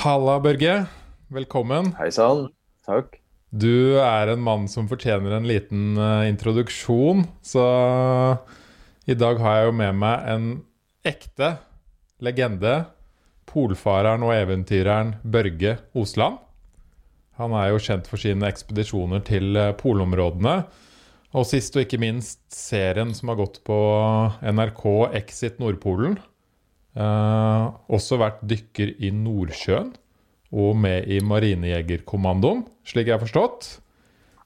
Halla, 0.00 0.38
Børge. 0.40 0.86
Velkommen. 1.28 1.90
Hei 1.98 2.06
sann. 2.08 2.46
Takk. 2.88 3.18
Du 3.52 3.98
er 4.00 4.30
en 4.32 4.40
mann 4.40 4.62
som 4.72 4.86
fortjener 4.88 5.34
en 5.36 5.44
liten 5.44 5.98
uh, 6.00 6.24
introduksjon, 6.24 7.26
så 7.44 7.64
i 9.04 9.12
dag 9.12 9.42
har 9.44 9.58
jeg 9.58 9.66
jo 9.68 9.74
med 9.76 9.98
meg 10.00 10.30
en 10.32 10.46
ekte 11.04 11.50
legende. 12.24 12.78
Polfareren 13.50 14.24
og 14.24 14.32
eventyreren 14.38 15.18
Børge 15.20 15.76
Osland. 15.92 16.40
Han 17.36 17.52
er 17.60 17.74
jo 17.74 17.84
kjent 17.84 18.08
for 18.08 18.24
sine 18.24 18.48
ekspedisjoner 18.48 19.20
til 19.28 19.52
uh, 19.52 19.74
polområdene. 19.76 20.62
Og 21.36 21.44
sist 21.44 21.76
og 21.76 21.84
ikke 21.84 22.00
minst 22.00 22.40
serien 22.56 23.12
som 23.12 23.34
har 23.34 23.42
gått 23.44 23.60
på 23.68 23.76
NRK 24.48 24.86
Exit 25.20 25.60
Nordpolen. 25.60 26.16
Uh, 26.90 27.70
også 27.86 28.18
vært 28.18 28.40
dykker 28.50 28.96
i 28.98 29.12
Nordsjøen 29.14 29.92
og 30.50 30.72
med 30.74 31.06
i 31.06 31.20
Marinejegerkommandoen, 31.22 32.64
slik 32.82 33.06
jeg 33.06 33.14
har 33.14 33.22
forstått. 33.22 33.68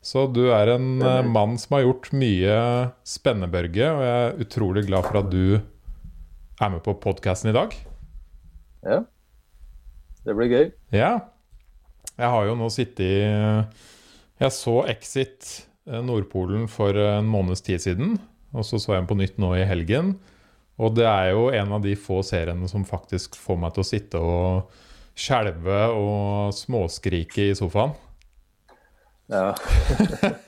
Så 0.05 0.27
du 0.29 0.43
er 0.53 0.75
en 0.75 1.01
uh, 1.01 1.23
mann 1.25 1.57
som 1.61 1.79
har 1.79 1.87
gjort 1.87 2.11
mye 2.12 2.57
spennebørge, 3.09 3.89
og 3.89 4.03
jeg 4.05 4.27
er 4.27 4.45
utrolig 4.45 4.84
glad 4.91 5.09
for 5.09 5.23
at 5.23 5.30
du 5.33 5.57
er 5.57 6.75
med 6.75 6.84
på 6.84 6.97
podkasten 7.00 7.55
i 7.55 7.56
dag. 7.56 7.72
Ja. 8.84 9.00
Det 10.25 10.37
blir 10.37 10.53
gøy. 10.53 10.69
Ja. 10.92 11.15
Jeg 12.15 12.31
har 12.31 12.45
jo 12.47 12.59
nå 12.61 12.69
sittet 12.70 13.00
i 13.09 13.17
Jeg 14.45 14.53
så 14.55 14.77
Exit 14.92 15.65
Nordpolen 15.84 16.69
for 16.70 16.97
en 16.97 17.27
måneds 17.28 17.65
tid 17.65 17.81
siden, 17.83 18.19
og 18.53 18.69
så 18.69 18.78
så 18.78 18.95
jeg 18.95 19.03
den 19.03 19.11
på 19.11 19.19
nytt 19.19 19.41
nå 19.41 19.50
i 19.56 19.67
helgen. 19.69 20.15
Og 20.83 20.94
det 20.97 21.06
er 21.06 21.30
jo 21.34 21.48
en 21.55 21.77
av 21.77 21.84
de 21.84 21.94
få 21.98 22.20
seriene 22.27 22.69
som 22.70 22.86
faktisk 22.86 23.36
får 23.39 23.61
meg 23.62 23.75
til 23.75 23.84
å 23.84 23.89
sitte 23.89 24.22
og 24.22 24.81
skjelve 25.14 25.81
og 25.94 26.55
småskrike 26.56 27.50
i 27.53 27.58
sofaen. 27.58 27.94
Ja. 29.31 29.55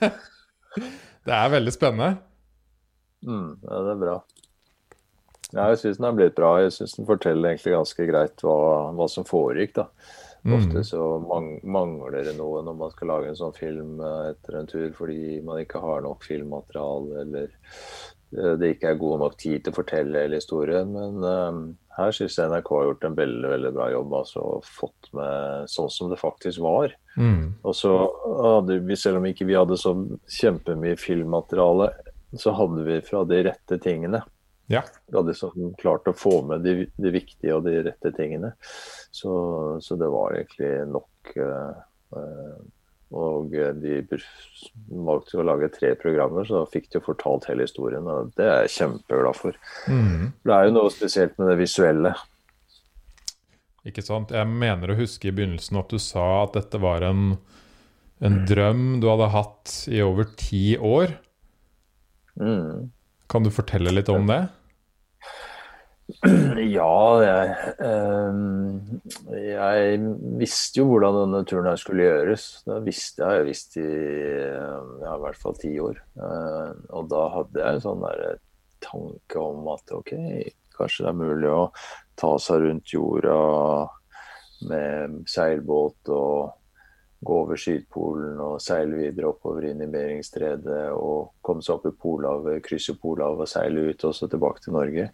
det 1.27 1.37
er 1.37 1.53
veldig 1.55 1.73
spennende. 1.73 2.17
Mm, 3.23 3.55
ja, 3.63 3.79
det 3.87 3.93
er 3.93 4.01
bra. 4.03 4.17
Ja, 5.53 5.69
jeg 5.71 5.79
syns 5.79 5.99
den 6.01 6.09
har 6.09 6.17
blitt 6.17 6.35
bra. 6.35 6.57
Jeg 6.59 6.75
syns 6.75 6.97
den 6.99 7.07
forteller 7.07 7.53
egentlig 7.53 7.77
ganske 7.77 8.07
greit 8.09 8.43
hva, 8.43 8.57
hva 8.97 9.07
som 9.11 9.27
foregikk. 9.27 9.77
da. 9.79 9.87
Ofte 10.47 10.83
så 10.83 11.01
mang 11.19 11.47
mangler 11.67 12.23
det 12.23 12.37
noe 12.37 12.61
når 12.63 12.75
man 12.79 12.91
skal 12.93 13.09
lage 13.11 13.31
en 13.31 13.39
sånn 13.39 13.55
film 13.55 13.97
etter 13.99 14.59
en 14.59 14.69
tur 14.69 14.93
fordi 14.95 15.41
man 15.43 15.59
ikke 15.59 15.81
har 15.83 16.05
nok 16.05 16.23
filmmateriale 16.23 17.23
eller 17.25 17.49
det 18.31 18.73
ikke 18.73 18.91
er 18.91 18.99
god 18.99 19.21
nok 19.23 19.35
tid 19.39 19.63
til 19.63 19.73
å 19.73 19.77
fortelle 19.77 20.23
hele 20.25 20.39
historien. 20.41 20.89
Men 20.91 21.23
uh, 21.23 21.59
her 21.97 22.13
syns 22.15 22.37
jeg 22.37 22.51
NRK 22.51 22.71
har 22.75 22.87
gjort 22.89 23.07
en 23.07 23.17
veldig 23.17 23.51
veldig 23.53 23.73
bra 23.77 23.89
jobb. 23.93 24.15
altså 24.19 24.45
Fått 24.67 25.11
med 25.17 25.71
sånn 25.71 25.91
som 25.93 26.11
det 26.11 26.19
faktisk 26.21 26.61
var. 26.65 26.93
Mm. 27.17 27.57
Og 27.63 27.77
så 27.77 27.93
hadde 28.43 28.81
vi, 28.85 28.99
selv 28.99 29.21
om 29.21 29.29
ikke 29.29 29.47
vi 29.49 29.57
hadde 29.57 29.79
så 29.81 29.95
kjempemye 30.39 30.99
filmmateriale, 31.01 31.91
så 32.37 32.53
hadde 32.57 32.83
vi 32.85 32.99
fra 33.07 33.23
de 33.25 33.41
rette 33.47 33.79
tingene. 33.81 34.21
Ja. 34.67 34.83
Vi 35.07 35.15
hadde 35.15 35.31
liksom 35.31 35.73
klart 35.79 36.09
å 36.11 36.15
få 36.15 36.41
med 36.45 36.65
de, 36.67 36.89
de, 36.99 37.11
viktige 37.15 37.55
og 37.55 37.63
de 37.65 37.79
rette 37.87 38.11
tingene. 38.17 38.51
Så, 39.15 39.31
så 39.81 39.95
det 39.99 40.09
var 40.11 40.35
egentlig 40.35 40.73
nok. 40.91 41.37
Uh, 41.39 41.85
uh, 42.13 42.57
og 43.15 43.53
de 43.53 44.01
valgte 44.91 45.39
å 45.39 45.45
lage 45.47 45.69
tre 45.71 45.93
programmer, 45.99 46.43
så 46.47 46.61
da 46.61 46.71
fikk 46.71 46.89
de 46.91 47.01
fortalt 47.03 47.47
hele 47.47 47.63
historien. 47.63 48.07
Og 48.11 48.33
det 48.35 48.47
er 48.47 48.65
jeg 48.65 48.73
kjempeglad 48.73 49.37
for. 49.37 49.59
Mm. 49.87 50.33
Det 50.43 50.55
er 50.55 50.67
jo 50.67 50.73
noe 50.75 50.91
spesielt 50.91 51.37
med 51.39 51.53
det 51.53 51.59
visuelle. 51.61 52.11
Ikke 53.87 54.03
sant. 54.03 54.33
Jeg 54.35 54.49
mener 54.51 54.91
å 54.91 54.99
huske 54.99 55.29
i 55.29 55.35
begynnelsen 55.35 55.79
at 55.79 55.93
du 55.93 56.01
sa 56.03 56.25
at 56.43 56.57
dette 56.57 56.81
var 56.83 57.05
en, 57.07 57.37
en 58.19 58.37
drøm 58.49 58.99
du 58.99 59.07
hadde 59.07 59.31
hatt 59.31 59.77
i 59.87 60.03
over 60.03 60.27
ti 60.35 60.65
år. 60.75 61.15
Mm. 62.35 62.89
Kan 63.31 63.47
du 63.47 63.53
fortelle 63.55 63.95
litt 63.95 64.11
om 64.11 64.27
det? 64.27 64.41
Ja, 66.07 66.93
jeg, 67.19 67.73
um, 67.83 69.01
jeg 69.35 69.97
visste 70.39 70.79
jo 70.79 70.87
hvordan 70.93 71.17
denne 71.19 71.41
turen 71.47 71.67
her 71.67 71.79
skulle 71.79 72.07
gjøres. 72.07 72.45
Det 72.67 72.77
visste 72.85 73.25
jeg, 73.25 73.41
jeg 73.41 73.47
visste 73.49 73.83
i, 73.83 73.97
ja, 75.03 75.15
i 75.17 75.23
hvert 75.25 75.39
fall 75.41 75.57
ti 75.59 75.73
år. 75.83 75.99
Uh, 76.15 76.71
og 76.95 77.09
da 77.11 77.25
hadde 77.35 77.63
jeg 77.63 77.79
en 77.79 77.83
sånn 77.83 78.05
der 78.05 78.39
tanke 78.83 79.41
om 79.41 79.67
at 79.73 79.93
ok, 79.97 80.13
kanskje 80.77 81.07
det 81.07 81.11
er 81.11 81.19
mulig 81.19 81.51
å 81.51 81.61
ta 82.17 82.33
seg 82.41 82.63
rundt 82.63 82.93
jorda 82.93 83.37
med 84.67 85.21
seilbåt 85.29 86.13
og 86.13 86.53
gå 87.25 87.37
over 87.41 87.57
Sydpolen 87.57 88.37
og 88.43 88.59
seile 88.61 88.99
videre 88.99 89.31
oppover 89.31 89.65
inn 89.71 89.79
i 89.81 89.87
Beringstredet 89.89 90.91
og 90.93 91.31
komme 91.45 91.63
seg 91.65 91.75
opp 91.77 91.87
i 91.89 91.97
Polhavet, 91.97 92.61
krysse 92.65 92.93
Polhavet 93.01 93.41
og 93.47 93.49
seile 93.49 93.87
ut 93.89 94.05
og 94.05 94.15
så 94.15 94.25
tilbake 94.29 94.61
til 94.63 94.73
Norge. 94.77 95.05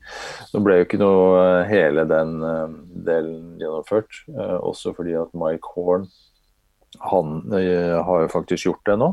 Nå 0.52 0.58
ble 0.66 0.74
jo 0.80 0.86
ikke 0.88 1.02
noe 1.02 1.64
hele 1.70 2.04
den 2.10 2.32
uh, 2.44 2.68
delen 3.08 3.42
gjennomført, 3.62 4.12
uh, 4.36 4.60
også 4.60 4.94
fordi 4.98 5.14
at 5.20 5.32
Mike 5.38 5.68
Horn 5.76 6.06
han 7.02 7.28
har 7.50 8.20
jo 8.22 8.28
faktisk 8.30 8.66
gjort 8.68 8.86
det 8.86 8.96
nå. 9.02 9.08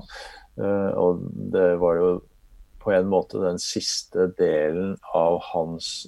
og 1.01 1.23
det 1.55 1.81
var 1.81 1.95
jo 1.97 2.21
på 2.83 2.91
en 2.93 3.09
måte 3.09 3.41
den 3.41 3.59
siste 3.61 4.27
delen 4.37 4.97
av 5.17 5.41
hans 5.47 6.07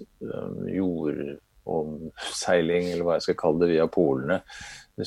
jordomseiling, 0.69 2.93
eller 2.93 3.05
hva 3.09 3.17
jeg 3.17 3.25
skal 3.29 3.41
kalle 3.41 3.65
det, 3.65 3.73
via 3.73 3.87
polene 3.89 4.43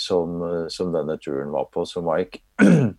som, 0.02 0.40
som, 0.74 0.92
denne 0.94 1.18
turen 1.22 1.52
var 1.54 1.68
på, 1.74 1.86
som 1.86 2.08
Mike. 2.10 2.42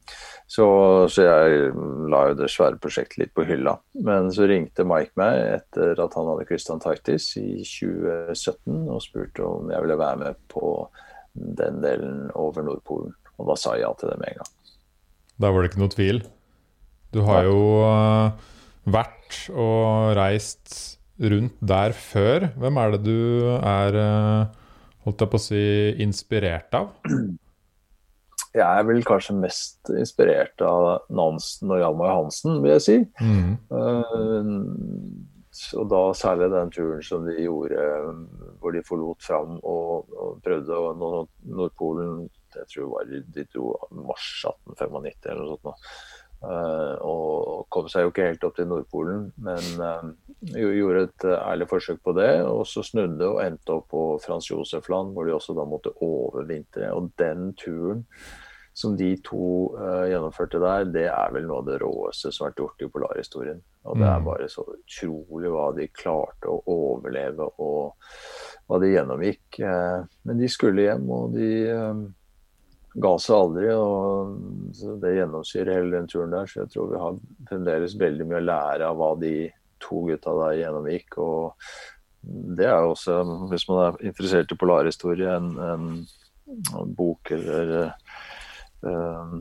Så, 0.47 0.65
så, 1.11 1.25
jeg 1.27 1.71
la 2.07 2.21
jo 2.29 2.35
det 2.39 2.47
svære 2.53 2.79
prosjektet 2.79 3.19
litt 3.19 3.33
på 3.35 3.43
hylla. 3.49 3.73
Men 4.07 4.29
så 4.31 4.47
ringte 4.47 4.85
Mike 4.87 5.19
meg 5.19 5.41
etter 5.57 5.99
at 5.99 6.15
han 6.15 6.29
hadde 6.31 6.45
krysset 6.47 6.71
Antarktis 6.77 7.27
i 7.41 7.65
2017 7.67 8.85
og 8.85 9.03
spurte 9.03 9.43
om 9.43 9.73
jeg 9.75 9.83
ville 9.83 9.97
være 9.99 10.21
med 10.21 10.39
på 10.53 10.71
den 11.35 11.81
delen 11.83 12.29
over 12.39 12.63
Nordpolen. 12.63 13.17
Og 13.37 13.51
da 13.51 13.57
sa 13.59 13.75
jeg 13.75 13.89
ja 13.89 13.91
til 13.99 14.13
det 14.13 14.21
med 14.21 14.37
en 14.37 14.45
gang. 14.45 14.53
Da 15.43 15.51
var 15.51 15.65
det 15.65 15.73
ikke 15.73 15.83
noe 15.83 15.95
tvil. 15.97 16.23
Du 17.11 17.25
har 17.27 17.49
jo 17.49 17.59
uh, 17.83 18.47
vært 18.87 19.41
og 19.51 20.15
reist 20.17 20.77
rundt 21.19 21.59
der 21.59 21.97
før. 21.97 22.49
Hvem 22.55 22.81
er 22.81 22.95
det 22.95 23.03
du 23.03 23.51
er 23.59 23.99
uh, 23.99 24.66
holdt 25.07 25.23
jeg 25.23 25.33
på 25.33 25.39
å 25.39 25.45
si, 25.47 25.65
inspirert 26.03 26.75
av? 26.77 26.93
Jeg 28.57 28.65
er 28.65 28.87
vel 28.89 29.03
kanskje 29.05 29.37
mest 29.37 29.91
inspirert 29.93 30.63
av 30.65 31.07
Nansen 31.13 31.73
og 31.73 31.81
Hjalmar 31.83 32.15
Hansen, 32.15 32.61
vil 32.65 32.73
jeg 32.77 32.85
si. 32.87 32.97
Mm. 33.21 33.57
Uh, 33.69 34.53
og 35.77 35.89
da 35.89 36.01
særlig 36.17 36.51
den 36.53 36.73
turen 36.73 37.05
som 37.05 37.25
de 37.25 37.37
gjorde 37.41 37.85
hvor 38.61 38.75
de 38.75 38.83
forlot 38.85 39.25
fram 39.25 39.55
og, 39.63 40.11
og 40.13 40.41
prøvde 40.45 40.77
å 40.77 40.91
nå 40.99 41.11
Nordpolen 41.49 42.27
Jeg 42.57 42.69
tror 42.75 42.91
var, 42.93 43.09
de 43.09 43.45
dro 43.53 43.71
mars 44.05 44.27
1895 44.45 45.31
eller 45.33 45.43
noe 45.43 45.57
sånt. 45.57 45.89
Uh, 46.37 46.95
og 47.01 47.65
kom 47.73 47.89
seg 47.89 48.05
jo 48.05 48.11
ikke 48.13 48.27
helt 48.29 48.45
opp 48.45 48.59
til 48.59 48.69
Nordpolen, 48.69 49.31
men 49.41 49.81
uh, 49.81 50.11
gjorde 50.43 51.05
et 51.07 51.27
uh, 51.29 51.37
ærlig 51.51 51.69
forsøk 51.71 52.03
på 52.05 52.15
det. 52.19 52.33
Og 52.47 52.65
så 52.69 52.85
snudde 52.87 53.29
og 53.29 53.43
endte 53.45 53.77
opp 53.77 53.89
på 53.93 54.03
Frans 54.25 54.51
Josef-land, 54.51 55.15
hvor 55.15 55.29
de 55.29 55.37
også 55.37 55.57
da 55.57 55.67
måtte 55.69 55.95
overvintre. 56.05 56.91
Og 56.95 57.13
den 57.21 57.53
turen 57.59 58.05
som 58.77 58.93
de 58.93 59.15
to 59.25 59.73
gjennomførte 60.05 60.59
der, 60.61 60.83
det 60.93 61.07
er 61.09 61.31
vel 61.33 61.47
noe 61.49 61.63
av 61.63 61.69
det 61.71 61.79
råeste 61.81 62.29
som 62.29 62.45
har 62.45 62.51
vært 62.51 62.59
gjort 62.61 62.83
i 62.85 62.89
polarhistorien. 62.93 63.63
Og 63.89 63.97
det 63.97 64.11
er 64.11 64.27
bare 64.27 64.49
så 64.53 64.67
utrolig 64.69 65.53
hva 65.55 65.71
de 65.79 65.87
klarte 65.97 66.51
å 66.53 66.59
overleve, 66.75 67.47
og 67.57 67.95
hva 68.69 68.81
de 68.83 68.91
gjennomgikk. 68.93 69.63
men 70.29 70.43
de 70.43 70.51
skulle 70.53 70.85
hjem, 70.85 71.09
og 71.09 71.39
de 71.39 71.49
ga 73.03 73.13
seg 73.21 73.37
aldri. 73.37 73.69
og 73.75 75.01
Det 75.03 75.15
gjennomsyrer 75.19 75.79
hele 75.79 75.95
den 75.99 76.11
turen 76.11 76.35
der. 76.35 76.49
Så 76.49 76.63
jeg 76.63 76.73
tror 76.73 76.91
vi 76.93 77.03
har 77.03 77.21
fremdeles 77.51 77.97
veldig 78.01 78.29
mye 78.29 78.41
å 78.41 78.49
lære 78.51 78.91
av 78.91 79.01
hva 79.01 79.13
de 79.21 79.35
to 79.87 80.03
gutta 80.11 80.35
der 80.43 80.59
gjennomvik, 80.61 81.19
og 81.23 81.55
Det 82.27 82.67
er 82.67 82.83
også, 82.83 83.21
hvis 83.51 83.69
man 83.69 83.79
er 83.85 84.07
interessert 84.09 84.51
i 84.51 84.57
polarhistorie, 84.59 85.37
en, 85.37 85.53
en, 85.63 86.95
bok 86.99 87.31
eller 87.31 87.93
uh, 88.83 89.37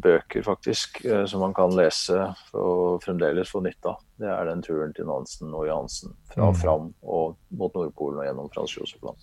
bøker 0.00 0.46
faktisk, 0.46 1.02
uh, 1.04 1.26
som 1.28 1.44
man 1.44 1.52
kan 1.52 1.74
lese 1.76 2.16
og 2.56 3.02
fremdeles 3.04 3.52
få 3.52 3.60
nytte 3.60 3.92
av. 3.92 4.00
Det 4.16 4.30
er 4.32 4.48
den 4.48 4.64
turen 4.64 4.96
til 4.96 5.10
Nansen 5.10 5.52
og 5.52 5.66
Jansen. 5.68 6.16
Fra 6.32 6.48
Mm. 6.48 6.56
fram 6.62 6.88
og 7.02 7.36
mot 7.50 7.74
Nordpolen 7.74 8.22
og 8.22 8.24
gjennom 8.24 8.50
Frans 8.54 8.78
Josef 8.78 9.02
Land. 9.02 9.20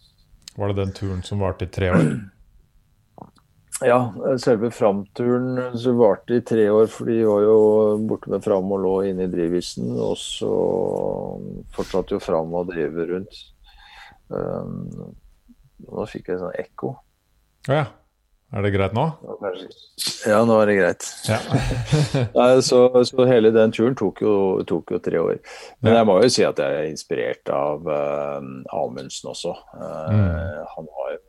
Var 0.55 0.67
det 0.67 0.77
den 0.77 0.93
turen 0.93 1.23
som 1.23 1.41
varte 1.41 1.65
i 1.65 1.73
tre 1.73 1.89
år? 1.89 2.05
Ja, 3.83 4.13
selve 4.39 4.69
framturen 4.71 5.57
så 5.77 5.91
varte 5.99 6.37
i 6.37 6.43
tre 6.47 6.69
år, 6.71 6.87
for 6.87 7.09
de 7.11 7.17
var 7.27 7.41
jo 7.43 7.57
borte 8.07 8.31
med 8.31 8.43
Fram 8.45 8.71
og 8.71 8.79
lå 8.85 8.93
inne 9.09 9.27
i 9.27 9.31
drivisen. 9.31 9.89
Og 9.99 10.15
så 10.19 10.51
fortsatte 11.75 12.15
jo 12.15 12.21
Fram 12.23 12.55
å 12.55 12.63
drive 12.69 13.09
rundt. 13.11 13.41
Um, 14.31 15.11
nå 15.91 16.07
fikk 16.07 16.31
jeg 16.31 16.39
sånn 16.39 16.55
ekko. 16.61 16.95
Å 17.67 17.79
ja. 17.81 17.85
Er 18.55 18.63
det 18.63 18.71
greit 18.71 18.93
nå? 18.95 19.03
Ja, 20.29 20.37
nå 20.47 20.55
er 20.61 20.69
det 20.69 20.75
greit. 20.77 21.05
Ja. 21.27 21.41
Nei, 22.37 22.49
så, 22.63 22.85
så 23.03 23.25
hele 23.27 23.51
den 23.51 23.73
turen 23.75 23.97
tok 23.99 24.21
jo, 24.23 24.35
tok 24.69 24.93
jo 24.95 24.99
tre 25.03 25.19
år. 25.19 25.41
Men 25.83 25.97
jeg 25.97 26.07
må 26.07 26.15
jo 26.23 26.29
si 26.31 26.45
at 26.47 26.61
jeg 26.61 26.77
er 26.79 26.87
inspirert 26.87 27.51
av 27.51 27.83
uh, 27.89 28.39
Amundsen 28.71 29.33
også. 29.35 29.57
Uh, 29.75 30.05
Mm. 30.15 30.63
Han 30.75 30.87
var 30.87 31.15
jo 31.17 31.19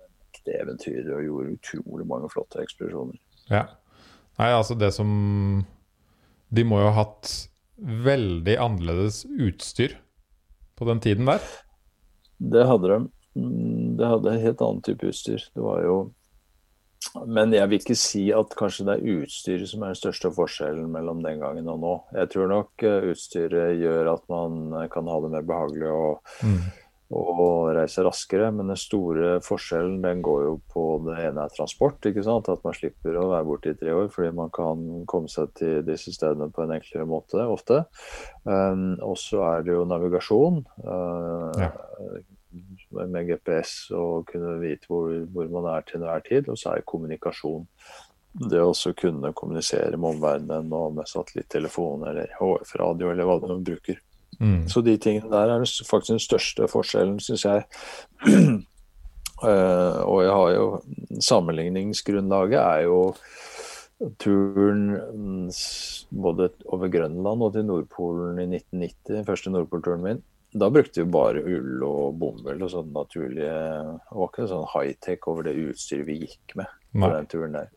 en 0.49 0.61
eventyr 0.63 1.11
og 1.17 1.25
gjorde 1.27 1.55
utrolig 1.59 2.07
mange 2.07 2.31
flotte 2.33 2.63
ekspedisjoner. 2.63 3.19
ja. 3.51 3.67
Nei, 4.39 4.51
altså 4.53 4.75
det 4.77 4.91
som 4.93 5.65
De 6.53 6.63
må 6.69 6.77
jo 6.83 6.91
ha 6.91 7.05
hatt 7.07 7.31
veldig 7.81 8.59
annerledes 8.61 9.23
utstyr 9.33 9.95
på 10.77 10.85
den 10.85 11.01
tiden 11.01 11.25
der. 11.25 11.41
Det 12.39 12.67
hadde 12.69 12.89
de. 12.91 12.99
Mm, 13.41 13.97
Det 13.97 14.07
hadde 14.11 14.35
en 14.35 14.41
helt 14.45 14.61
annen 14.61 14.83
type 14.85 15.09
utstyr. 15.09 15.41
Det 15.55 15.63
var 15.65 15.81
jo 15.85 15.97
Men 17.27 17.53
jeg 17.53 17.69
vil 17.71 17.79
ikke 17.81 17.97
si 17.97 18.27
at 18.35 18.53
kanskje 18.59 18.85
det 18.85 18.95
er 18.99 19.23
utstyret 19.23 19.69
som 19.71 19.83
er 19.83 19.95
den 19.95 20.01
største 20.03 20.31
forskjellen 20.37 20.89
mellom 20.93 21.23
den 21.25 21.41
gangen 21.41 21.69
og 21.73 21.81
nå. 21.81 21.95
Jeg 22.13 22.29
tror 22.33 22.49
nok 22.51 22.83
eh, 22.83 23.09
utstyret 23.13 23.79
gjør 23.81 24.13
at 24.17 24.25
man 24.29 24.73
eh, 24.83 24.89
kan 24.93 25.07
ha 25.09 25.21
det 25.25 25.31
mer 25.33 25.47
behagelig 25.49 25.89
og, 25.93 26.21
Mm. 26.45 26.61
Og 27.15 27.69
reise 27.77 28.03
raskere, 28.03 28.49
men 28.51 28.73
den 28.73 28.79
store 28.81 29.37
forskjellen 29.45 30.01
den 30.03 30.23
går 30.27 30.41
jo 30.49 30.55
på 30.73 30.87
det 31.07 31.19
ene 31.29 31.45
er 31.45 31.53
transport. 31.55 32.01
ikke 32.03 32.25
sant? 32.27 32.49
At 32.51 32.65
man 32.67 32.75
slipper 32.75 33.19
å 33.21 33.29
være 33.31 33.47
borte 33.47 33.71
i 33.71 33.79
tre 33.79 33.95
år 33.95 34.09
fordi 34.15 34.33
man 34.35 34.51
kan 34.55 34.83
komme 35.07 35.31
seg 35.31 35.53
til 35.59 35.85
disse 35.87 36.15
stedene 36.17 36.51
på 36.51 36.65
en 36.65 36.75
enklere 36.75 37.07
måte 37.07 37.45
ofte. 37.47 37.85
Um, 38.43 38.97
og 39.07 39.15
så 39.23 39.45
er 39.53 39.67
det 39.67 39.77
jo 39.77 39.85
navigasjon. 39.87 40.65
Uh, 40.83 41.53
Ja. 41.61 41.71
Med 43.07 43.27
GPS 43.29 43.91
og 43.93 44.31
kunne 44.31 44.55
vite 44.63 44.89
hvor, 44.89 45.11
hvor 45.29 45.49
man 45.53 45.67
er 45.75 45.83
til 45.85 46.01
enhver 46.01 46.23
tid. 46.25 46.49
Og 46.49 46.57
så 46.59 46.73
er 46.73 46.81
det 46.81 46.89
kommunikasjon. 46.89 47.67
Det 48.37 48.61
å 48.61 48.71
også 48.71 48.93
kunne 48.97 49.33
kommunisere 49.37 49.97
med 49.97 50.17
omverdenen 50.17 50.73
og 50.77 50.97
med 50.97 51.09
satellittelefon 51.09 52.07
eller 52.09 52.33
HF-radio 52.39 53.13
eller 53.13 53.29
hva 53.29 53.39
du 53.45 53.53
bruker. 53.65 54.01
Mm. 54.39 54.69
Så 54.69 54.83
de 54.85 54.97
tingene 55.01 55.33
der 55.33 55.53
er 55.55 55.65
faktisk 55.65 56.13
den 56.13 56.23
største 56.23 56.69
forskjellen, 56.69 57.19
syns 57.25 57.45
jeg. 57.47 57.65
Uh, 59.43 60.01
og 60.11 60.23
jeg 60.25 60.33
har 60.33 60.51
jo 60.57 60.67
Sammenligningsgrunnlaget 61.21 62.61
er 62.61 62.81
jo 62.85 63.01
turen 64.21 64.89
mm, 64.93 65.51
både 66.11 66.51
over 66.69 66.91
Grønland 66.93 67.43
og 67.43 67.53
til 67.55 67.65
Nordpolen 67.65 68.41
i 68.43 68.49
1990, 68.51 69.15
den 69.15 69.29
første 69.29 69.53
Nordpolturen 69.53 70.05
min. 70.05 70.23
Da 70.57 70.69
brukte 70.73 71.03
vi 71.03 71.11
bare 71.13 71.43
ull 71.45 71.83
og 71.85 72.19
bomull 72.21 72.63
og 72.65 72.71
sånn 72.73 72.93
naturlige 72.95 73.57
Det 73.57 74.17
var 74.17 74.31
ikke 74.31 74.49
sånn 74.49 74.69
high-tech 74.73 75.27
over 75.29 75.49
det 75.49 75.57
utstyret 75.67 76.07
vi 76.09 76.21
gikk 76.23 76.57
med 76.61 76.71
på 76.97 77.11
den 77.13 77.29
turen 77.33 77.57
der. 77.59 77.73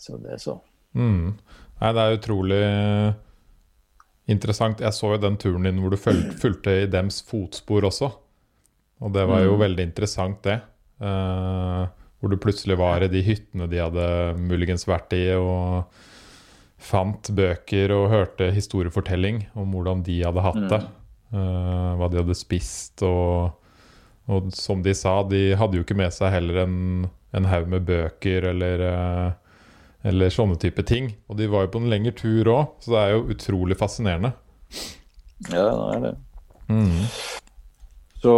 Så 0.00 0.18
det 0.22 0.40
så. 0.42 0.56
Mm. 0.96 1.36
Nei, 1.80 1.92
det 1.92 2.02
er 2.02 2.16
utrolig 2.16 2.64
interessant. 4.28 4.80
Jeg 4.82 4.92
så 4.96 5.12
jo 5.14 5.20
den 5.22 5.36
turen 5.40 5.62
din 5.68 5.78
hvor 5.82 5.90
du 5.94 5.96
fulgte 6.42 6.82
i 6.82 6.86
dems 6.90 7.20
fotspor 7.26 7.86
også. 7.88 8.10
Og 9.04 9.12
det 9.12 9.26
var 9.28 9.42
jo 9.44 9.54
Mm. 9.56 9.60
veldig 9.60 9.84
interessant, 9.90 10.42
det. 10.42 10.60
Uh, 11.00 11.86
hvor 12.20 12.30
du 12.32 12.36
plutselig 12.40 12.78
var 12.80 13.02
i 13.04 13.08
de 13.12 13.20
hyttene 13.22 13.66
de 13.68 13.76
hadde 13.82 14.06
muligens 14.40 14.86
vært 14.88 15.12
i, 15.12 15.26
og 15.36 15.84
fant 16.80 17.28
bøker 17.36 17.92
og 17.92 18.08
hørte 18.12 18.48
historiefortelling 18.56 19.42
om 19.56 19.72
hvordan 19.72 20.02
de 20.06 20.22
hadde 20.24 20.44
hatt 20.44 20.62
det. 20.72 20.80
Uh, 21.34 21.92
hva 22.00 22.08
de 22.12 22.20
hadde 22.22 22.34
spist 22.38 23.02
og 23.02 23.52
Og 24.28 24.48
som 24.58 24.80
de 24.82 24.90
sa, 24.94 25.22
de 25.22 25.54
hadde 25.54 25.76
jo 25.78 25.84
ikke 25.84 25.94
med 25.94 26.10
seg 26.10 26.32
heller 26.34 26.64
en, 26.64 27.06
en 27.32 27.44
haug 27.46 27.68
med 27.70 27.84
bøker 27.86 28.48
eller 28.50 28.80
eh, 28.82 29.28
eller 30.06 30.30
sånne 30.32 30.58
type 30.62 30.84
ting. 30.86 31.10
Og 31.30 31.40
de 31.40 31.48
var 31.50 31.66
jo 31.66 31.72
på 31.74 31.82
en 31.82 31.90
lengre 31.90 32.14
tur 32.16 32.52
òg, 32.52 32.76
så 32.84 32.94
det 32.94 33.02
er 33.02 33.16
jo 33.16 33.26
utrolig 33.34 33.78
fascinerende. 33.80 34.32
Ja, 35.50 35.66
det 35.66 35.96
er 35.96 36.04
det. 36.06 36.14
Mm. 36.70 37.02
Så, 38.22 38.34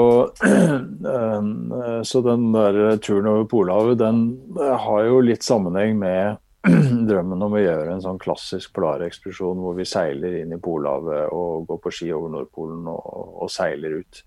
um, 1.05 1.73
så 2.11 2.21
den 2.25 2.51
der 2.53 2.99
turen 3.05 3.31
over 3.31 3.49
Polhavet, 3.49 3.99
den 4.01 4.23
eh, 4.59 4.77
har 4.85 5.07
jo 5.07 5.23
litt 5.25 5.47
sammenheng 5.47 5.97
med 6.01 6.39
drømmen 7.09 7.47
om 7.47 7.55
å 7.57 7.63
gjøre 7.63 7.95
en 7.95 8.05
sånn 8.05 8.21
klassisk 8.21 8.75
polarekspedisjon 8.77 9.63
hvor 9.63 9.77
vi 9.79 9.87
seiler 9.89 10.41
inn 10.41 10.53
i 10.57 10.61
Polhavet 10.61 11.31
og 11.33 11.69
går 11.71 11.83
på 11.85 11.95
ski 11.95 12.11
over 12.17 12.35
Nordpolen 12.35 12.89
og, 12.91 13.45
og 13.45 13.53
seiler 13.53 14.01
ut. 14.03 14.23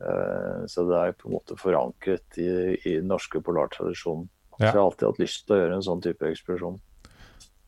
Eh, 0.00 0.64
Så 0.68 0.84
det 0.90 1.00
er 1.00 1.16
på 1.16 1.30
en 1.30 1.36
måte 1.38 1.56
forankret 1.60 2.40
i, 2.42 2.50
i 2.74 2.98
den 2.98 3.08
norske 3.12 3.40
polartradisjonen. 3.44 4.28
Ja. 4.58 4.68
Så 4.68 4.70
jeg 4.70 4.74
har 4.76 4.84
alltid 4.84 5.08
hatt 5.08 5.22
lyst 5.22 5.46
til 5.46 5.56
å 5.56 5.60
gjøre 5.62 5.78
en 5.78 5.86
sånn 5.86 6.02
type 6.04 6.28
ekspedisjon. 6.30 6.76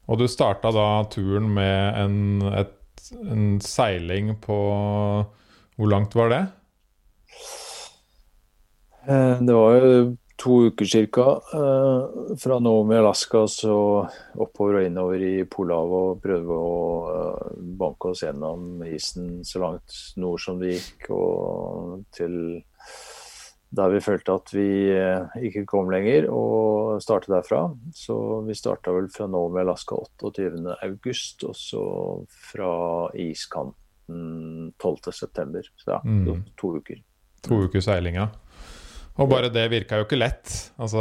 Og 0.06 0.20
du 0.20 0.26
starta 0.30 0.70
da 0.74 0.88
turen 1.10 1.48
med 1.56 1.98
en, 1.98 2.18
et, 2.54 2.76
en 3.26 3.56
seiling 3.64 4.36
på 4.42 4.58
Hvor 5.76 5.90
langt 5.90 6.14
var 6.16 6.30
det? 6.30 6.44
Eh, 9.08 9.42
Det 9.42 9.54
var 9.54 9.74
jo 9.76 10.16
to 10.36 10.56
uker 10.68 11.08
ca. 11.10 11.40
Fra 12.38 12.58
Naomi, 12.60 12.96
Alaska 12.96 13.46
så 13.48 13.76
oppover 14.36 14.80
og 14.80 14.86
innover 14.86 15.22
i 15.24 15.44
Polhavet 15.48 16.10
og 16.12 16.22
prøve 16.22 16.58
å 16.60 16.80
eh, 17.12 17.60
banke 17.80 18.12
oss 18.12 18.22
gjennom 18.22 18.84
isen 18.84 19.40
så 19.48 19.62
langt 19.64 19.96
nord 20.20 20.42
som 20.44 20.60
det 20.60 20.76
gikk, 20.76 21.10
og 21.16 22.04
til 22.14 22.36
der 23.76 23.92
vi 23.92 24.00
følte 24.04 24.36
at 24.38 24.52
vi 24.56 24.68
eh, 24.94 25.36
ikke 25.48 25.66
kom 25.68 25.90
lenger, 25.92 26.28
og 26.32 27.02
starte 27.04 27.32
derfra. 27.32 27.66
Så 27.94 28.16
vi 28.46 28.56
starta 28.56 28.94
vel 28.96 29.10
fra 29.12 29.28
Naomi, 29.30 29.60
Alaska 29.62 29.98
28. 30.22 30.76
august, 30.86 31.44
og 31.44 31.56
så 31.58 31.84
fra 32.50 32.72
iskanten 33.20 34.72
12. 34.80 35.12
september. 35.12 35.68
Så 35.76 35.96
ja, 35.96 36.00
Mm. 36.04 36.44
to 36.56 36.76
uker. 36.78 37.02
To 37.46 37.62
uker 37.66 37.80
seilinga. 37.84 38.30
Og 39.16 39.30
bare 39.30 39.48
det 39.48 39.62
virka 39.72 39.96
jo 39.96 40.04
ikke 40.04 40.18
lett. 40.18 40.50
Altså, 40.76 41.00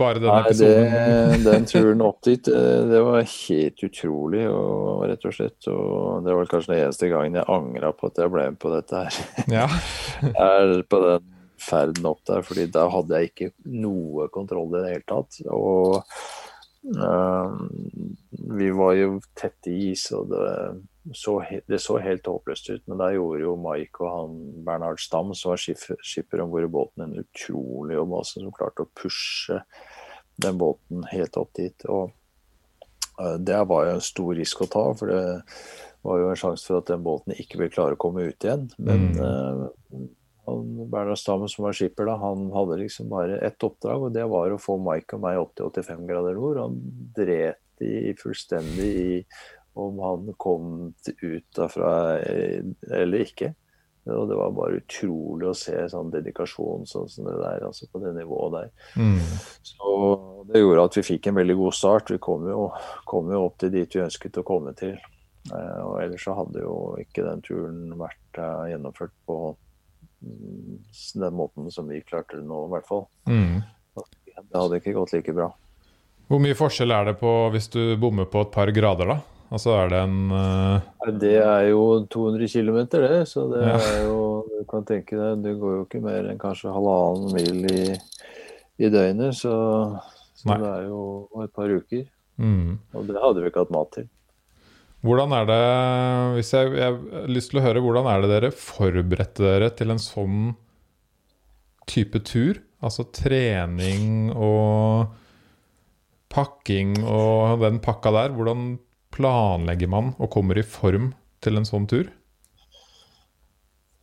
bare 0.00 0.20
denne 0.22 0.38
Nei, 0.40 0.54
det, 0.56 0.70
episoden 0.72 1.42
den 1.50 1.66
turen 1.68 2.04
opp 2.06 2.22
dit, 2.24 2.48
eh, 2.48 2.84
det 2.88 3.02
var 3.04 3.26
helt 3.28 3.84
utrolig, 3.84 4.46
og, 4.48 5.02
rett 5.10 5.26
og 5.28 5.36
slett. 5.36 5.68
Og 5.68 6.24
det 6.24 6.32
var 6.38 6.48
kanskje 6.48 6.72
den 6.72 6.84
eneste 6.86 7.10
gangen 7.12 7.36
jeg 7.36 7.44
angra 7.52 7.92
på 7.92 8.08
at 8.08 8.22
jeg 8.22 8.32
ble 8.32 8.46
med 8.54 8.58
på 8.62 8.72
dette 8.72 9.04
her. 9.04 9.20
Ja. 9.52 9.66
er 10.32 10.80
på 10.88 11.02
den 11.04 11.28
ferden 11.62 12.08
opp 12.10 12.22
der, 12.28 12.44
fordi 12.46 12.68
da 12.74 12.86
hadde 12.92 13.18
jeg 13.18 13.32
ikke 13.32 13.50
noe 13.72 14.28
kontroll 14.34 14.72
i 14.74 14.80
det 14.80 14.94
hele 14.94 15.08
tatt. 15.08 15.42
Og 15.48 16.00
uh, 16.98 17.52
vi 18.58 18.70
var 18.74 18.96
jo 18.98 19.20
tett 19.38 19.70
i 19.70 19.76
is, 19.92 20.08
og 20.16 20.32
det 20.32 20.46
så, 21.14 21.42
det 21.66 21.78
så 21.82 21.98
helt 21.98 22.26
håpløst 22.26 22.70
ut. 22.70 22.82
Men 22.86 23.00
der 23.00 23.16
gjorde 23.16 23.42
jo 23.42 23.56
Mike 23.58 24.04
og 24.04 24.10
han 24.12 24.40
Bernhard 24.66 25.00
Stam, 25.02 25.34
som 25.34 25.52
var 25.52 25.62
skipper, 25.62 26.42
om 26.42 26.50
bord 26.52 26.66
i 26.66 26.70
båten, 26.70 27.04
en 27.04 27.24
utrolig 27.24 27.96
jobb, 27.96 28.16
altså, 28.20 28.40
som 28.40 28.54
klarte 28.54 28.86
å 28.86 28.92
pushe 28.98 29.62
den 30.42 30.58
båten 30.60 31.06
helt 31.10 31.38
opp 31.40 31.50
dit. 31.58 31.86
Og 31.90 32.12
eh, 33.18 33.38
det 33.42 33.58
var 33.70 33.88
jo 33.88 33.96
en 33.96 34.04
stor 34.04 34.34
risk 34.38 34.62
å 34.62 34.70
ta, 34.70 34.84
for 34.98 35.10
det 35.10 35.24
var 36.06 36.22
jo 36.22 36.30
en 36.30 36.38
sjanse 36.38 36.70
for 36.70 36.78
at 36.78 36.90
den 36.90 37.02
båten 37.04 37.34
ikke 37.34 37.58
ville 37.60 37.74
klare 37.74 37.98
å 37.98 38.02
komme 38.06 38.28
ut 38.30 38.46
igjen. 38.46 38.68
Men 38.78 39.10
Mm. 39.12 40.10
Han, 40.46 40.90
Bernhard 40.90 41.20
Stam, 41.20 41.46
som 41.48 41.66
var 41.66 41.76
skipper, 41.76 42.08
da, 42.08 42.18
han 42.20 42.48
hadde 42.54 42.80
liksom 42.82 43.10
bare 43.12 43.38
ett 43.46 43.62
oppdrag, 43.62 44.08
og 44.08 44.14
det 44.14 44.26
var 44.30 44.52
å 44.52 44.60
få 44.60 44.78
Mike 44.82 45.18
og 45.18 45.24
meg 45.24 45.40
opp 45.40 45.56
til 45.56 45.70
85 45.70 46.06
grader 46.10 46.38
nord. 46.38 46.62
Han 46.64 46.78
dret 47.16 47.82
i 47.82 48.12
fullstendig 48.18 48.92
i 49.02 49.18
om 49.78 49.98
han 50.04 50.32
kom 50.36 50.64
ut 51.22 51.46
derfra 51.56 51.92
eller 52.20 53.24
ikke. 53.24 53.54
Og 54.10 54.26
det 54.28 54.34
var 54.34 54.54
bare 54.56 54.80
utrolig 54.80 55.46
å 55.46 55.54
se 55.54 55.76
sånn 55.92 56.10
dedikasjon 56.10 56.88
sånn 56.90 57.08
som 57.10 57.28
det 57.28 57.36
der, 57.38 57.62
altså 57.68 57.86
på 57.92 58.00
det 58.02 58.10
nivået 58.16 58.56
der. 58.56 58.72
Mm. 58.98 59.20
Så 59.62 59.92
det 60.50 60.62
gjorde 60.62 60.86
at 60.88 60.98
vi 60.98 61.04
fikk 61.06 61.30
en 61.30 61.38
veldig 61.38 61.56
god 61.60 61.76
start. 61.78 62.10
Vi 62.10 62.18
kom 62.22 62.48
jo, 62.50 62.66
kom 63.06 63.30
jo 63.30 63.44
opp 63.46 63.60
til 63.62 63.70
dit 63.74 63.94
vi 63.94 64.02
ønsket 64.02 64.40
å 64.42 64.46
komme 64.46 64.74
til. 64.78 64.98
Eh, 65.50 65.78
og 65.86 66.00
ellers 66.02 66.26
så 66.26 66.34
hadde 66.34 66.64
jo 66.64 66.74
ikke 67.02 67.24
den 67.28 67.46
turen 67.46 67.94
vært 68.00 68.42
eh, 68.42 68.72
gjennomført 68.72 69.14
på 69.30 69.38
den 70.22 71.34
måten 71.34 71.70
som 71.70 71.88
vi 71.90 72.00
klarte 72.06 72.38
det 72.38 72.46
nå, 72.46 72.66
i 72.66 72.72
hvert 72.72 72.86
fall. 72.88 73.04
Mm. 73.28 73.62
Det 74.42 74.56
hadde 74.58 74.78
ikke 74.80 74.94
gått 74.96 75.12
like 75.16 75.34
bra. 75.36 75.50
Hvor 76.30 76.40
mye 76.40 76.56
forskjell 76.56 76.94
er 76.94 77.10
det 77.10 77.16
på 77.20 77.30
hvis 77.52 77.68
du 77.72 77.80
bommer 78.00 78.24
på 78.30 78.44
et 78.46 78.52
par 78.54 78.70
grader, 78.72 79.10
da? 79.12 79.18
Altså 79.52 79.74
er 79.76 79.90
det 79.92 79.98
en 80.00 80.32
uh... 80.32 81.08
Det 81.20 81.34
er 81.44 81.66
jo 81.68 81.82
200 82.08 82.48
km, 82.48 82.78
det. 82.94 83.26
Så 83.28 83.44
det 83.52 83.60
Ja. 83.66 83.74
er 83.76 84.06
jo 84.06 84.20
Du 84.62 84.64
kan 84.70 84.84
tenke 84.86 85.16
deg, 85.18 85.42
det 85.42 85.56
går 85.60 85.72
jo 85.76 85.82
ikke 85.84 86.00
mer 86.00 86.28
enn 86.30 86.38
kanskje 86.40 86.70
halvannen 86.72 87.34
mil 87.34 87.64
i, 87.68 87.96
i 88.78 88.88
døgnet. 88.88 89.34
Så, 89.36 89.52
så 90.38 90.56
det 90.56 90.68
er 90.70 90.84
jo 90.86 91.02
et 91.42 91.52
par 91.52 91.68
uker. 91.68 92.06
mm. 92.38 92.78
Og 92.94 93.06
det 93.10 93.18
hadde 93.20 93.42
vi 93.42 93.50
ikke 93.50 93.64
hatt 93.66 93.74
mat 93.74 93.90
til. 93.98 94.06
Hvordan 95.02 95.34
er 95.34 95.48
det 95.48 95.62
hvis 96.36 96.52
jeg, 96.54 96.74
jeg 96.78 96.94
har 96.94 97.30
lyst 97.30 97.50
til 97.50 97.58
å 97.58 97.64
høre, 97.64 97.82
hvordan 97.82 98.06
er 98.06 98.22
det 98.22 98.30
dere 98.30 98.52
forberedte 98.54 99.42
dere 99.42 99.70
til 99.74 99.90
en 99.94 100.02
sånn 100.02 100.52
type 101.90 102.22
tur? 102.28 102.60
Altså 102.82 103.08
trening 103.14 104.30
og 104.34 105.10
pakking 106.32 107.00
og 107.02 107.62
den 107.62 107.82
pakka 107.82 108.14
der. 108.14 108.34
Hvordan 108.36 108.76
planlegger 109.14 109.90
man 109.90 110.14
og 110.22 110.30
kommer 110.34 110.58
i 110.58 110.66
form 110.66 111.12
til 111.42 111.58
en 111.58 111.66
sånn 111.68 111.88
tur? 111.90 112.06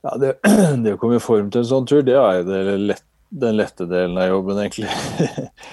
Ja, 0.03 0.15
det, 0.19 0.35
det 0.83 0.95
å 0.95 0.99
komme 0.99 1.19
i 1.19 1.23
form 1.23 1.49
til 1.51 1.63
en 1.63 1.71
sånn 1.71 1.87
tur, 1.89 2.03
det 2.07 2.15
er 2.19 2.43
det 2.47 2.75
lett, 2.91 3.05
den 3.29 3.57
lette 3.57 3.85
delen 3.85 4.17
av 4.17 4.27
jobben, 4.27 4.57
egentlig. 4.57 4.89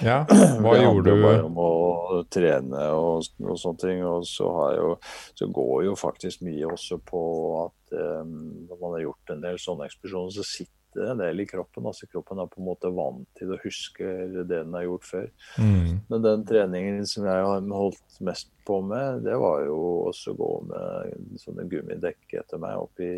Ja, 0.05 0.19
hva 0.29 0.75
det 0.75 0.83
gjorde 0.83 1.09
handler 1.09 1.23
bare 1.23 1.43
om 1.47 1.55
å 1.57 2.23
trene 2.29 2.81
og, 2.93 3.29
og 3.41 3.57
sånne 3.57 3.81
ting. 3.81 4.01
Og 4.05 4.25
så, 4.29 4.47
har 4.59 4.73
jo, 4.77 4.89
så 5.37 5.47
går 5.53 5.87
jo 5.87 5.95
faktisk 5.97 6.43
mye 6.45 6.69
også 6.69 6.99
på 7.01 7.21
at 7.63 7.95
um, 7.97 8.33
når 8.67 8.81
man 8.81 8.97
har 8.97 9.05
gjort 9.07 9.33
en 9.33 9.45
del 9.45 9.61
sånne 9.61 9.87
ekspedisjoner, 9.89 10.35
så 10.37 10.45
sitter 10.45 10.75
det 10.97 11.07
en 11.11 11.21
del 11.21 11.41
i 11.41 11.47
kroppen. 11.49 11.87
altså 11.89 12.09
Kroppen 12.11 12.41
er 12.41 12.51
på 12.51 12.61
en 12.61 12.67
måte 12.67 12.91
vant 12.93 13.25
til 13.37 13.53
å 13.53 13.59
huske 13.63 14.11
det 14.33 14.45
den 14.49 14.77
har 14.77 14.85
gjort 14.85 15.09
før. 15.09 15.31
Mm. 15.57 15.97
Men 16.11 16.27
den 16.27 16.45
treningen 16.49 17.09
som 17.09 17.25
jeg 17.25 17.47
har 17.47 17.71
holdt 17.73 18.21
mest 18.25 18.51
på 18.67 18.79
med, 18.85 19.23
det 19.25 19.37
var 19.41 19.65
jo 19.65 19.79
også 20.11 20.33
å 20.33 20.39
gå 20.43 20.51
med 20.69 21.41
sånne 21.41 21.65
gummidekk 21.71 22.37
etter 22.41 22.61
meg 22.61 22.85
opp 22.85 23.01
i 23.01 23.13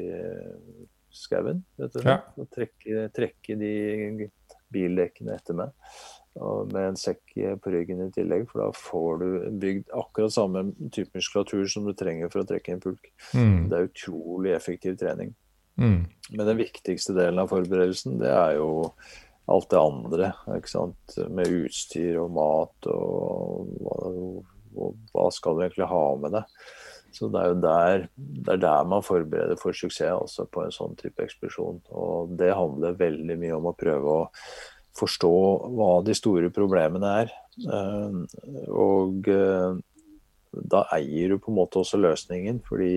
skauen. 1.16 1.64
Ja. 1.80 2.20
og. 2.36 2.48
Trekke, 2.54 3.10
trekke 3.16 3.58
de 3.60 4.30
bildekkene 4.74 5.36
etter 5.38 5.58
meg. 5.58 5.76
Og 6.40 6.70
med 6.72 6.92
en 6.92 7.00
sekk 7.00 7.34
på 7.60 7.72
ryggen 7.74 8.04
i 8.06 8.12
tillegg, 8.16 8.46
for 8.52 8.62
da 8.62 8.68
får 8.78 9.22
du 9.22 9.30
bygd 9.60 9.94
akkurat 9.98 10.34
samme 10.36 10.68
type 10.94 11.18
muskulatur 11.18 11.66
som 11.72 11.88
du 11.88 11.96
trenger 11.98 12.32
for 12.32 12.44
å 12.44 12.48
trekke 12.48 12.76
en 12.76 12.84
pulk. 12.84 13.10
Mm. 13.34 13.70
Det 13.72 13.78
er 13.80 13.90
utrolig 13.90 14.54
effektiv 14.56 15.00
trening. 15.02 15.34
Mm. 15.80 16.04
Men 16.36 16.46
den 16.46 16.60
viktigste 16.60 17.16
delen 17.18 17.42
av 17.42 17.50
forberedelsen, 17.52 18.20
det 18.22 18.32
er 18.32 18.60
jo 18.60 18.70
alt 19.50 19.70
det 19.72 19.82
andre. 19.82 20.32
ikke 20.56 20.72
sant? 20.72 21.18
Med 21.34 21.50
utstyr 21.64 22.20
og 22.22 22.34
mat 22.38 22.90
og 22.94 23.74
hva, 23.82 23.98
og 24.78 25.00
hva 25.14 25.28
skal 25.34 25.58
du 25.58 25.66
egentlig 25.66 25.90
ha 25.90 26.04
med 26.22 26.38
deg. 26.38 26.60
Så 27.16 27.30
det 27.34 27.42
er 27.42 27.52
jo 27.54 27.60
der, 27.64 28.08
det 28.16 28.56
er 28.56 28.64
der 28.64 28.90
man 28.90 29.06
forbereder 29.06 29.60
for 29.60 29.76
suksess 29.76 30.14
altså 30.14 30.46
på 30.50 30.64
en 30.66 30.74
sånn 30.74 30.98
type 31.00 31.24
ekspedisjon. 31.26 31.82
Og 31.90 32.36
det 32.40 32.52
handler 32.56 33.00
veldig 33.00 33.38
mye 33.42 33.58
om 33.58 33.70
å 33.72 33.78
prøve 33.78 34.16
å 34.24 34.28
forstå 35.00 35.36
hva 35.78 35.92
de 36.06 36.16
store 36.18 36.52
problemene 36.54 37.14
er. 37.24 37.34
Eh, 37.64 38.20
Og 38.74 39.30
eh, 39.32 39.80
da 40.50 40.84
eier 40.96 41.34
du 41.34 41.38
på 41.38 41.52
en 41.52 41.60
måte 41.60 41.82
også 41.82 42.00
løsningen, 42.02 42.62
fordi 42.66 42.94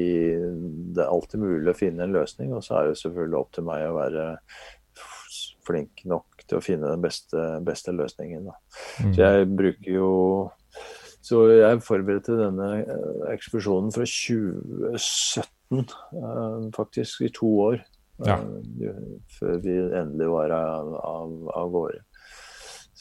det 0.96 1.02
er 1.04 1.10
alltid 1.10 1.42
mulig 1.42 1.72
å 1.72 1.76
finne 1.76 2.06
en 2.06 2.14
løsning. 2.16 2.54
Og 2.56 2.64
så 2.64 2.78
er 2.78 2.90
det 2.90 3.00
selvfølgelig 3.02 3.40
opp 3.40 3.52
til 3.56 3.68
meg 3.68 3.88
å 3.88 3.98
være 3.98 4.28
flink 5.62 6.02
nok 6.08 6.42
til 6.46 6.58
å 6.58 6.64
finne 6.64 6.90
den 6.90 7.04
beste, 7.04 7.44
beste 7.64 7.94
løsningen. 7.94 8.48
Da. 8.48 8.56
Mm. 9.04 9.12
Så 9.12 9.22
jeg 9.22 9.50
bruker 9.52 9.92
jo 9.92 10.10
Så 11.22 11.44
jeg 11.54 11.82
forberedte 11.86 12.34
denne 12.34 12.68
eh, 12.82 13.26
ekspedisjonen 13.30 13.92
fra 13.94 14.06
2017, 14.08 15.84
eh, 16.18 16.70
faktisk, 16.74 17.22
i 17.22 17.30
to 17.34 17.50
år. 17.68 17.82
Ja. 18.26 18.40
eh, 18.42 19.04
Før 19.38 19.60
vi 19.62 19.76
endelig 20.02 20.30
var 20.32 20.54
av, 20.56 20.96
av, 20.98 21.36
av 21.62 21.70
gårde. 21.74 22.02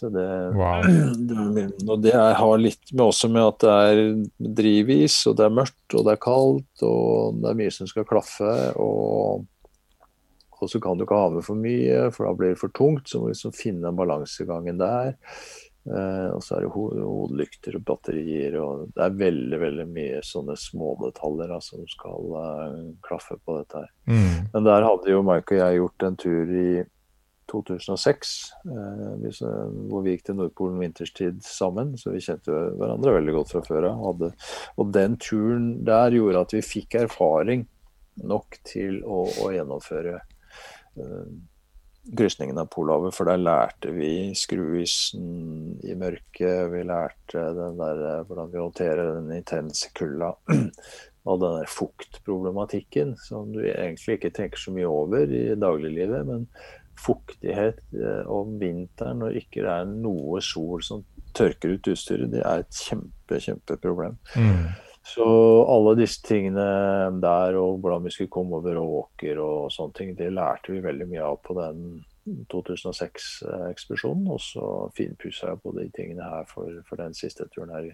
Så 0.01 0.09
det, 0.09 0.27
Wow. 0.57 0.85
det, 1.29 1.65
og 1.85 2.01
det 2.01 2.13
har 2.17 2.57
litt 2.61 2.93
med 2.93 3.03
også 3.07 3.29
med 3.29 3.43
at 3.45 3.59
det 3.61 3.73
er 3.73 4.53
drivis, 4.61 5.19
og 5.29 5.37
det 5.37 5.45
er 5.45 5.57
mørkt, 5.57 5.93
og 5.93 6.05
det 6.07 6.15
er 6.15 6.21
kaldt, 6.21 6.85
og 6.87 7.41
det 7.41 7.51
er 7.51 7.59
mye 7.59 7.73
som 7.73 7.89
skal 7.89 8.07
klaffe. 8.09 8.53
Og, 8.81 9.43
og 10.61 10.69
så 10.69 10.81
kan 10.81 10.97
du 10.97 11.05
ikke 11.05 11.19
ha 11.21 11.29
med 11.33 11.45
for 11.45 11.57
mye, 11.57 12.07
for 12.13 12.29
da 12.29 12.37
blir 12.37 12.53
det 12.55 12.61
for 12.61 12.73
tungt. 12.77 13.09
Så 13.09 13.21
må 13.21 13.29
du 13.29 13.35
liksom 13.35 13.53
finne 13.57 13.85
den 13.89 13.97
balansegangen 13.97 14.81
der. 14.81 15.13
Eh, 15.81 16.29
og 16.29 16.43
så 16.45 16.57
er 16.57 16.65
det 16.65 16.71
ho 16.75 16.83
hodelykter 16.93 17.79
og 17.79 17.85
batterier, 17.87 18.57
og 18.61 18.91
det 18.93 19.01
er 19.01 19.17
veldig 19.17 19.59
veldig 19.63 19.85
mye 19.89 20.19
sånne 20.25 20.53
smådetaljer 20.59 21.49
da, 21.49 21.57
som 21.65 21.87
skal 21.89 22.35
uh, 22.37 22.81
klaffe 23.05 23.39
på 23.41 23.57
dette 23.57 23.81
her. 23.81 23.93
Mm. 24.05 24.49
Men 24.53 24.67
der 24.67 24.85
hadde 24.85 25.15
jo 25.15 25.23
Mike 25.25 25.57
og 25.57 25.63
jeg 25.63 25.79
gjort 25.79 26.05
en 26.05 26.19
tur 26.21 26.53
i 26.61 26.67
2006, 27.51 28.35
uh, 28.69 29.25
så- 29.33 29.55
hvor 29.89 30.05
vi 30.05 30.13
gikk 30.13 30.29
til 30.29 30.37
Nordpolen 30.37 30.79
vinterstid 30.85 31.41
sammen. 31.43 31.95
Så 31.97 32.13
vi 32.13 32.21
kjente 32.21 32.53
jo 32.53 32.61
hverandre 32.77 33.17
veldig 33.17 33.37
godt 33.39 33.55
fra 33.55 33.65
før 33.65 33.89
av. 33.89 34.25
Og 34.77 34.93
den 34.93 35.17
turen 35.17 35.71
der 35.87 36.13
gjorde 36.13 36.45
at 36.45 36.53
vi 36.53 36.61
fikk 36.61 37.01
erfaring 37.01 37.65
nok 38.21 38.61
til 38.67 39.01
å, 39.01 39.23
å 39.41 39.49
gjennomføre 39.49 40.19
eh, 40.19 41.25
krysningen 42.17 42.57
av 42.61 42.69
Polhavet. 42.73 43.15
For 43.15 43.29
der 43.29 43.41
lærte 43.41 43.93
vi 43.95 44.31
skruisen 44.37 45.77
i 45.85 45.95
mørket, 45.99 46.71
vi 46.73 46.83
lærte 46.87 47.45
der, 47.55 48.03
eh, 48.09 48.25
hvordan 48.27 48.51
vi 48.51 48.61
håndterer 48.61 49.15
den 49.19 49.31
intense 49.37 49.91
kulda. 49.97 50.33
Og 51.29 51.37
den 51.37 51.59
der 51.59 51.69
fuktproblematikken 51.69 53.13
som 53.21 53.51
du 53.53 53.59
egentlig 53.61 54.15
ikke 54.17 54.31
tenker 54.33 54.57
så 54.57 54.71
mye 54.73 54.89
over 54.89 55.29
i 55.29 55.43
dagliglivet. 55.53 56.25
Men 56.25 56.47
fuktighet 56.97 57.81
eh, 57.93 58.23
om 58.29 58.57
vinteren 58.61 59.21
når 59.21 59.41
ikke 59.43 59.61
det 59.61 59.73
er 59.73 59.91
noe 59.91 60.41
sol 60.45 60.81
som 60.85 61.05
tørker 61.37 61.77
ut 61.77 61.91
utstyret, 61.93 62.31
det 62.33 62.41
er 62.43 62.63
et 62.63 62.79
kjempe, 62.87 63.37
kjempeproblem. 63.39 64.17
Mm. 64.35 64.65
Så 65.11 65.25
alle 65.67 65.95
disse 65.99 66.21
tingene 66.23 66.63
der, 67.19 67.57
og 67.59 67.81
hvordan 67.81 68.05
vi 68.05 68.13
skulle 68.13 68.31
komme 68.31 68.61
over 68.61 68.79
åker 68.79 69.41
og 69.43 69.71
sånne 69.73 69.97
ting, 69.97 70.13
det 70.15 70.29
lærte 70.31 70.71
vi 70.71 70.83
veldig 70.83 71.07
mye 71.09 71.25
av 71.27 71.39
på 71.43 71.55
den 71.57 71.81
2006-ekspedisjonen. 72.53 74.29
Og 74.31 74.39
så 74.43 74.67
finpussa 74.95 75.51
jeg 75.51 75.61
på 75.63 75.73
de 75.75 75.87
tingene 75.95 76.29
her 76.31 76.47
for, 76.49 76.79
for 76.87 77.01
den 77.01 77.17
siste 77.17 77.49
turen 77.51 77.73
her 77.75 77.89
i, 77.89 77.93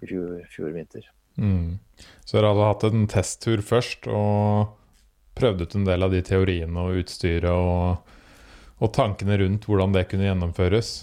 fjor, 0.00 0.38
fjor 0.52 0.72
vinter. 0.76 1.08
Mm. 1.36 1.76
Så 2.24 2.38
dere 2.38 2.52
hadde 2.54 2.68
hatt 2.70 2.86
en 2.88 3.08
testtur 3.12 3.60
først 3.64 4.08
og 4.08 4.72
prøvd 5.36 5.66
ut 5.66 5.76
en 5.76 5.88
del 5.88 6.06
av 6.06 6.14
de 6.14 6.22
teoriene 6.24 6.86
og 6.86 7.02
utstyret 7.02 7.50
og, 7.52 8.14
og 8.80 8.92
tankene 8.96 9.36
rundt 9.42 9.68
hvordan 9.68 9.92
det 9.92 10.06
kunne 10.08 10.30
gjennomføres. 10.30 10.94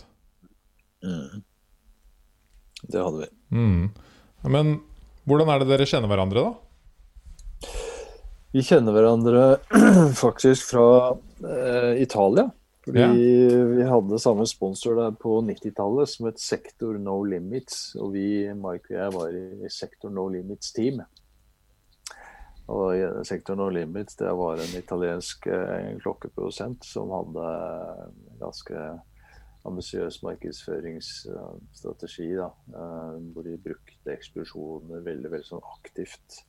Mm. 1.06 1.44
Det 2.90 3.06
hadde 3.06 3.22
vi. 3.22 3.30
Mm. 3.54 3.86
Men 4.50 4.74
hvordan 5.28 5.50
er 5.54 5.62
det 5.64 5.70
dere 5.72 5.88
kjenner 5.90 6.12
hverandre, 6.12 6.44
da? 6.50 7.70
Vi 8.54 8.62
kjenner 8.62 8.94
hverandre 8.94 9.44
faktisk 10.24 10.68
fra 10.74 10.88
eh, 11.48 12.02
Italia. 12.04 12.50
Fordi 12.84 13.00
Ja. 13.00 13.14
vi 13.16 13.84
hadde 13.88 14.20
samme 14.20 14.44
sponsor 14.46 14.98
der 15.00 15.14
på 15.16 15.38
90-tallet 15.48 16.10
som 16.12 16.28
het 16.28 16.42
Sektor 16.44 16.98
No 17.00 17.22
Limits. 17.24 17.96
Og 17.96 18.12
vi, 18.14 18.26
Mike 18.54 18.92
og 18.92 18.98
jeg, 19.00 19.14
var 19.16 19.38
i 19.40 19.72
Sektor 19.72 20.12
No 20.12 20.28
Limits-team. 20.28 21.00
Og 22.74 22.84
i 22.96 23.02
Sektor 23.28 23.56
No 23.60 23.70
Limits 23.72 24.20
det 24.20 24.32
var 24.36 24.60
en 24.60 24.76
italiensk 24.80 25.48
eh, 25.48 25.94
klokkeprodusent 26.04 26.84
som 26.88 27.10
hadde 27.16 27.48
ganske 28.44 28.84
ambisiøs 29.66 30.22
markedsføringsstrategi. 30.24 32.36
Da, 32.38 32.46
eh, 32.74 33.20
hvor 33.34 33.44
de 33.44 33.58
brukte 33.58 34.12
eksplosjoner 34.16 35.02
veldig, 35.06 35.30
veldig 35.32 35.46
sånn 35.48 35.62
aktivt 35.78 36.44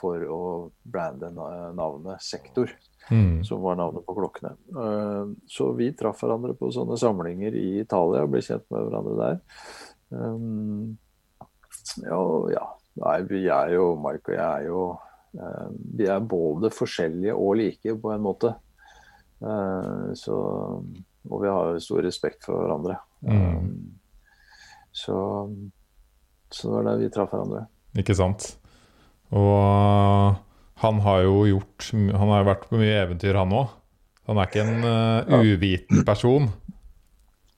for 0.00 0.18
å 0.26 0.70
brande 0.84 1.30
navnet 1.34 2.20
Sektor 2.22 2.70
Mm. 3.10 3.44
som 3.44 3.60
var 3.60 3.76
navnet 3.76 4.04
på 4.06 4.14
klokkene. 4.16 4.56
Eh, 4.70 5.26
Så 5.46 5.72
vi 5.76 5.92
traff 5.92 6.20
hverandre 6.22 6.54
på 6.56 6.70
sånne 6.72 6.96
samlinger 6.98 7.54
i 7.54 7.80
Italia 7.80 8.22
og 8.22 8.30
ble 8.30 8.40
kjent 8.40 8.64
med 8.70 8.80
hverandre 8.88 9.16
der. 9.18 9.40
Um, 10.10 10.98
Ja, 12.02 12.48
ja. 12.50 12.66
Nei, 12.96 13.22
vi 13.22 13.46
er 13.48 13.68
jo, 13.74 13.96
Mark 13.96 14.28
og 14.28 14.34
jeg 14.34 14.40
er 14.40 14.64
jo 14.66 14.98
eh, 15.38 15.68
Vi 15.96 16.06
er 16.06 16.20
både 16.20 16.70
forskjellige 16.70 17.34
og 17.36 17.56
like, 17.56 17.94
på 18.00 18.10
en 18.14 18.20
måte. 18.22 18.54
Eh, 19.42 20.12
Så, 20.14 20.82
og 21.30 21.42
vi 21.42 21.50
har 21.50 21.78
stor 21.82 22.02
respekt 22.04 22.44
for 22.46 22.60
hverandre. 22.60 22.98
Mm. 23.24 23.44
Um, 23.44 24.00
Så, 24.94 25.14
så 26.54 26.68
det 26.68 26.74
var 26.76 26.84
der 26.86 27.00
vi 27.00 27.10
traff 27.10 27.32
hverandre. 27.34 27.64
Ikke 27.98 28.14
sant? 28.14 28.52
Og 29.34 30.36
han 30.78 31.00
har 31.02 31.24
jo 31.24 31.40
gjort 31.48 31.88
Han 31.94 32.30
har 32.30 32.42
jo 32.42 32.46
vært 32.46 32.68
på 32.68 32.78
mye 32.78 33.00
eventyr, 33.00 33.34
han 33.34 33.54
òg. 33.56 33.72
Han 34.28 34.38
er 34.38 34.48
ikke 34.48 34.62
en 34.62 34.86
uh, 34.86 35.42
uviten 35.42 36.04
person. 36.06 36.46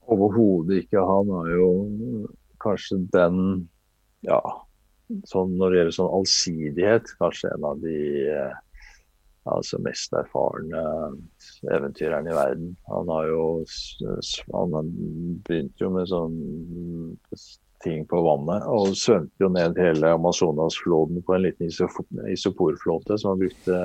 Overhodet 0.08 0.86
ikke. 0.86 1.02
Han 1.04 1.34
er 1.42 1.50
jo 1.58 1.70
kanskje 2.62 3.02
den 3.12 3.42
Ja, 4.24 4.40
sånn 5.28 5.52
når 5.58 5.70
det 5.70 5.78
gjelder 5.78 5.96
sånn 5.98 6.14
allsidighet, 6.18 7.12
kanskje 7.20 7.52
en 7.54 7.66
av 7.68 7.82
de 7.84 7.98
eh, 8.32 8.56
altså 9.52 9.78
mest 9.84 10.14
erfarne 10.16 10.82
eventyreren 11.72 12.28
i 12.30 12.34
verden. 12.36 12.72
Han 12.90 13.12
har 13.12 13.30
jo 13.30 13.44
Han 14.54 14.90
begynte 15.46 15.84
jo 15.84 15.92
med 15.94 16.10
sånn 16.10 16.36
ting 17.84 18.06
på 18.08 18.22
vannet, 18.24 18.64
og 18.66 18.96
svømte 18.98 19.44
jo 19.44 19.50
ned 19.52 19.78
hele 19.78 20.14
Amazonasfloden 20.16 21.22
på 21.26 21.36
en 21.36 21.44
liten 21.44 21.68
isoporflåte 22.32 23.18
som 23.20 23.34
han 23.34 23.42
brukte 23.44 23.82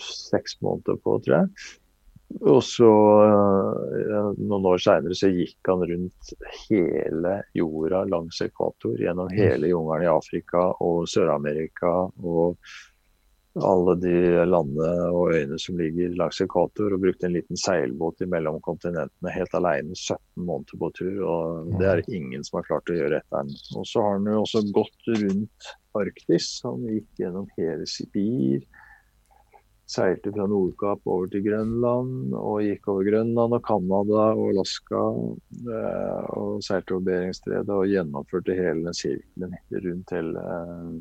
seks 0.00 0.56
måneder 0.64 0.96
på, 1.04 1.18
tror 1.22 1.36
jeg. 1.36 1.74
Og 2.40 2.62
så, 2.66 2.90
eh, 3.24 4.30
noen 4.40 4.66
år 4.66 4.80
seinere, 4.82 5.14
så 5.14 5.28
gikk 5.30 5.68
han 5.68 5.84
rundt 5.86 6.32
hele 6.64 7.34
jorda 7.54 8.02
langs 8.10 8.40
ekvator. 8.42 8.96
Gjennom 8.98 9.28
mm. 9.30 9.36
hele 9.38 9.70
jungelen 9.70 10.06
i 10.06 10.10
Afrika 10.10 10.64
og 10.82 11.04
Sør-Amerika 11.12 11.92
og 12.24 12.56
alle 13.62 13.94
de 14.02 14.14
landene 14.48 15.10
og 15.14 15.34
øyene 15.34 15.58
som 15.62 15.78
ligger 15.78 16.16
langs 16.18 16.40
ekvator. 16.42 16.94
Og 16.94 17.04
brukte 17.04 17.28
en 17.28 17.36
liten 17.36 17.60
seilbåt 17.60 18.24
imellom 18.24 18.60
kontinentene 18.66 19.34
helt 19.34 19.54
alene 19.58 19.94
17 19.94 20.18
måneder 20.48 20.80
på 20.80 20.90
tur. 20.98 21.20
Og 21.22 21.74
det 21.78 21.90
er 21.90 22.04
ingen 22.08 22.46
som 22.46 22.60
har 22.60 22.68
klart 22.70 22.90
å 22.90 22.98
gjøre 22.98 23.20
etter 23.22 23.44
den. 23.44 23.54
Og 23.78 23.86
så 23.90 24.02
har 24.06 24.18
han 24.18 24.30
jo 24.32 24.40
også 24.42 24.64
gått 24.74 25.12
rundt 25.12 25.74
Arktis. 25.94 26.48
Han 26.66 26.88
gikk 26.90 27.22
gjennom 27.22 27.46
hele 27.58 27.86
Sibir 27.86 28.64
seilte 29.90 30.32
fra 30.32 30.46
Nordkapp 30.48 31.04
over 31.04 31.28
til 31.32 31.44
Grønland 31.44 32.32
og 32.38 32.62
gikk 32.64 32.88
over 32.88 33.04
Grønland 33.04 33.56
og 33.56 33.66
Canada 33.66 34.22
og 34.32 34.46
Alaska 34.54 35.02
eh, 35.68 36.30
og 36.38 36.62
seilte 36.64 36.96
over 36.96 37.08
Beringstredet 37.10 37.74
og 37.74 37.90
gjennomførte 37.90 38.56
hele 38.56 38.86
den 38.86 38.96
sirkelen 38.96 39.58
rundt 39.86 40.14
hele 40.16 40.46
eh, 40.54 40.94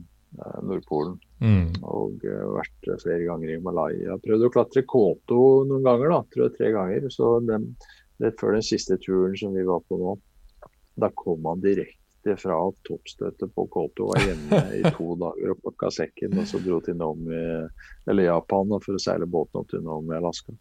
Nordpolen. 0.66 1.18
Mm. 1.44 1.74
Og 1.82 2.24
uh, 2.26 2.46
vært 2.58 2.92
flere 3.04 3.24
ganger 3.28 3.56
i 3.56 3.62
Malaya. 3.64 4.20
Prøvde 4.24 4.50
å 4.50 4.54
klatre 4.54 4.86
Koto 4.88 5.42
noen 5.70 5.86
ganger, 5.86 6.14
da, 6.14 6.22
tror 6.34 6.48
jeg 6.48 6.56
tre 6.58 6.72
ganger. 6.76 7.10
Så 7.14 7.36
den, 7.48 7.74
det 8.22 8.36
før 8.40 8.58
den 8.58 8.66
siste 8.66 9.00
turen 9.04 9.36
som 9.40 9.56
vi 9.56 9.66
var 9.68 9.84
på 9.90 10.00
nå, 10.02 10.16
da 11.02 11.10
kom 11.18 11.46
han 11.50 11.64
direkte 11.64 12.36
fra 12.40 12.58
toppstøtet 12.88 13.54
på 13.56 13.68
Koto. 13.74 14.12
Var 14.14 14.28
hjemme 14.28 14.62
i 14.80 14.84
to 14.98 15.14
dager 15.22 15.56
og 15.56 15.64
plukka 15.66 15.92
sekken. 15.94 16.38
Og 16.40 16.50
så 16.50 16.62
dro 16.64 16.80
til 16.86 16.98
Nomi, 17.00 17.40
eller 18.10 18.30
Japan 18.30 18.78
for 18.80 18.98
å 18.98 19.02
seile 19.02 19.30
båten 19.30 19.64
opp 19.64 19.74
til 19.74 19.84
Nomi, 19.86 20.16
Alaska. 20.18 20.56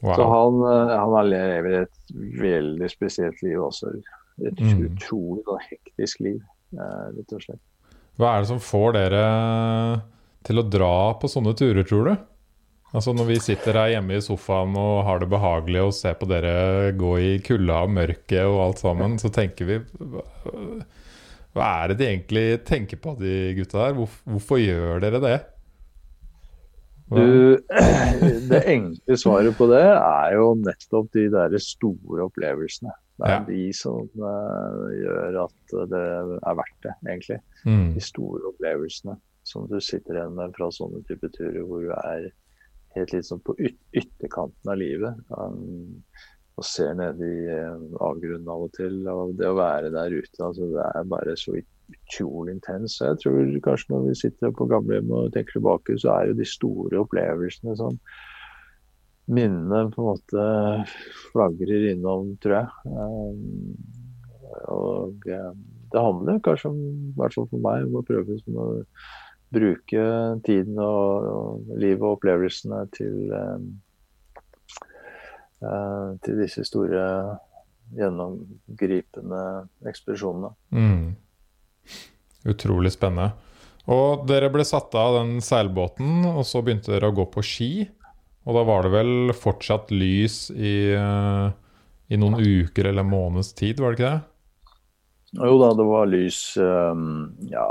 Wow. 0.00 0.14
Så 0.16 0.22
han, 0.24 0.54
eh, 0.64 0.96
han 0.96 1.28
lever 1.28 1.82
et 1.82 2.12
veldig 2.40 2.88
spesielt 2.88 3.42
liv 3.44 3.60
også. 3.60 3.92
Et 4.48 4.60
mm. 4.60 4.86
utrolig 4.86 5.58
hektisk 5.66 6.22
liv, 6.24 6.38
eh, 6.72 7.08
rett 7.16 7.34
og 7.36 7.44
slett. 7.44 7.64
Hva 8.18 8.34
er 8.34 8.42
det 8.42 8.50
som 8.50 8.62
får 8.62 8.96
dere 8.96 9.22
til 10.46 10.60
å 10.60 10.66
dra 10.66 10.94
på 11.20 11.28
sånne 11.30 11.54
turer, 11.58 11.84
tror 11.86 12.08
du? 12.08 12.14
Altså 12.90 13.12
Når 13.14 13.28
vi 13.28 13.36
sitter 13.38 13.76
her 13.78 13.92
hjemme 13.92 14.16
i 14.18 14.24
sofaen 14.24 14.74
og 14.78 15.04
har 15.06 15.20
det 15.22 15.30
behagelig 15.30 15.82
og 15.84 15.94
ser 15.94 16.16
på 16.18 16.26
dere 16.30 16.90
gå 16.98 17.12
i 17.22 17.30
kulda 17.46 17.84
og 17.86 17.92
mørket 17.94 18.42
og 18.48 18.58
alt 18.64 18.82
sammen, 18.82 19.14
så 19.22 19.30
tenker 19.30 19.68
vi 19.68 19.76
Hva 21.54 21.68
er 21.68 21.92
det 21.92 22.00
de 22.00 22.08
egentlig 22.08 22.44
tenker 22.66 22.98
på, 23.02 23.14
de 23.20 23.54
gutta 23.58 23.84
der? 23.84 23.96
Hvorfor, 23.98 24.58
gjør 24.58 25.02
dere 25.04 25.22
det? 25.22 25.38
Du, 27.10 27.58
det 28.50 28.60
enkle 28.70 29.18
svaret 29.18 29.54
på 29.58 29.70
det 29.70 29.82
er 29.86 30.34
jo 30.38 30.52
nettopp 30.58 31.10
de 31.14 31.28
der 31.30 31.56
store 31.62 32.26
opplevelsene. 32.26 32.94
Det 33.20 33.28
er 33.28 33.34
ja. 33.34 33.40
de 33.46 33.64
som 33.76 34.06
uh, 34.16 34.84
gjør 34.96 35.40
at 35.44 35.74
det 35.92 36.04
er 36.40 36.60
verdt 36.60 36.86
det, 36.86 36.94
egentlig. 37.04 37.40
Mm. 37.68 37.90
De 37.96 38.04
store 38.04 38.52
opplevelsene 38.52 39.16
som 39.50 39.66
du 39.68 39.76
sitter 39.82 40.16
igjen 40.16 40.36
med 40.36 40.54
fra 40.56 40.70
sånne 40.72 41.02
type 41.08 41.28
turer 41.34 41.64
hvor 41.66 41.84
du 41.84 41.90
er 41.96 42.30
helt 42.96 43.12
liksom 43.14 43.42
på 43.46 43.54
yt 43.60 43.78
ytterkanten 43.96 44.72
av 44.72 44.80
livet. 44.80 45.20
Um, 45.36 46.00
og 46.60 46.66
ser 46.66 46.96
ned 46.96 47.20
i 47.24 47.34
uh, 47.48 47.76
avgrunnen 48.04 48.48
av 48.52 48.66
og 48.66 48.72
til. 48.76 49.02
Og 49.08 49.36
det 49.38 49.48
å 49.48 49.58
være 49.58 49.92
der 49.94 50.16
ute, 50.16 50.40
altså, 50.40 50.70
det 50.72 50.88
er 50.88 51.12
bare 51.12 51.36
så 51.40 51.56
utrolig 51.56 52.56
intens. 52.56 52.98
Jeg 53.02 53.20
tror 53.22 53.54
kanskje 53.64 53.94
når 53.94 54.08
vi 54.08 54.18
sitter 54.22 54.56
på 54.56 54.68
gamlehjem 54.70 55.12
og 55.12 55.32
tenker 55.36 55.58
tilbake, 55.58 55.96
så 56.00 56.12
er 56.16 56.30
jo 56.30 56.40
de 56.40 56.48
store 56.48 57.04
opplevelsene 57.04 57.76
sånn 57.78 58.00
Minnene 59.30 59.90
på 59.94 60.02
en 60.02 60.08
måte 60.08 60.44
flagrer 61.30 61.90
innom, 61.92 62.32
tror 62.42 62.54
jeg. 62.56 62.68
Og 64.74 65.28
uh, 65.30 65.52
det 65.90 66.04
handler 66.06 66.42
kanskje 66.44 66.70
om, 66.72 66.80
i 67.10 67.14
hvert 67.18 67.36
fall 67.36 67.48
for 67.50 67.60
meg, 67.62 67.86
om 67.86 68.00
å 68.00 68.06
prøve 68.06 68.38
å 68.38 68.66
bruke 69.50 70.02
tiden 70.46 70.78
og, 70.78 71.28
og 71.30 71.70
livet 71.78 72.04
og 72.04 72.16
opplevelsene 72.16 72.80
til, 72.94 73.16
uh, 73.34 73.60
til 76.26 76.34
disse 76.42 76.62
store, 76.66 77.04
gjennomgripende 77.90 79.40
ekspedisjonene. 79.90 80.52
Mm. 80.70 81.16
Utrolig 82.50 82.92
spennende. 82.94 83.32
Og 83.90 84.26
dere 84.28 84.50
ble 84.52 84.64
satt 84.66 84.94
av 84.98 85.16
den 85.18 85.40
seilbåten, 85.42 86.22
og 86.30 86.44
så 86.46 86.62
begynte 86.62 86.92
dere 86.92 87.10
å 87.10 87.16
gå 87.16 87.26
på 87.32 87.42
ski. 87.42 87.72
Og 88.48 88.56
da 88.56 88.64
var 88.66 88.86
det 88.86 88.92
vel 88.94 89.32
fortsatt 89.36 89.92
lys 89.92 90.48
i, 90.54 90.92
uh, 90.96 91.50
i 92.08 92.18
noen 92.20 92.40
uker 92.40 92.90
eller 92.90 93.06
måneds 93.06 93.52
tid, 93.58 93.82
var 93.82 93.92
det 93.92 94.00
ikke 94.00 94.12
det? 94.12 94.26
Jo 95.40 95.56
da, 95.60 95.74
det 95.78 95.86
var 95.86 96.08
lys 96.10 96.40
um, 96.58 97.10
ja 97.52 97.68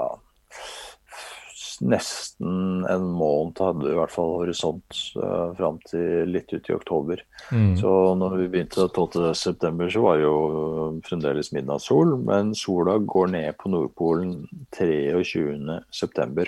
nesten 1.81 2.85
en 2.89 3.05
måned 3.15 3.59
hadde 3.59 3.85
vi 3.85 3.93
i 3.93 3.97
hvert 3.97 4.13
fall 4.13 4.33
horisont 4.41 4.99
uh, 5.19 5.51
fram 5.57 5.79
til 5.87 6.29
litt 6.33 6.51
ut 6.53 6.69
i 6.69 6.75
oktober. 6.75 7.23
Mm. 7.51 7.73
Så 7.79 7.93
når 8.19 8.37
vi 8.41 8.47
begynte 8.53 8.87
12.9, 8.87 9.89
så 9.93 10.03
var 10.03 10.19
det 10.19 10.25
jo 10.25 10.37
fremdeles 11.07 11.53
midnattssol. 11.55 12.15
Men 12.25 12.53
sola 12.57 12.97
går 12.99 13.33
ned 13.35 13.57
på 13.59 13.71
Nordpolen 13.73 14.35
23.9. 14.75 16.47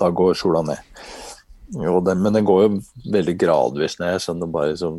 Da 0.00 0.10
går 0.10 0.38
sola 0.38 0.64
ned. 0.66 0.80
Jo, 1.72 2.00
det, 2.04 2.14
men 2.20 2.36
den 2.36 2.44
går 2.44 2.62
jo 2.66 2.70
veldig 3.14 3.34
gradvis 3.40 3.96
ned. 4.00 4.18
så 4.20 4.34
det 4.36 4.48
bare, 4.52 4.76
så, 4.76 4.90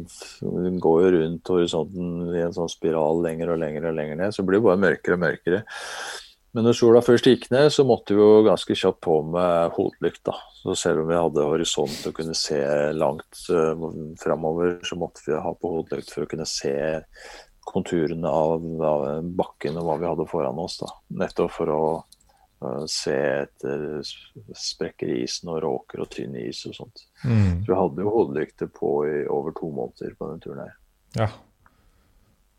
den 0.42 0.80
går 0.82 1.04
jo 1.04 1.14
rundt 1.18 1.52
horisonten 1.54 2.34
i 2.34 2.42
en 2.42 2.56
sånn 2.56 2.72
spiral 2.72 3.22
lenger 3.26 3.54
og 3.54 3.62
lenger 3.62 3.90
og 3.92 3.98
lenger 4.00 4.18
ned. 4.20 4.34
Så 4.34 4.46
blir 4.46 4.58
det 4.58 4.66
bare 4.66 4.82
mørkere 4.82 5.20
og 5.20 5.24
mørkere. 5.28 5.64
Men 6.54 6.68
når 6.68 6.78
sola 6.78 7.02
først 7.02 7.26
gikk 7.30 7.48
ned, 7.54 7.72
så 7.74 7.86
måtte 7.86 8.14
vi 8.14 8.22
jo 8.22 8.44
ganske 8.46 8.76
kjapt 8.78 9.02
på 9.06 9.20
med 9.26 9.74
hodelykt. 9.78 10.30
Så 10.62 10.76
selv 10.78 11.02
om 11.02 11.10
vi 11.10 11.18
hadde 11.18 11.48
horisont 11.50 12.10
og 12.10 12.14
kunne 12.18 12.36
se 12.38 12.60
langt 12.94 13.42
uh, 13.50 13.88
framover, 14.22 14.76
så 14.86 14.98
måtte 15.02 15.26
vi 15.26 15.34
ha 15.34 15.54
på 15.58 15.72
hodelykt 15.78 16.14
for 16.14 16.26
å 16.26 16.30
kunne 16.30 16.46
se 16.50 16.74
konturene 17.66 18.30
av, 18.30 18.66
av, 18.86 19.06
bakken 19.34 19.80
og 19.80 19.88
hva 19.88 19.98
vi 20.02 20.10
hadde 20.12 20.30
foran 20.30 20.62
oss. 20.62 20.78
da. 20.84 20.92
Nettopp 21.24 21.54
for 21.58 21.74
å 21.74 21.84
se 22.91 23.15
etter 23.43 24.04
sprekker 24.58 25.10
i 25.12 25.23
isen 25.23 25.52
og 25.54 25.62
råker 25.63 26.04
og 26.04 26.10
tynn 26.13 26.38
is 26.39 26.63
og 26.69 26.78
sånt. 26.78 27.04
Mm. 27.23 27.63
Så 27.63 27.71
vi 27.71 27.80
hadde 27.80 28.06
jo 28.06 28.13
hodelykter 28.13 28.71
på 28.71 28.93
i 29.10 29.19
over 29.32 29.56
to 29.58 29.69
måneder 29.73 30.15
på 30.19 30.32
den 30.32 30.41
turen 30.43 30.63
her. 30.65 30.73
Ja. 31.19 31.30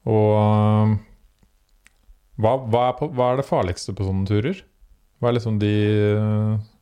Og 0.05 0.31
um 0.37 0.97
hva, 2.35 2.57
hva, 2.67 2.89
er 2.89 2.97
på, 2.99 3.09
hva, 3.15 3.31
er 3.31 3.39
det 3.39 3.47
farligste 3.47 3.95
på 3.95 4.07
sånne 4.09 4.27
turer? 4.27 4.63
Hva 5.23 5.31
er 5.31 5.37
liksom 5.37 5.61
de, 5.63 5.75
de, 6.19 6.74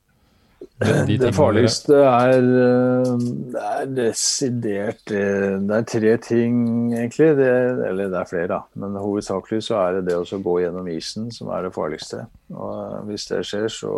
de 1.07 1.17
Det 1.21 1.31
farligste 1.35 1.95
er, 1.95 2.39
eh, 2.39 3.11
det 3.53 3.63
er 3.63 3.91
desidert 3.97 5.13
eh, 5.15 5.57
Det 5.63 5.77
er 5.77 5.89
tre 5.89 6.13
ting, 6.25 6.57
egentlig. 6.95 7.31
Det, 7.39 7.49
eller 7.89 8.11
det 8.13 8.21
er 8.21 8.31
flere, 8.31 8.49
da. 8.55 8.61
Men 8.75 8.99
hovedsakelig 8.99 9.63
så 9.69 9.79
er 9.81 9.99
det 9.99 10.07
det 10.11 10.19
å 10.19 10.43
gå 10.43 10.59
gjennom 10.65 10.91
isen 10.93 11.31
som 11.35 11.53
er 11.55 11.67
det 11.67 11.75
farligste. 11.77 12.27
Og 12.53 12.71
eh, 12.73 13.01
hvis 13.11 13.29
det 13.31 13.43
skjer, 13.49 13.69
så 13.73 13.93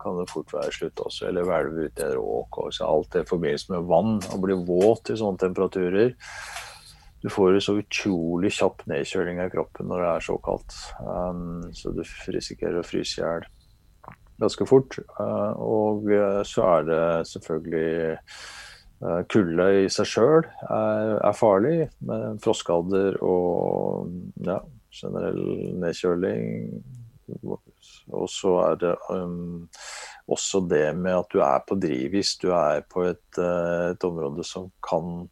kan 0.00 0.18
det 0.18 0.30
fort 0.30 0.52
være 0.52 0.74
slutt 0.76 1.04
også. 1.06 1.28
Eller 1.30 1.48
hvelve 1.48 1.88
ut 1.88 2.02
en 2.04 2.16
råk. 2.18 2.64
Alt 2.84 3.14
det 3.14 3.24
i 3.24 3.30
forbindelse 3.30 3.76
med 3.76 3.88
vann. 3.90 4.18
Å 4.20 4.40
bli 4.42 4.58
våt 4.68 5.12
i 5.12 5.20
sånne 5.20 5.46
temperaturer 5.48 6.16
du 7.20 7.28
får 7.28 7.52
jo 7.52 7.60
så 7.60 7.72
utrolig 7.76 8.48
kjapp 8.56 8.86
nedkjøling 8.88 9.42
av 9.44 9.50
kroppen 9.52 9.90
når 9.90 10.00
det 10.00 10.10
er 10.10 10.22
så 10.24 10.36
kaldt. 10.40 10.76
Um, 11.04 11.66
så 11.76 11.92
du 11.92 12.00
risikerer 12.32 12.80
å 12.80 12.86
fryse 12.86 13.20
i 13.20 13.24
hjel 13.26 13.44
ganske 14.40 14.66
fort. 14.68 14.98
Uh, 15.18 15.52
og 15.60 16.10
uh, 16.10 16.40
så 16.46 16.66
er 16.76 16.88
det 16.88 17.04
selvfølgelig 17.30 18.16
uh, 19.04 19.22
Kulde 19.32 19.68
i 19.84 19.88
seg 19.92 20.08
sjøl 20.08 20.44
er, 20.44 21.14
er, 21.16 21.36
farlig, 21.36 21.88
med 22.04 22.40
frostskader 22.44 23.16
og 23.24 24.10
ja, 24.44 24.58
generell 24.92 25.44
nedkjøling. 25.80 26.82
Og 27.46 28.26
så 28.28 28.56
er 28.66 28.80
det 28.82 28.94
um, 29.08 29.68
også 30.28 30.60
det 30.68 30.88
med 30.98 31.16
at 31.16 31.32
du 31.32 31.40
er 31.46 31.64
på 31.64 31.78
drivis. 31.80 32.34
Du 32.42 32.50
er 32.52 32.82
på 32.92 33.06
et, 33.08 33.40
et 33.40 34.04
område 34.04 34.44
som 34.44 34.68
kan 34.84 35.30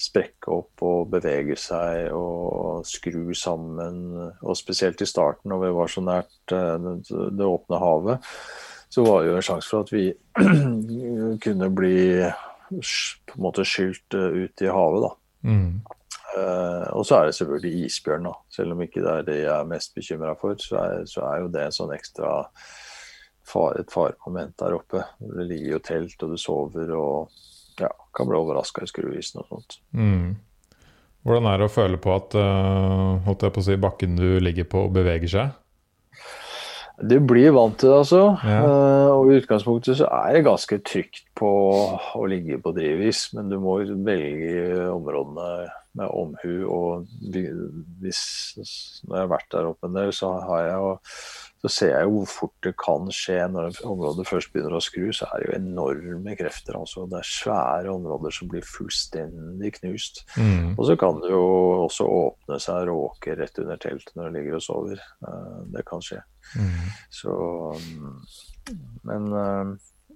sprekke 0.00 0.50
opp 0.50 0.82
og 0.82 1.10
bevege 1.12 1.56
seg 1.60 2.10
og 2.14 2.84
skru 2.88 3.32
sammen. 3.38 4.00
Og 4.42 4.58
spesielt 4.58 5.02
i 5.02 5.08
starten, 5.08 5.52
når 5.52 5.64
vi 5.64 5.74
var 5.78 5.92
så 5.92 6.04
nært 6.04 6.54
eh, 6.54 6.88
det 7.08 7.46
åpne 7.48 7.82
havet, 7.82 8.30
så 8.94 9.04
var 9.06 9.22
det 9.22 9.30
jo 9.30 9.36
en 9.38 9.46
sjanse 9.46 9.70
for 9.70 9.86
at 9.86 9.92
vi 9.94 10.06
kunne 11.44 11.70
bli 11.74 11.98
på 12.70 13.36
en 13.36 13.44
måte 13.44 13.66
skylt 13.66 14.16
eh, 14.18 14.44
ut 14.44 14.64
i 14.64 14.72
havet. 14.72 15.06
da. 15.06 15.12
Mm. 15.44 15.70
Uh, 16.34 16.88
og 16.98 17.04
så 17.06 17.20
er 17.20 17.28
det 17.28 17.36
selvfølgelig 17.38 17.86
isbjørn. 17.86 18.26
da. 18.26 18.34
Selv 18.50 18.74
om 18.74 18.82
ikke 18.82 19.02
det 19.04 19.12
er 19.12 19.26
det 19.28 19.38
jeg 19.44 19.54
er 19.54 19.70
mest 19.70 19.94
bekymra 19.94 20.34
for, 20.40 20.58
så 20.58 20.80
er, 20.80 21.04
så 21.06 21.22
er, 21.28 21.44
jo 21.44 21.50
det 21.54 21.62
en 21.62 21.76
sånn 21.76 21.94
ekstra 21.94 22.32
far, 23.46 23.78
et 23.78 23.92
faremoment 23.92 24.56
der 24.58 24.74
oppe. 24.74 25.04
Det 25.20 25.46
ligger 25.46 25.76
jo 25.76 25.82
telt, 25.90 26.22
og 26.26 26.34
du 26.34 26.40
sover 26.40 26.94
og 26.98 27.36
ja, 27.80 27.90
kan 28.14 28.28
bli 28.28 28.38
overraska 28.38 28.84
i 28.84 28.90
skruisen 28.90 29.42
og 29.42 29.50
sånt. 29.50 29.78
Mm. 29.96 30.34
Hvordan 31.24 31.48
er 31.48 31.60
det 31.60 31.68
å 31.70 31.72
føle 31.72 31.98
på 32.00 32.12
at 32.12 32.34
uh, 32.36 33.20
holdt 33.24 33.46
jeg 33.46 33.54
på 33.54 33.62
å 33.62 33.66
si, 33.68 33.76
bakken 33.80 34.18
du 34.18 34.26
ligger 34.44 34.66
på, 34.68 34.86
beveger 34.92 35.30
seg? 35.30 35.54
Du 36.94 37.16
blir 37.26 37.50
vant 37.56 37.74
til 37.80 37.90
det, 37.90 38.00
altså. 38.04 38.20
Ja. 38.46 38.58
Uh, 38.62 39.08
og 39.16 39.30
i 39.32 39.38
utgangspunktet 39.40 39.98
så 39.98 40.10
er 40.20 40.36
det 40.36 40.44
ganske 40.46 40.78
trygt 40.86 41.24
på 41.34 41.48
å 42.20 42.26
ligge 42.30 42.60
på 42.62 42.74
drivis, 42.76 43.26
men 43.34 43.48
du 43.50 43.56
må 43.62 43.80
velge 43.82 44.84
områdene 44.92 45.48
med 45.98 46.12
omhu. 46.12 46.54
Og 46.68 47.08
hvis, 48.04 48.20
når 49.08 49.16
jeg 49.16 49.24
har 49.24 49.32
vært 49.32 49.50
der 49.56 49.70
oppe 49.72 49.90
en 49.90 49.96
del, 49.96 50.12
så 50.14 50.36
har 50.44 50.68
jeg 50.68 50.76
jo 50.76 50.92
så 51.64 51.70
ser 51.72 51.94
jeg 51.94 52.04
jo 52.04 52.18
hvor 52.18 52.28
fort 52.28 52.66
det 52.66 52.74
kan 52.76 53.06
skje 53.14 53.38
når 53.48 53.78
området 53.88 54.26
først 54.28 54.50
begynner 54.52 54.76
å 54.76 54.82
skru. 54.84 55.06
Så 55.16 55.24
er 55.30 55.40
det 55.40 55.46
jo 55.48 55.54
enorme 55.56 56.34
krefter. 56.36 56.76
altså 56.76 57.06
Det 57.08 57.22
er 57.22 57.30
svære 57.30 57.94
områder 57.94 58.36
som 58.36 58.50
blir 58.52 58.66
fullstendig 58.68 59.70
knust. 59.78 60.26
Mm. 60.36 60.74
Og 60.74 60.84
så 60.90 60.98
kan 61.00 61.22
det 61.24 61.32
jo 61.32 61.46
også 61.86 62.10
åpne 62.18 62.60
seg 62.60 62.90
råker 62.90 63.40
rett 63.40 63.62
under 63.64 63.80
teltet 63.80 64.12
når 64.12 64.28
det 64.28 64.36
ligger 64.36 64.58
og 64.60 64.66
sover. 64.66 65.00
Eh, 65.24 65.58
det 65.72 65.86
kan 65.88 66.04
skje. 66.04 66.20
Mm. 66.60 66.86
Så 67.22 67.40
Men, 69.04 69.32
eh, 69.32 69.74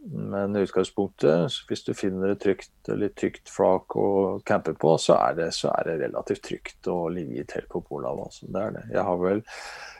men 0.08 0.56
i 0.56 0.62
utgangspunktet, 0.64 1.56
hvis 1.68 1.84
du 1.84 1.94
finner 1.96 2.32
et 2.32 2.40
trygt, 2.40 2.72
litt 2.92 3.16
trygt 3.16 3.48
flak 3.52 3.96
å 3.96 4.08
campe 4.46 4.72
på, 4.76 4.94
så 5.00 5.16
er, 5.16 5.34
det, 5.40 5.48
så 5.56 5.72
er 5.74 5.88
det 5.88 6.00
relativt 6.04 6.44
trygt 6.44 6.88
å 6.88 7.10
ligge 7.12 7.40
i 7.40 7.48
telt 7.48 7.68
på 7.72 7.82
Polhavet. 7.84 8.28
Altså. 8.28 8.48
Det 8.52 8.62
er 8.62 8.76
det. 8.76 8.84
Jeg 8.94 9.04
har 9.08 9.20
vel 9.20 9.42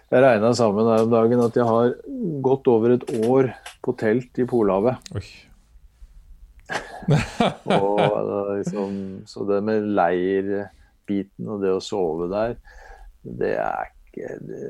jeg 0.09 0.25
regna 0.25 0.55
sammen 0.57 0.89
her 0.89 1.05
om 1.05 1.13
dagen 1.13 1.43
at 1.45 1.57
jeg 1.59 1.67
har 1.69 1.93
gått 2.45 2.71
over 2.71 2.95
et 2.97 3.05
år 3.19 3.51
på 3.85 3.95
telt 4.01 4.41
i 4.41 4.47
Polhavet. 4.49 4.97
Og 7.77 8.57
liksom, 8.57 8.97
så 9.29 9.45
det 9.49 9.61
med 9.65 9.87
leirbiten 9.97 11.49
og 11.49 11.63
det 11.65 11.71
å 11.77 11.85
sove 11.85 12.29
der, 12.33 12.59
det 13.25 13.55
er 13.61 13.89
ikke 13.89 14.35
det, 14.49 14.67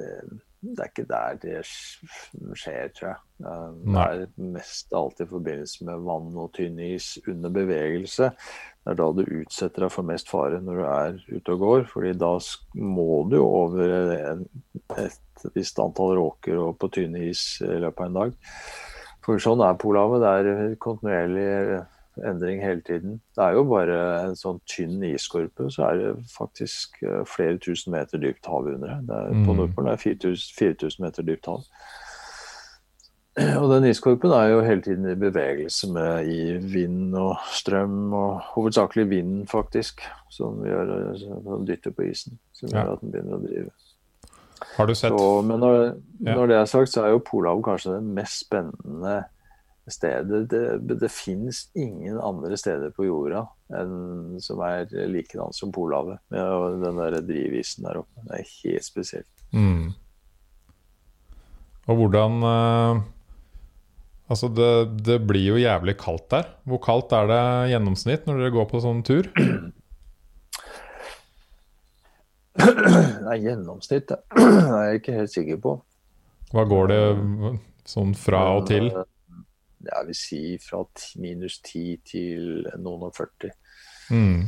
det 0.60 0.82
er 0.82 0.90
ikke 0.90 1.06
der 1.08 1.38
det 1.42 1.58
skjer, 1.66 2.90
tror 2.94 3.08
jeg. 3.10 3.18
Det 3.38 4.04
er 4.04 4.24
mest 4.54 4.94
alltid 4.96 5.26
i 5.26 5.32
forbindelse 5.32 5.86
med 5.86 6.06
vann 6.06 6.32
og 6.34 6.50
tynn 6.56 6.80
is 6.82 7.12
under 7.30 7.52
bevegelse. 7.54 8.32
Det 8.88 8.94
er 8.94 9.00
da 9.02 9.06
du 9.12 9.34
utsetter 9.42 9.84
deg 9.84 9.92
for 9.92 10.08
mest 10.08 10.30
fare 10.32 10.62
når 10.64 10.78
du 10.78 10.84
er 10.88 11.16
ute 11.28 11.52
og 11.52 11.60
går. 11.60 11.82
fordi 11.90 12.14
da 12.16 12.30
må 12.80 13.18
du 13.28 13.36
over 13.42 13.90
et 14.16 15.42
visst 15.52 15.76
antall 15.78 16.14
råker 16.16 16.56
og 16.56 16.78
på 16.80 16.88
tynn 16.96 17.18
is 17.20 17.60
i 17.60 17.82
løpet 17.84 18.00
av 18.00 18.06
en 18.06 18.16
dag. 18.16 18.32
For 19.26 19.44
sånn 19.44 19.60
er 19.60 19.76
Polhavet. 19.76 20.24
Det 20.24 20.54
er 20.56 20.78
kontinuerlig 20.80 21.82
endring 22.24 22.64
hele 22.64 22.80
tiden. 22.80 23.20
Det 23.36 23.44
er 23.44 23.58
jo 23.58 23.66
bare 23.68 23.98
en 24.22 24.36
sånn 24.40 24.62
tynn 24.64 25.04
isskorpe, 25.04 25.68
så 25.68 25.90
er 25.90 26.00
det 26.00 26.12
faktisk 26.32 26.96
eh, 27.04 27.20
flere 27.28 27.60
tusen 27.60 27.92
meter 27.92 28.24
dypt 28.24 28.48
hav 28.48 28.72
under 28.72 28.88
det. 28.88 29.20
Er, 29.20 29.36
på 29.36 29.52
mm. 29.52 29.60
Nordpolen 29.60 29.92
er 29.92 30.00
det 30.00 30.32
4000 30.48 31.04
meter 31.04 31.28
dypt 31.28 31.52
hav. 31.52 31.68
Og 33.60 33.68
den 33.70 33.86
iskorpen 33.90 34.32
er 34.34 34.52
jo 34.52 34.62
hele 34.66 34.82
tiden 34.82 35.06
i 35.10 35.18
bevegelse 35.18 35.90
med 35.92 36.30
i 36.30 36.56
vind 36.58 37.14
og 37.18 37.36
strøm, 37.54 38.12
og 38.16 38.40
hovedsakelig 38.54 39.08
vind, 39.10 39.34
faktisk, 39.50 40.02
som, 40.34 40.62
gjør, 40.66 41.14
som 41.18 41.66
dytter 41.68 41.94
på 41.94 42.08
isen. 42.08 42.38
Som 42.56 42.72
gjør 42.72 42.94
at 42.96 43.04
den 43.04 43.14
begynner 43.14 43.38
å 43.38 43.42
drive. 43.44 43.70
Har 44.74 44.88
du 44.90 44.94
sett? 44.94 45.14
Så, 45.14 45.42
men 45.46 45.60
når, 45.62 45.76
når, 46.26 46.46
det 46.50 46.56
er 46.58 46.70
sagt, 46.70 46.92
så 46.92 47.04
er 47.04 47.14
jo 47.14 47.24
Polhavet 47.26 47.66
kanskje 47.66 47.98
det 47.98 48.14
mest 48.18 48.42
spennende 48.46 49.18
stedet. 49.88 50.42
Det, 50.50 50.98
det 51.00 51.10
finnes 51.12 51.68
ingen 51.78 52.18
andre 52.20 52.58
steder 52.60 52.90
på 52.96 53.06
jorda 53.06 53.46
enn, 53.78 54.38
som 54.42 54.60
er 54.66 54.90
likedan 55.10 55.54
som 55.56 55.72
Polhavet. 55.74 56.18
Med 56.34 56.82
den 56.82 56.98
der 56.98 57.20
drivisen 57.22 57.86
der 57.86 58.02
oppe. 58.02 58.26
Det 58.26 58.42
er 58.42 58.50
helt 58.64 58.88
spesielt. 58.88 59.46
Mm. 59.54 59.94
Og 61.88 62.02
hvordan 62.02 62.42
uh, 62.44 63.06
Altså, 64.28 64.50
det, 64.52 64.70
det, 65.06 65.18
blir 65.24 65.54
jo 65.54 65.60
jævlig 65.60 65.96
kaldt 66.00 66.28
der. 66.34 66.48
Hvor 66.68 66.80
kaldt 66.84 67.12
er 67.16 67.28
det 67.30 67.42
gjennomsnitt 67.72 68.26
når 68.28 68.42
dere 68.42 68.54
går 68.58 68.66
på 68.68 68.80
sånn 68.84 69.00
tur? 69.06 69.30
Nei, 72.58 73.36
gjennomsnitt 73.44 74.08
det 74.10 74.18
er 74.40 74.90
jeg 74.90 75.00
ikke 75.00 75.16
helt 75.20 75.32
sikker 75.32 75.62
på. 75.64 75.76
Hva 76.52 76.64
går 76.68 76.90
det 76.92 77.00
sånn 77.88 78.12
fra 78.16 78.42
og 78.58 78.68
til? 78.68 78.90
Eh, 78.92 79.40
jeg 79.88 80.08
vil 80.08 80.18
si 80.18 80.42
fra 80.60 80.82
minus 81.22 81.60
10 81.62 81.98
til 82.08 82.68
noen 82.82 83.08
og 83.08 83.16
40. 83.16 83.54
Mm. 84.12 84.44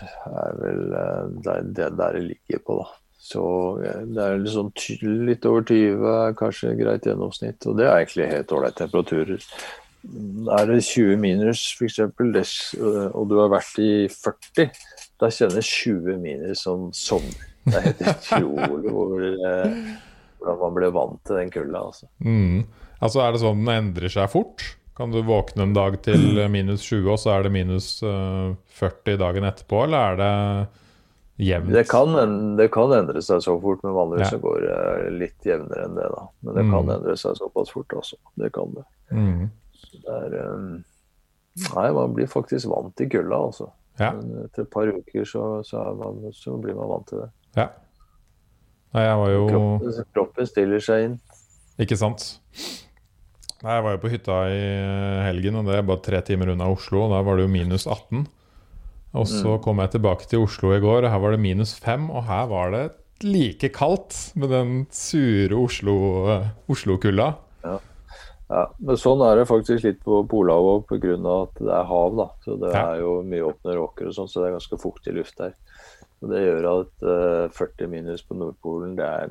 Det 0.00 0.40
er 0.42 0.58
vel 0.64 0.82
eh, 0.96 1.24
det, 1.46 1.56
det 1.78 1.90
der 1.98 2.18
det 2.18 2.24
ligger 2.26 2.64
på, 2.66 2.80
da. 2.80 2.99
Så 3.20 3.42
det 3.80 4.24
er 4.24 4.40
liksom 4.40 4.70
litt 5.28 5.44
over 5.46 5.66
20, 5.68 6.32
kanskje 6.40 6.72
greit 6.78 7.06
gjennomsnitt. 7.06 7.66
Og 7.68 7.76
det 7.78 7.86
er 7.86 7.98
egentlig 7.98 8.30
helt 8.30 8.54
ålreite 8.56 8.80
temperaturer. 8.86 9.44
Er 10.56 10.70
det 10.70 10.80
20 10.86 11.20
minus 11.20 11.66
f.eks., 11.76 11.98
eh, 12.00 13.06
og 13.12 13.28
du 13.28 13.36
har 13.36 13.52
vært 13.52 13.76
i 13.84 14.08
40, 14.08 14.70
da 15.20 15.28
kjennes 15.28 15.72
20 15.84 16.16
minus 16.22 16.64
som 16.64 16.88
sommer. 16.96 17.46
Det 17.66 17.76
er 17.76 17.88
helt 17.90 18.04
utrolig 18.08 18.94
hvor, 18.96 19.12
hvordan 20.40 20.60
man 20.64 20.76
blir 20.78 20.94
vant 20.96 21.20
til 21.28 21.42
den 21.42 21.52
kulda. 21.52 21.84
Altså. 21.90 22.08
Mm. 22.24 22.64
Altså 23.00 23.20
Er 23.22 23.34
det 23.34 23.42
sånn 23.44 23.60
den 23.60 23.74
endrer 23.74 24.12
seg 24.12 24.32
fort? 24.32 24.64
Kan 24.96 25.12
du 25.12 25.20
våkne 25.24 25.68
en 25.68 25.76
dag 25.76 25.94
til 26.04 26.40
minus 26.52 26.82
20, 26.88 27.06
og 27.12 27.20
så 27.20 27.36
er 27.36 27.46
det 27.46 27.54
minus 27.54 27.92
40 28.00 29.12
eh, 29.12 29.20
dagen 29.20 29.46
etterpå, 29.48 29.84
eller 29.86 30.00
er 30.00 30.20
det 30.20 30.32
jevnt? 31.40 31.72
Det 31.72 31.84
kan, 31.90 32.14
det 32.58 32.68
kan 32.74 32.92
endre 32.94 33.22
seg 33.24 33.42
så 33.44 33.56
fort, 33.62 33.82
men 33.86 33.96
vanligvis 33.96 34.34
ja. 34.34 34.40
går 34.42 34.62
det 34.66 35.10
litt 35.16 35.48
jevnere 35.48 35.88
enn 35.88 35.98
det. 35.98 36.06
da. 36.12 36.22
Men 36.44 36.58
det 36.58 36.64
mm. 36.66 36.72
kan 36.74 36.94
endre 36.96 37.16
seg 37.20 37.36
såpass 37.40 37.72
fort, 37.74 37.96
altså. 37.96 38.20
Det 38.40 38.52
kan 38.54 38.72
det. 38.76 38.86
Mm. 39.10 39.44
det 39.92 40.16
er, 40.16 40.36
um, 40.52 40.72
nei, 41.74 41.86
man 41.96 42.16
blir 42.16 42.30
faktisk 42.30 42.70
vant 42.72 42.94
til 42.98 43.10
kulda, 43.12 43.42
altså. 43.50 43.70
Ja. 44.00 44.14
Men 44.16 44.46
etter 44.46 44.64
et 44.64 44.72
par 44.72 44.88
uker 44.88 45.26
så, 45.28 45.46
så, 45.66 45.82
man, 45.98 46.22
så, 46.36 46.56
blir 46.60 46.76
man 46.78 46.92
vant 46.92 47.08
til 47.10 47.24
det. 47.24 47.30
Ja. 47.58 47.68
Nei, 48.94 49.02
jeg 49.06 49.18
var 49.20 49.32
jo 49.34 49.42
kroppen, 49.46 50.06
kroppen 50.14 50.48
stiller 50.48 50.82
seg 50.82 51.08
inn. 51.08 51.18
Ikke 51.80 51.98
sant. 51.98 52.24
Nei, 53.60 53.74
Jeg 53.76 53.84
var 53.84 53.94
jo 53.94 54.00
på 54.02 54.10
hytta 54.12 54.36
i 54.48 54.60
helgen, 55.26 55.60
og 55.60 55.68
det 55.68 55.76
er 55.76 55.86
bare 55.86 56.02
tre 56.04 56.20
timer 56.24 56.54
unna 56.54 56.68
Oslo. 56.72 57.04
Og 57.04 57.12
da 57.12 57.20
var 57.24 57.36
det 57.36 57.44
jo 57.44 57.52
minus 57.52 57.86
18. 57.86 58.24
Og 59.18 59.26
så 59.26 59.56
mm. 59.56 59.60
kom 59.64 59.80
jeg 59.82 59.94
tilbake 59.96 60.26
til 60.30 60.44
Oslo 60.44 60.70
i 60.74 60.82
går, 60.82 61.04
og 61.04 61.10
her 61.12 61.22
var 61.22 61.34
det 61.34 61.42
minus 61.42 61.74
fem. 61.82 62.08
Og 62.14 62.26
her 62.28 62.46
var 62.50 62.74
det 62.74 62.84
like 63.26 63.72
kaldt 63.74 64.16
med 64.38 64.52
den 64.54 64.74
sure 64.94 65.56
Oslo-kulda. 65.58 66.52
Oslo 66.70 66.98
ja. 67.64 67.74
ja. 68.48 68.62
men 68.78 69.00
sånn 69.00 69.24
er 69.26 69.40
det 69.40 69.48
faktisk 69.50 69.84
litt 69.88 69.98
på 70.06 70.22
Polhavet 70.30 70.86
pga. 70.88 71.16
at 71.34 71.58
det 71.58 71.74
er 71.74 71.90
hav. 71.90 72.14
da. 72.20 72.28
Så 72.44 72.56
Det 72.62 72.70
ja. 72.70 72.84
er 72.84 73.02
jo 73.02 73.16
mye 73.26 73.50
åpne 73.50 73.76
råker 73.80 74.12
og 74.12 74.16
sånn, 74.16 74.30
så 74.30 74.44
det 74.44 74.50
er 74.50 74.56
ganske 74.60 74.80
fuktig 74.86 75.16
luft 75.18 75.42
der. 75.42 75.58
Og 76.20 76.30
Det 76.30 76.40
gjør 76.44 76.70
at 76.70 77.04
uh, 77.08 77.44
eh, 77.48 77.52
40 77.56 77.88
minus 77.88 78.22
på 78.28 78.36
Nordpolen 78.36 78.92
det 78.98 79.06
er 79.08 79.30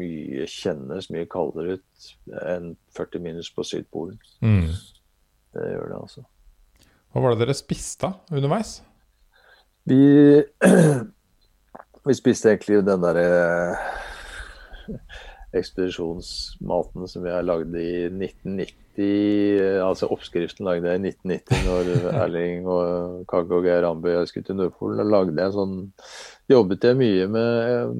mye 0.00 0.46
kjennes 0.48 1.10
mye 1.12 1.28
kaldere 1.28 1.76
ut 1.76 2.12
enn 2.48 2.72
40 2.96 3.26
minus 3.26 3.50
på 3.52 3.64
Sydpolen. 3.68 4.16
Mm. 4.40 4.70
Det 5.54 5.72
gjør 5.74 5.90
det, 5.90 5.98
altså. 5.98 6.24
Hva 7.10 7.24
var 7.24 7.34
det 7.34 7.44
dere 7.44 7.58
spiste 7.58 8.14
underveis? 8.32 8.78
Vi, 9.88 10.02
vi 12.06 12.16
spiste 12.16 12.52
egentlig 12.52 12.82
den 12.86 13.04
derre 13.04 13.26
uh, 13.72 14.96
ekspedisjonsmaten 15.56 17.08
som 17.10 17.24
vi 17.24 17.32
har 17.32 17.46
lagd 17.46 17.74
i 17.78 18.06
1990. 18.06 19.80
Altså 19.82 20.10
oppskriften 20.12 20.68
lagde 20.68 20.90
jeg 20.90 21.00
i 21.00 21.12
1990 21.14 21.64
når 21.66 21.92
Erling 22.24 22.66
og 22.70 23.22
Kagge 23.30 23.56
og 23.58 23.66
Geir 23.66 23.86
Ambu 23.88 24.10
skulle 24.28 24.46
til 24.46 24.58
Nordpolen. 24.60 25.00
Da 25.00 25.06
lagde 25.08 25.38
jeg 25.38 25.56
sånn 25.56 25.78
Jobbet 26.50 26.84
jeg 26.84 26.98
mye 26.98 27.26
med 27.30 27.96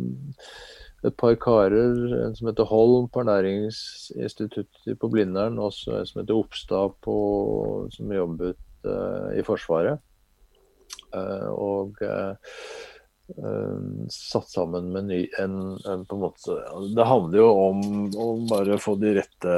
et 1.07 1.15
par 1.17 1.37
karer, 1.41 1.95
en 2.27 2.35
som 2.37 2.51
heter 2.51 2.67
Holm 2.69 3.07
på 3.09 3.23
Ernæringsinstituttet 3.23 4.99
på 5.01 5.09
Blindern, 5.13 5.57
og 5.63 5.71
en 5.71 6.09
som 6.09 6.21
heter 6.21 6.37
Oppstad 6.37 6.97
på, 7.07 7.15
som 7.95 8.13
jobbet 8.13 8.59
uh, 8.85 9.31
i 9.33 9.45
Forsvaret. 9.47 10.03
Uh, 11.15 11.51
og 11.57 12.03
uh, 12.07 12.35
Uh, 13.39 14.09
satt 14.11 14.49
sammen 14.51 14.89
med 14.91 15.05
ny, 15.07 15.19
en, 15.39 15.79
en, 15.87 16.01
på 16.07 16.17
en 16.17 16.23
måte 16.25 16.57
Det 16.97 17.05
handler 17.07 17.39
jo 17.39 17.51
om 17.63 17.85
å 18.19 18.25
bare 18.51 18.79
få 18.83 18.97
de 18.99 19.13
rette 19.21 19.53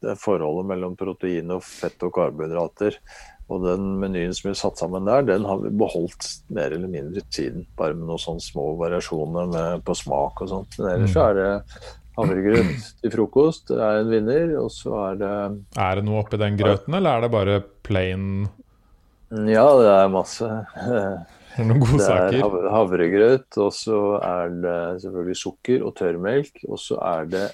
det 0.00 0.14
forholdet 0.22 0.70
mellom 0.70 0.96
protein 0.96 1.52
og 1.52 1.60
fett 1.66 2.00
og 2.06 2.14
karbohydrater. 2.16 2.96
Og 3.50 3.64
den 3.66 3.86
menyen 4.00 4.32
som 4.36 4.48
vi 4.48 4.56
satt 4.56 4.80
sammen 4.80 5.08
der, 5.08 5.26
den 5.26 5.44
har 5.44 5.60
vi 5.60 5.72
beholdt 5.74 6.28
mer 6.54 6.72
eller 6.72 6.88
mindre 6.88 7.24
siden. 7.34 7.66
Bare 7.76 7.96
med 7.98 8.06
noen 8.08 8.22
sånne 8.22 8.44
små 8.44 8.70
variasjoner 8.80 9.50
med, 9.50 9.82
på 9.84 9.96
smak 9.98 10.44
og 10.44 10.52
sånt. 10.54 10.78
Men 10.78 10.92
ellers 10.94 11.16
så 11.16 11.26
er 11.26 11.40
det 11.40 11.50
havregrøt 12.16 12.88
til 13.02 13.14
frokost 13.16 13.72
det 13.72 13.82
er 13.82 14.00
en 14.04 14.14
vinner. 14.14 14.54
Og 14.62 14.70
så 14.72 14.94
er 15.10 15.20
det 15.20 15.34
Er 15.82 15.98
det 15.98 16.06
noe 16.06 16.22
oppi 16.22 16.40
den 16.40 16.58
grøten, 16.60 16.96
eller 16.96 17.18
er 17.18 17.26
det 17.26 17.32
bare 17.34 17.60
plain 17.86 18.30
Ja, 19.30 19.66
det 19.78 19.90
er 19.94 20.08
masse. 20.10 20.46
Er 21.58 21.66
det 21.68 22.00
saker. 22.02 22.34
Det 22.34 22.62
er 22.64 22.72
havregrøt, 22.74 23.58
og 23.62 23.72
så 23.74 23.98
er 24.22 24.52
det 24.62 25.02
selvfølgelig 25.04 25.36
sukker 25.38 25.84
og 25.86 25.94
tørrmelk, 25.98 26.64
og 26.68 26.78
så 26.82 26.98
er 27.04 27.28
det 27.30 27.46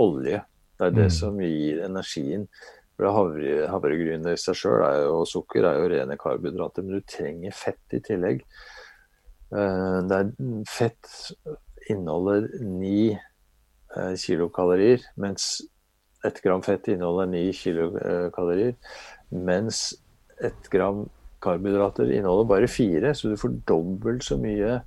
olje. 0.00 0.42
Det 0.78 0.86
er 0.86 0.90
det 0.96 1.04
Mm. 1.08 1.10
som 1.10 1.38
gir 1.40 1.84
energien. 1.84 2.48
For 2.96 3.04
det 3.06 3.68
havre, 3.70 4.32
i 4.32 4.36
seg 4.36 4.54
sjøl 4.54 4.82
og 5.08 5.26
sukker 5.26 5.64
er 5.64 5.78
jo 5.80 5.88
rene 5.88 6.16
karbohydrater, 6.16 6.82
men 6.84 7.00
du 7.00 7.00
trenger 7.08 7.52
fett 7.52 7.92
i 7.92 8.00
tillegg. 8.00 8.42
Eh, 9.52 10.00
Det 10.08 10.12
er, 10.12 10.64
fett 10.66 11.32
inneholder 11.88 12.48
ni 12.60 13.12
eh, 13.96 14.14
kilokalorier, 14.16 15.00
mens 15.16 15.62
ett 16.24 16.40
gram 16.42 16.62
fett 16.62 16.88
inneholder 16.88 17.26
ni 17.26 17.52
kilokalorier, 17.52 18.74
mens 19.30 19.94
ett 20.40 20.68
gram 20.70 21.08
karbohydrater 21.42 22.10
inneholder 22.10 22.48
bare 22.50 22.70
fire, 22.70 23.14
så 23.14 23.32
du 23.32 23.38
får 23.40 23.60
dobbelt 23.68 24.24
så 24.26 24.38
mye 24.40 24.80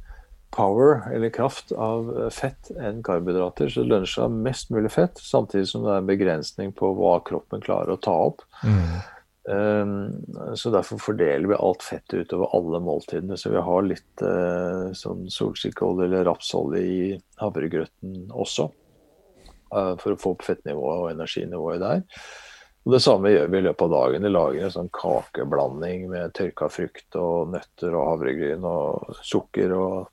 power, 0.55 1.01
eller 1.11 1.29
kraft, 1.29 1.71
av 1.71 2.11
eh, 2.15 2.29
fett 2.33 2.71
enn 2.79 3.01
karbohydrater. 3.03 3.69
Så 3.69 3.83
det 3.83 3.91
lønner 3.91 4.09
seg 4.09 4.23
å 4.23 4.29
ha 4.29 4.45
mest 4.47 4.71
mulig 4.73 4.93
fett, 4.93 5.19
samtidig 5.19 5.67
som 5.71 5.83
det 5.85 5.91
er 5.93 6.03
en 6.03 6.13
begrensning 6.13 6.71
på 6.77 6.93
hva 6.95 7.17
kroppen 7.27 7.63
klarer 7.65 7.95
å 7.95 8.01
ta 8.01 8.15
opp. 8.29 8.45
Mm. 8.63 8.95
Um, 9.45 10.25
så 10.57 10.71
derfor 10.73 10.97
fordeler 10.97 11.45
vi 11.51 11.57
alt 11.59 11.83
fettet 11.85 12.25
utover 12.25 12.55
alle 12.57 12.81
måltidene. 12.81 13.37
Så 13.37 13.51
vi 13.53 13.61
har 13.67 13.85
litt 13.85 14.23
uh, 14.25 14.89
sånn 14.97 15.27
solsikkeolje 15.29 16.07
eller 16.07 16.25
rapsolje 16.29 16.81
i 16.81 17.11
havregrøten 17.41 18.31
også. 18.33 18.71
Uh, 19.75 19.93
for 20.01 20.13
å 20.13 20.19
få 20.21 20.33
opp 20.33 20.45
fettnivået 20.47 21.03
og 21.03 21.11
energinivået 21.11 21.83
der. 21.83 22.05
Og 22.85 22.93
Det 22.93 23.01
samme 23.01 23.31
gjør 23.33 23.47
vi 23.49 23.57
i 23.57 23.65
løpet 23.65 23.87
av 23.87 23.93
dagen. 23.95 24.25
Vi 24.27 24.29
lager 24.29 24.65
en 24.65 24.73
sånn 24.75 24.91
kakeblanding 24.93 26.03
med 26.11 26.35
tørka 26.37 26.69
frukt 26.69 27.17
og 27.17 27.55
nøtter 27.55 27.95
og 27.97 28.11
havregryn 28.11 28.67
og 28.69 29.15
sukker 29.25 29.73
og, 29.73 30.11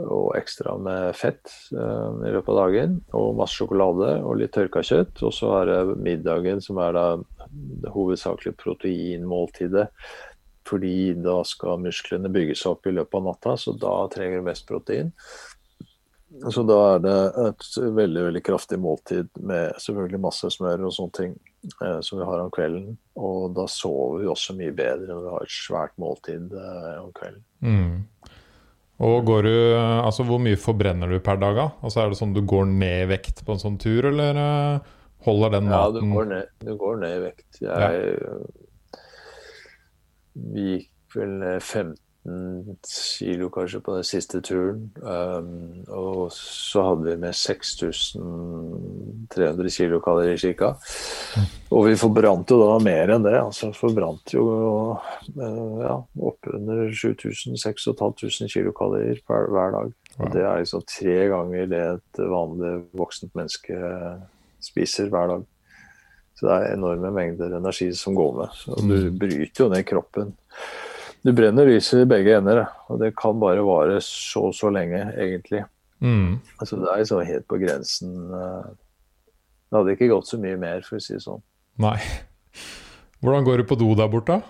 og 0.00 0.30
ekstra 0.38 0.78
med 0.80 1.12
fett 1.18 1.52
eh, 1.76 2.22
i 2.30 2.32
løpet 2.32 2.54
av 2.54 2.60
dagen. 2.62 2.96
Og 3.12 3.36
masse 3.36 3.60
sjokolade 3.60 4.14
og 4.22 4.40
litt 4.40 4.54
tørka 4.56 4.80
kjøtt. 4.80 5.20
Og 5.20 5.36
så 5.36 5.52
er 5.58 5.68
det 5.68 5.98
middagen 6.00 6.64
som 6.64 6.80
er 6.80 6.96
da 6.96 7.04
det 7.52 7.92
hovedsakelig 7.92 8.56
proteinmåltidet. 8.56 9.90
Fordi 10.68 11.12
da 11.24 11.42
skal 11.48 11.80
musklene 11.80 12.32
bygges 12.32 12.64
opp 12.68 12.88
i 12.88 12.92
løpet 12.92 13.20
av 13.20 13.28
natta, 13.28 13.56
så 13.60 13.76
da 13.76 13.94
trenger 14.12 14.40
du 14.40 14.48
mest 14.48 14.68
protein. 14.68 15.12
Så 16.28 16.62
da 16.68 16.76
er 16.94 16.98
det 17.00 17.18
et 17.40 17.66
veldig 17.96 18.24
veldig 18.26 18.40
kraftig 18.44 18.76
måltid 18.80 19.30
med 19.48 19.78
selvfølgelig 19.80 20.20
masse 20.20 20.50
smør 20.52 20.84
og 20.84 20.92
sånne 20.92 21.16
ting 21.16 21.30
eh, 21.80 22.00
som 22.04 22.20
vi 22.20 22.26
har 22.28 22.42
om 22.42 22.50
kvelden. 22.52 22.98
Og 23.16 23.54
da 23.56 23.64
sover 23.72 24.20
vi 24.20 24.28
også 24.28 24.56
mye 24.58 24.74
bedre 24.76 25.08
når 25.08 25.22
vi 25.24 25.32
har 25.32 25.46
et 25.46 25.54
svært 25.54 25.94
måltid 26.00 26.52
eh, 26.52 26.98
om 27.00 27.08
kvelden. 27.16 27.40
Mm. 27.64 28.34
Og 29.08 29.16
går 29.24 29.46
du 29.46 29.54
Altså, 29.78 30.26
hvor 30.26 30.40
mye 30.42 30.58
forbrenner 30.60 31.08
du 31.08 31.20
per 31.24 31.40
dag, 31.40 31.56
da? 31.56 31.66
Altså, 31.80 32.02
er 32.02 32.12
det 32.12 32.20
sånn 32.20 32.36
du 32.36 32.42
går 32.44 32.68
ned 32.74 33.06
i 33.06 33.10
vekt 33.14 33.44
på 33.46 33.54
en 33.54 33.62
sånn 33.62 33.78
tur, 33.80 34.10
eller 34.10 34.42
eh, 34.42 34.92
holder 35.24 35.56
den 35.56 35.72
Ja, 35.72 35.86
du 35.88 36.02
maten 36.02 36.12
går 36.12 36.28
ned, 36.34 36.52
du 36.60 36.74
går 36.82 37.00
ned 37.06 37.16
i 37.16 37.22
vekt. 37.24 37.62
Jeg 37.64 38.12
Vi 40.52 40.68
gikk 40.74 41.16
vel 41.16 41.38
ned 41.40 41.62
15 41.62 41.96
kilo 43.18 43.48
kanskje 43.50 43.80
på 43.80 43.94
den 43.96 44.04
siste 44.04 44.40
turen. 44.44 44.90
Um, 45.00 45.84
og 45.88 46.32
så 46.34 46.82
hadde 46.90 47.04
vi 47.06 47.16
med 47.22 47.34
6300 47.34 49.70
kilokalorier 49.72 50.36
ca. 50.58 50.74
Og 51.72 51.86
vi 51.88 51.96
forbrant 52.00 52.50
jo 52.50 52.56
da 52.60 52.78
mer 52.84 53.08
enn 53.14 53.24
det. 53.26 53.36
altså 53.40 53.72
Forbrant 53.76 54.32
jo 54.34 54.42
uh, 54.48 54.96
ja, 55.82 55.94
oppunder 56.30 56.78
7500-6500 56.92 58.48
kilokalorier 58.52 59.18
per, 59.26 59.40
hver 59.52 59.70
dag. 59.76 59.88
Og 60.18 60.26
Det 60.34 60.42
er 60.42 60.58
liksom 60.62 60.82
tre 60.88 61.18
ganger 61.30 61.62
det 61.70 61.82
et 61.94 62.12
vanlig 62.32 62.72
voksent 62.98 63.34
menneske 63.38 63.74
spiser 64.64 65.06
hver 65.12 65.26
dag. 65.36 65.42
Så 66.38 66.42
det 66.46 66.54
er 66.54 66.74
enorme 66.76 67.10
mengder 67.14 67.50
energi 67.56 67.88
som 67.98 68.12
går 68.14 68.32
med. 68.42 68.48
Så 68.54 68.70
du 68.78 68.82
Mm. 68.94 69.18
bryter 69.18 69.64
jo 69.64 69.68
ned 69.72 69.84
kroppen. 69.86 70.28
Du 71.24 71.32
brenner 71.34 71.66
lyset 71.66 72.04
i 72.04 72.08
begge 72.08 72.36
ender, 72.38 72.60
og 72.88 73.00
det 73.02 73.12
kan 73.18 73.38
bare 73.42 73.64
vare 73.66 73.98
så 74.04 74.48
så 74.54 74.70
lenge, 74.72 75.00
egentlig. 75.18 75.64
mm. 76.00 76.38
Altså 76.60 76.76
Det 76.78 76.88
er 76.92 77.00
liksom 77.02 77.24
helt 77.26 77.48
på 77.48 77.58
grensen. 77.60 78.12
eh, 78.34 78.68
Det 79.70 79.76
hadde 79.78 79.96
ikke 79.96 80.08
gått 80.14 80.26
så 80.30 80.38
mye 80.40 80.56
mer, 80.56 80.80
for 80.86 80.96
å 80.96 81.02
si 81.02 81.14
det 81.14 81.22
sånn. 81.22 81.42
Nei. 81.78 81.98
Hvordan 83.22 83.44
går 83.44 83.58
det 83.58 83.66
på 83.68 83.76
do 83.78 83.94
der 83.98 84.08
borte? 84.08 84.42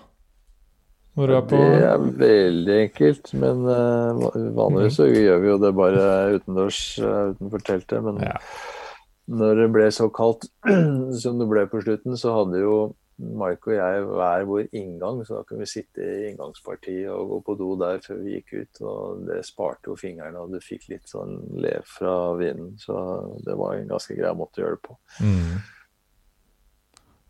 Når 1.17 1.27
du 1.27 1.33
er 1.35 1.41
på 1.49 1.57
Det 1.57 1.83
er 1.83 1.97
veldig 2.21 2.75
enkelt, 2.85 3.33
men 3.33 3.65
eh, 3.67 4.13
va- 4.21 4.31
vanligvis 4.61 4.95
så 5.01 5.07
gjør 5.09 5.41
vi 5.41 5.47
jo 5.49 5.57
det 5.57 5.73
bare 5.75 6.05
utendørs 6.37 6.81
eh, 6.99 7.33
utenfor 7.33 7.59
teltet. 7.65 8.03
Men 8.05 8.21
Ja. 8.23 8.37
når 9.27 9.55
det 9.63 9.71
ble 9.73 9.87
så 9.91 10.07
kaldt 10.13 10.45
som 11.21 11.39
det 11.41 11.49
ble 11.49 11.65
på 11.67 11.81
slutten, 11.83 12.15
så 12.15 12.31
hadde 12.37 12.61
jo 12.61 12.77
Mike 13.19 13.71
og 13.71 13.75
jeg 13.75 14.03
hver 14.07 14.45
vår 14.47 14.69
inngang, 14.79 15.19
så 15.27 15.39
da 15.39 15.47
kunne 15.47 15.65
vi 15.65 15.73
sitte 15.73 16.03
i 16.03 16.29
inngangspartiet 16.29 17.09
og 17.11 17.33
gå 17.33 17.39
på 17.49 17.55
do 17.59 17.73
der 17.81 17.99
før 18.03 18.21
vi 18.23 18.37
gikk 18.37 18.53
ut. 18.53 18.79
Og 18.87 19.25
det 19.27 19.41
sparte 19.47 19.91
jo 19.91 19.97
fingrene, 19.99 20.39
og 20.39 20.55
du 20.55 20.63
fikk 20.63 20.87
litt 20.93 21.11
sånn 21.11 21.35
lev 21.59 21.83
fra 21.87 22.15
vinden. 22.39 22.77
Så 22.79 22.95
det 23.45 23.57
var 23.59 23.75
en 23.75 23.91
ganske 23.91 24.15
grei 24.15 24.31
måte 24.39 24.61
å 24.61 24.65
gjøre 24.65 24.79
det 24.79 24.87
på. 24.87 24.97
mm. 25.19 25.59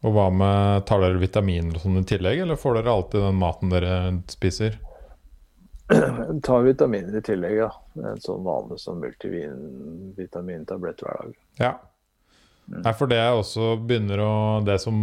Og 0.08 0.14
hva 0.16 0.30
med 0.32 0.86
Tar 0.88 1.02
dere 1.04 1.20
vitaminer 1.20 1.76
og 1.76 1.82
sånn 1.84 2.00
i 2.00 2.06
tillegg, 2.08 2.46
eller 2.46 2.60
får 2.60 2.78
dere 2.78 2.94
alltid 2.94 3.26
den 3.26 3.42
maten 3.42 3.74
dere 3.74 3.96
spiser? 4.32 4.78
tar 6.46 6.62
vitaminer 6.62 7.18
i 7.18 7.22
tillegg, 7.26 7.56
ja. 7.64 7.70
En 7.98 8.20
sånn 8.22 8.44
vanlig 8.46 8.78
som 8.82 9.00
multivitamintablett 9.02 11.02
hver 11.04 11.24
dag. 11.24 11.38
Ja. 11.60 11.72
Nei, 12.70 12.94
for 12.94 13.10
det 13.10 13.18
er 13.18 13.34
også 13.34 13.80
begynner 13.82 14.22
å 14.22 14.62
Det 14.62 14.78
som 14.78 14.94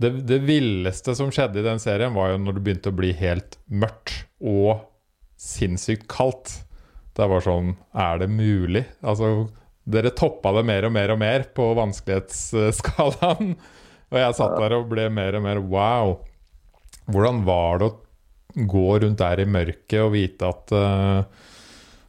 det, 0.00 0.10
det 0.26 0.40
villeste 0.42 1.14
som 1.14 1.30
skjedde 1.34 1.60
i 1.60 1.66
den 1.66 1.80
serien, 1.82 2.14
var 2.16 2.32
jo 2.32 2.40
når 2.42 2.56
det 2.56 2.64
begynte 2.66 2.90
å 2.90 2.98
bli 2.98 3.12
helt 3.18 3.58
mørkt 3.70 4.24
og 4.42 4.86
sinnssykt 5.40 6.08
kaldt. 6.10 6.60
Det 7.14 7.28
var 7.30 7.44
sånn 7.44 7.76
Er 7.94 8.18
det 8.24 8.30
mulig? 8.32 8.82
Altså, 9.06 9.46
dere 9.86 10.14
toppa 10.16 10.54
det 10.56 10.64
mer 10.66 10.88
og 10.88 10.94
mer 10.96 11.14
og 11.14 11.20
mer 11.22 11.46
på 11.54 11.70
vanskelighetsskalaen. 11.78 13.54
Og 14.14 14.20
jeg 14.20 14.34
satt 14.36 14.52
der 14.60 14.76
og 14.76 14.84
ble 14.92 15.08
mer 15.10 15.34
og 15.34 15.42
mer 15.42 15.58
wow. 15.58 16.12
Hvordan 17.10 17.40
var 17.46 17.80
det 17.80 17.86
å 17.88 17.94
gå 18.68 18.84
rundt 19.02 19.18
der 19.18 19.42
i 19.42 19.46
mørket 19.50 19.96
og 20.04 20.12
vite 20.14 20.46
at 20.46 20.74
uh, 20.76 21.48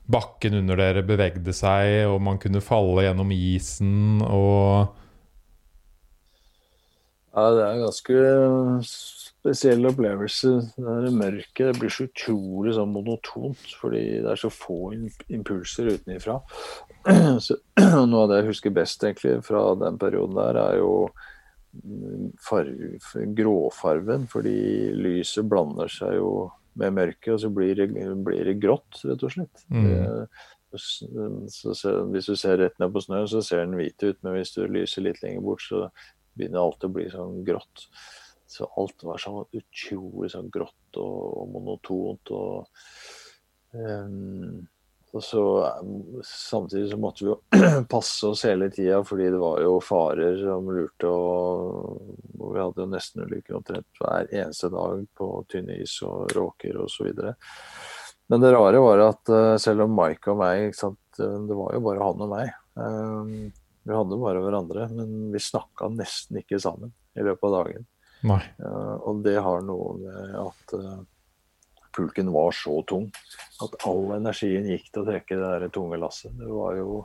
bakken 0.06 0.60
under 0.60 0.78
dere 0.78 1.02
bevegde 1.08 1.56
seg, 1.56 2.04
og 2.12 2.20
man 2.22 2.38
kunne 2.42 2.62
falle 2.62 3.08
gjennom 3.08 3.32
isen 3.34 4.22
og 4.28 4.94
Ja, 7.36 7.50
det 7.52 7.64
er 7.66 7.82
ganske 7.84 8.20
spesiell 8.88 9.86
opplevelse. 9.90 10.54
Det 10.80 11.12
mørket 11.14 11.68
det 11.68 11.80
blir 11.82 11.92
så 11.94 12.08
utrolig 12.08 12.76
sånn 12.78 12.94
monotont, 12.96 13.66
fordi 13.82 14.04
det 14.24 14.32
er 14.32 14.40
så 14.40 14.52
få 14.54 14.80
impulser 14.96 15.92
utenifra. 15.92 16.40
Så, 17.46 17.60
noe 18.10 18.24
av 18.24 18.32
det 18.32 18.40
jeg 18.40 18.48
husker 18.54 18.74
best 18.74 19.04
egentlig 19.06 19.36
fra 19.46 19.60
den 19.78 20.00
perioden 20.02 20.40
der, 20.40 20.58
er 20.58 20.80
jo 20.80 20.94
mm, 21.84 22.32
gråfarven, 23.38 24.26
fordi 24.32 24.56
lyset 24.98 25.46
blander 25.52 25.92
seg 25.92 26.16
jo 26.18 26.32
med 26.80 26.96
mørket, 26.98 27.36
og 27.36 27.44
så 27.44 27.52
blir 27.54 27.78
det, 27.78 27.92
blir 28.26 28.50
det 28.50 28.58
grått, 28.64 29.04
rett 29.06 29.22
og 29.28 29.36
slett. 29.38 29.66
Mm. 29.70 29.86
Det- 29.92 30.28
så, 30.76 31.72
så, 31.74 31.92
hvis 32.12 32.26
du 32.28 32.36
ser 32.36 32.58
rett 32.60 32.80
ned 32.82 32.92
på 32.92 33.00
snøen, 33.04 33.28
så 33.32 33.42
ser 33.46 33.62
den 33.64 33.78
hvit 33.80 34.02
ut, 34.04 34.18
men 34.26 34.34
hvis 34.36 34.54
du 34.56 34.66
lyser 34.68 35.06
litt 35.06 35.22
lenger 35.24 35.44
bort, 35.46 35.64
så 35.64 35.86
begynner 36.36 36.62
alt 36.62 36.86
å 36.86 36.92
bli 36.92 37.08
sånn 37.12 37.42
grått. 37.48 37.88
Så 38.48 38.68
alt 38.78 39.04
var 39.04 39.20
sånn 39.22 39.44
utrolig 39.58 40.30
sånn 40.32 40.52
grått 40.54 41.00
og, 41.02 41.20
og 41.42 41.52
monotont. 41.56 42.32
Og, 42.36 42.86
um, 43.74 44.64
og 45.16 45.24
så 45.24 45.42
Samtidig 46.28 46.92
så 46.92 47.00
måtte 47.00 47.26
vi 47.26 47.32
jo 47.32 47.40
passe 47.96 48.30
oss 48.30 48.46
hele 48.48 48.70
tida, 48.74 49.02
fordi 49.08 49.32
det 49.34 49.42
var 49.42 49.64
jo 49.64 49.80
farer 49.84 50.38
som 50.44 50.70
lurte. 50.70 51.10
Og, 51.10 52.16
og 52.38 52.48
vi 52.54 52.62
hadde 52.62 52.86
jo 52.86 52.90
nesten 52.92 53.26
ulykker 53.26 53.58
omtrent 53.58 54.02
hver 54.02 54.30
eneste 54.30 54.72
dag 54.74 55.06
på 55.18 55.30
tynn 55.52 55.72
is 55.76 55.98
og 56.06 56.36
råker 56.36 56.78
osv. 56.86 57.12
Men 58.28 58.42
det 58.42 58.54
rare 58.56 58.82
var 58.82 59.04
at 59.06 59.30
eh, 59.30 59.56
selv 59.62 59.86
om 59.86 59.94
Mike 59.98 60.32
og 60.34 60.40
meg 60.42 60.70
ikke 60.70 60.80
sant, 60.80 61.02
eh, 61.22 61.36
Det 61.46 61.58
var 61.58 61.76
jo 61.76 61.84
bare 61.86 62.08
han 62.08 62.24
og 62.26 62.32
meg. 62.32 62.56
Ehm, 62.82 63.36
vi 63.86 63.94
hadde 63.94 64.18
bare 64.22 64.42
hverandre, 64.42 64.88
men 64.94 65.18
vi 65.34 65.42
snakka 65.42 65.92
nesten 65.94 66.42
ikke 66.42 66.60
sammen 66.62 66.94
i 67.16 67.26
løpet 67.26 67.46
av 67.50 67.58
dagen. 67.60 67.86
Eh, 68.58 68.96
og 69.06 69.22
det 69.26 69.36
har 69.46 69.62
noe 69.66 69.92
med 70.00 70.34
at 70.42 70.74
uh, 70.80 71.04
pulken 71.96 72.32
var 72.34 72.56
så 72.56 72.80
tung 72.90 73.12
at 73.64 73.78
all 73.88 74.16
energien 74.18 74.66
gikk 74.68 74.90
til 74.90 75.04
å 75.04 75.08
trekke 75.12 75.38
det 75.38 75.52
der 75.62 75.74
tunge 75.74 76.00
lasset. 76.02 76.34
Det 76.40 76.50
var 76.50 76.80
jo 76.80 77.04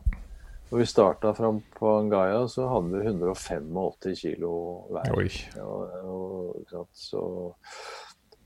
når 0.70 0.78
vi 0.78 0.86
starta 0.86 1.32
fram 1.34 1.58
på 1.74 1.88
Angaya, 1.98 2.44
så 2.48 2.68
hadde 2.70 2.94
vi 2.94 3.06
185 3.10 4.14
kilo 4.14 4.52
hver. 4.94 5.08
Og, 5.66 6.60
og, 6.78 6.90
så, 6.94 7.22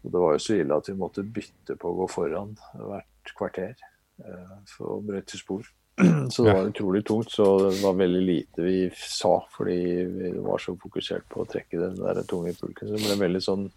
og 0.00 0.08
det 0.08 0.22
var 0.22 0.32
jo 0.32 0.40
så 0.40 0.56
ille 0.56 0.78
at 0.80 0.88
vi 0.88 0.96
måtte 0.96 1.26
bytte 1.36 1.76
på 1.76 1.90
å 1.90 1.98
gå 1.98 2.08
foran 2.08 2.54
hvert 2.80 3.34
kvarter 3.36 3.76
uh, 4.24 4.56
for 4.72 4.96
å 4.96 5.02
brøyte 5.04 5.40
spor. 5.40 5.68
Så 6.30 6.44
det 6.44 6.52
var 6.52 6.70
utrolig 6.70 7.04
tungt. 7.06 7.30
Så 7.30 7.70
det 7.70 7.82
var 7.82 7.94
veldig 7.98 8.22
lite 8.22 8.62
vi 8.62 8.78
sa, 8.96 9.36
fordi 9.56 9.78
vi 10.04 10.32
var 10.42 10.58
så 10.62 10.76
fokusert 10.80 11.28
på 11.30 11.44
å 11.44 11.48
trekke 11.48 11.80
den 11.80 12.00
der 12.00 12.22
tunge 12.28 12.54
pulken. 12.58 12.88
Så 12.88 12.96
det 12.96 13.04
ble 13.04 13.20
veldig 13.26 13.42
sånn 13.44 13.68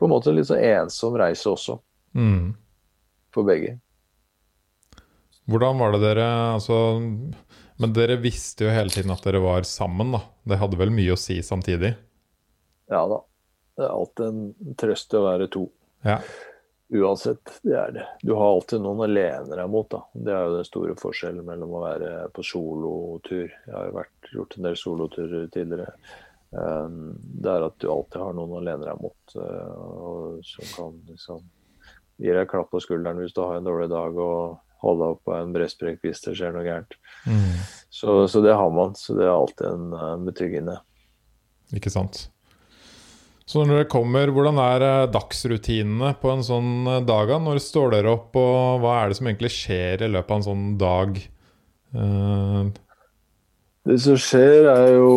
på 0.00 0.08
en 0.08 0.14
måte 0.14 0.32
litt 0.32 0.48
så 0.48 0.56
ensom 0.56 1.16
reise 1.20 1.50
også. 1.52 1.76
Mm. 2.16 2.54
For 3.34 3.46
begge. 3.46 3.76
Hvordan 5.50 5.78
var 5.78 5.94
det 5.94 6.00
dere 6.02 6.26
altså, 6.54 6.76
Men 7.80 7.92
dere 7.96 8.18
visste 8.22 8.66
jo 8.66 8.72
hele 8.74 8.92
tiden 8.92 9.12
at 9.14 9.22
dere 9.26 9.42
var 9.42 9.66
sammen, 9.68 10.14
da. 10.14 10.22
Det 10.46 10.58
hadde 10.60 10.78
vel 10.80 10.92
mye 10.94 11.14
å 11.14 11.20
si 11.20 11.38
samtidig? 11.44 11.94
Ja 12.90 13.04
da. 13.10 13.20
Det 13.78 13.86
er 13.86 13.94
alltid 13.94 14.26
en 14.26 14.78
trøst 14.80 15.14
å 15.16 15.22
være 15.24 15.46
to. 15.52 15.68
Ja. 16.04 16.18
Uansett, 16.90 17.60
det 17.62 17.76
er 17.78 17.92
det. 17.94 18.06
Du 18.26 18.32
har 18.34 18.48
alltid 18.48 18.82
noen 18.82 19.04
å 19.04 19.06
lene 19.06 19.54
deg 19.54 19.68
mot. 19.70 19.86
da. 19.90 20.00
Det 20.10 20.32
er 20.34 20.46
jo 20.46 20.56
den 20.56 20.66
store 20.66 20.96
forskjellen 20.98 21.46
mellom 21.46 21.76
å 21.78 21.84
være 21.84 22.10
på 22.34 22.42
solotur. 22.46 23.46
Jeg 23.46 23.74
har 23.76 23.86
jo 23.86 23.94
vært, 23.94 24.30
gjort 24.34 24.56
en 24.56 24.66
del 24.66 24.78
soloturer 24.78 25.46
tidligere. 25.54 25.94
Um, 26.50 27.12
det 27.14 27.52
er 27.52 27.68
at 27.68 27.76
du 27.78 27.86
alltid 27.92 28.18
har 28.24 28.34
noen 28.34 28.56
å 28.58 28.64
lene 28.66 28.88
deg 28.88 28.98
mot, 28.98 29.36
og 29.38 30.40
som 30.42 30.72
kan 30.74 30.96
liksom 31.12 31.44
gi 32.20 32.34
deg 32.34 32.50
klapp 32.50 32.72
på 32.74 32.82
skulderen 32.82 33.22
hvis 33.22 33.36
du 33.36 33.44
har 33.44 33.60
en 33.60 33.70
dårlig 33.70 33.86
dag, 33.92 34.18
og 34.18 34.58
holde 34.82 35.12
opp 35.14 35.22
på 35.28 35.36
en 35.36 35.54
bresprek 35.54 36.02
hvis 36.02 36.24
det 36.26 36.34
skjer 36.40 36.56
noe 36.56 36.66
gærent. 36.66 36.98
Mm. 37.28 37.62
Så, 37.86 38.26
så, 38.32 38.42
det 38.42 38.56
har 38.58 38.74
man. 38.74 38.98
Så 38.98 39.14
det 39.14 39.28
er 39.28 39.34
alltid 39.36 39.66
en, 39.68 39.94
en 39.94 40.26
betryggende. 40.26 40.80
Ikke 41.76 41.92
sant. 41.92 42.26
Så 43.50 43.64
når 43.64 43.80
dere 43.80 43.90
kommer, 43.90 44.30
hvordan 44.30 44.60
er 44.62 44.84
eh, 44.86 45.08
dagsrutinene 45.10 46.12
på 46.20 46.30
en 46.30 46.44
sånn 46.46 46.86
eh, 46.86 47.00
dag? 47.02 47.32
Når 47.42 47.58
står 47.64 47.96
dere 47.96 48.12
opp, 48.12 48.36
og 48.38 48.84
hva 48.84 49.00
er 49.00 49.10
det 49.10 49.18
som 49.18 49.26
egentlig 49.26 49.50
skjer 49.56 50.04
i 50.06 50.10
løpet 50.12 50.30
av 50.30 50.38
en 50.38 50.46
sånn 50.46 50.68
dag? 50.78 51.18
Uh... 51.96 52.70
Det 53.88 53.96
som 54.04 54.18
skjer, 54.20 54.68
er 54.70 54.90
jo 54.92 55.14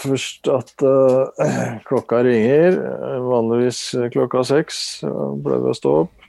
først 0.00 0.48
at 0.50 0.72
uh, 0.82 1.28
klokka 1.90 2.24
ringer. 2.26 2.80
Vanligvis 3.22 3.82
klokka 4.14 4.42
seks 4.48 4.80
pleier 5.04 5.62
vi 5.62 5.70
å 5.70 5.76
stå 5.76 5.92
opp. 6.00 6.24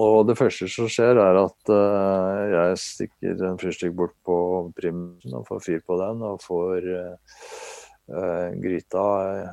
Og 0.00 0.22
det 0.30 0.38
første 0.38 0.70
som 0.72 0.88
skjer, 0.88 1.20
er 1.20 1.40
at 1.42 1.74
uh, 1.74 2.46
jeg 2.54 2.80
stikker 2.80 3.44
en 3.50 3.60
fyrstikk 3.60 3.92
bort 3.98 4.16
på 4.24 4.38
primsen 4.78 5.36
og 5.36 5.44
får 5.50 5.60
fyr 5.66 5.84
på 5.84 6.00
den. 6.00 6.24
Og 6.30 6.40
får 6.46 6.88
uh, 6.88 7.76
gryta 8.10 9.02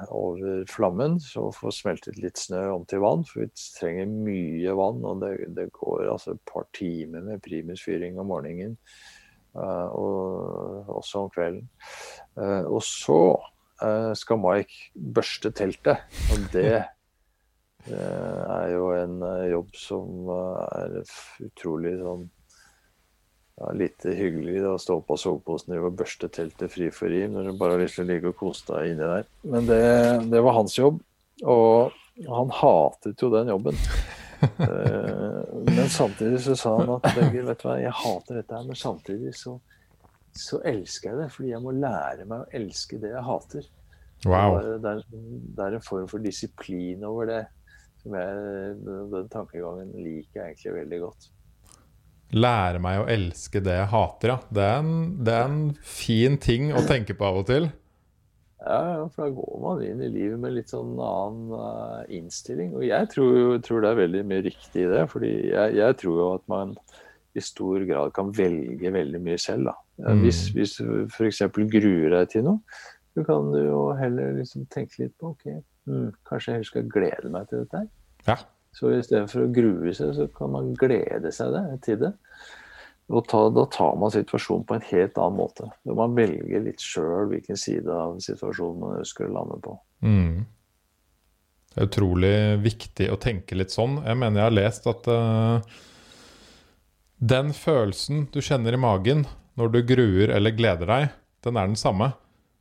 over 0.09 0.63
flammen, 0.71 1.19
så 1.21 1.47
får 1.53 1.75
smeltet 1.77 2.17
litt 2.17 2.39
snø 2.41 2.63
om 2.73 2.87
til 2.89 3.03
vann. 3.03 3.21
For 3.27 3.43
vi 3.43 3.49
trenger 3.77 4.09
mye 4.09 4.73
vann, 4.79 5.03
og 5.05 5.21
det, 5.21 5.31
det 5.57 5.67
går 5.75 6.07
altså 6.09 6.33
et 6.33 6.43
par 6.49 6.65
timer 6.77 7.25
med 7.27 7.43
primusfyring 7.45 8.17
om 8.17 8.31
morgenen. 8.33 8.73
Uh, 9.57 9.87
og 9.97 10.89
også 10.99 11.23
om 11.23 11.31
kvelden. 11.33 11.69
og 12.37 12.81
så 12.85 13.21
skal 14.17 14.41
Mike 14.41 14.91
børste 15.15 15.51
teltet, 15.53 16.01
og 16.33 16.49
det 16.53 16.71
er 17.95 18.71
jo 18.73 18.89
en 18.95 19.21
eh, 19.23 19.49
jobb 19.51 19.75
som 19.77 20.31
eh, 20.33 20.63
er 20.81 20.97
utrolig 21.47 21.93
sånn 22.01 22.25
ja, 23.57 23.71
litt 23.73 24.05
hyggelig 24.05 24.61
å 24.69 24.75
stå 24.81 24.99
på 25.05 25.17
soveposen 25.17 25.77
og 25.79 25.95
børste 25.97 26.29
teltet 26.33 26.71
fri 26.73 26.91
for 26.93 27.09
rim 27.09 27.33
når 27.33 27.49
du 27.49 27.57
bare 27.57 27.73
har 27.73 27.81
lyst 27.81 27.97
til 27.97 28.05
å 28.05 28.11
ligge 28.11 28.29
og 28.31 28.37
kose 28.37 28.67
deg 28.69 28.91
inni 28.91 29.07
der. 29.09 29.31
Men 29.49 29.69
det, 29.69 29.81
det, 30.29 30.41
var 30.45 30.59
hans 30.59 30.77
jobb, 30.77 30.99
og 31.41 31.97
han 32.27 32.53
hatet 32.59 33.25
jo 33.25 33.33
den 33.33 33.53
jobben. 33.55 33.81
Eh, 34.37 35.53
men 35.65 35.87
samtidig 35.89 36.43
så 36.45 36.53
sa 36.53 36.75
han 36.77 36.91
at 36.93 37.07
vet 37.17 37.33
du 37.33 37.63
hva, 37.65 37.71
jeg 37.81 37.89
hater 37.89 38.37
dette 38.37 38.53
her, 38.53 38.67
men 38.67 38.77
samtidig 38.77 39.31
så, 39.33 39.55
så 40.29 40.59
elsker 40.61 41.09
jeg 41.09 41.17
det. 41.17 41.25
Fordi 41.33 41.49
jeg 41.55 41.61
må 41.63 41.73
lære 41.73 42.27
meg 42.29 42.43
å 42.43 42.51
elske 42.59 42.99
det 43.01 43.15
jeg 43.15 43.23
hater. 43.25 43.65
Wow. 44.29 44.59
Det, 44.61 44.91
er, 44.91 45.01
det 45.57 45.65
er 45.65 45.79
en 45.79 45.87
form 45.87 46.05
for 46.11 46.21
disiplin 46.21 47.01
over 47.09 47.31
det. 47.31 47.39
Som 48.03 48.13
Jeg, 48.13 48.77
den 49.15 49.33
tankegangen 49.33 49.89
liker 49.97 50.43
jeg 50.43 50.53
egentlig 50.53 50.75
veldig 50.75 51.01
godt. 51.07 51.29
Lære 52.35 52.79
meg 52.83 53.01
å 53.01 53.07
elske 53.07 53.61
det 53.63 53.77
jeg 53.77 53.91
hater, 53.93 54.33
ja. 54.33 54.37
Det 54.51 54.63
er, 54.63 54.79
en, 54.81 54.95
det 55.23 55.35
er 55.35 55.45
en 55.47 55.61
fin 55.79 56.35
ting 56.41 56.73
å 56.75 56.83
tenke 56.87 57.15
på 57.15 57.27
av 57.27 57.43
og 57.43 57.47
til. 57.47 57.69
Ja, 58.57 59.05
for 59.13 59.27
da 59.27 59.29
går 59.37 59.59
man 59.63 59.83
inn 59.85 60.01
i 60.03 60.09
livet 60.11 60.41
med 60.41 60.55
litt 60.57 60.73
sånn 60.73 60.97
annen 60.99 61.53
uh, 61.55 62.01
innstilling. 62.11 62.73
Og 62.75 62.83
jeg 62.83 63.07
tror, 63.13 63.59
tror, 63.63 63.83
det 63.83 63.91
er 63.91 64.01
veldig 64.01 64.23
mye 64.27 64.43
riktig 64.49 64.83
i 64.83 64.89
det. 64.91 65.05
fordi 65.11 65.31
jeg, 65.53 65.77
jeg, 65.77 65.97
tror 66.01 66.19
jo 66.19 66.27
at 66.33 66.45
man 66.51 66.75
i 67.37 67.43
stor 67.43 67.85
grad 67.87 68.11
kan 68.17 68.33
velge 68.35 68.91
veldig 68.91 69.21
mye 69.23 69.39
selv. 69.39 69.69
da. 69.69 69.77
Mm. 70.03 70.25
Hvis, 70.25 70.41
hvis 70.57 70.75
du 70.81 71.05
f.eks. 71.05 71.45
gruer 71.53 72.17
deg 72.17 72.33
til 72.33 72.47
noe, 72.49 72.81
så 73.15 73.23
kan 73.25 73.53
du 73.53 73.61
jo 73.61 73.81
heller 73.97 74.35
liksom 74.37 74.67
tenke 74.73 75.05
litt 75.05 75.15
på 75.17 75.31
ok, 75.31 75.47
mm, 75.89 76.09
kanskje 76.27 76.51
jeg 76.51 76.57
heller 76.57 76.71
skal 76.73 76.91
glede 76.91 77.31
meg 77.33 77.47
til 77.49 77.63
dette 77.63 77.83
her. 77.85 77.87
Ja. 78.27 78.37
Så 78.77 78.91
i 78.93 79.01
stedet 79.01 79.31
for 79.31 79.41
å 79.41 79.49
grue 79.49 79.93
seg, 79.97 80.13
så 80.13 80.27
kan 80.37 80.51
man 80.53 80.75
glede 80.77 81.31
seg 81.33 81.55
det, 81.55 81.63
til 81.87 81.97
det. 82.03 82.11
Og 83.07 83.23
ta, 83.31 83.45
da 83.55 83.63
tar 83.71 83.95
man 83.97 84.11
situasjonen 84.13 84.67
på 84.67 84.75
en 84.75 84.85
helt 84.89 85.17
annen 85.17 85.39
måte. 85.39 85.69
Man 85.87 86.13
velger 86.17 86.61
litt 86.65 86.83
sjøl 86.83 87.31
hvilken 87.31 87.57
side 87.57 87.89
av 87.89 88.19
situasjonen 88.21 88.83
man 88.83 88.99
ønsker 88.99 89.29
å 89.29 89.33
lande 89.33 89.57
på. 89.63 89.73
Mm. 90.05 90.43
Det 91.71 91.79
er 91.79 91.89
utrolig 91.89 92.35
viktig 92.65 93.09
å 93.13 93.19
tenke 93.21 93.57
litt 93.57 93.73
sånn. 93.73 94.01
Jeg 94.05 94.19
mener 94.19 94.41
jeg 94.41 94.49
har 94.49 94.57
lest 94.57 94.89
at 94.91 95.09
uh, 95.09 95.79
den 97.17 97.55
følelsen 97.55 98.27
du 98.33 98.41
kjenner 98.43 98.75
i 98.75 98.81
magen 98.81 99.25
når 99.57 99.73
du 99.73 99.81
gruer 99.87 100.35
eller 100.35 100.53
gleder 100.53 100.91
deg, 100.91 101.09
den 101.47 101.57
er 101.57 101.71
den 101.71 101.79
samme. 101.79 102.11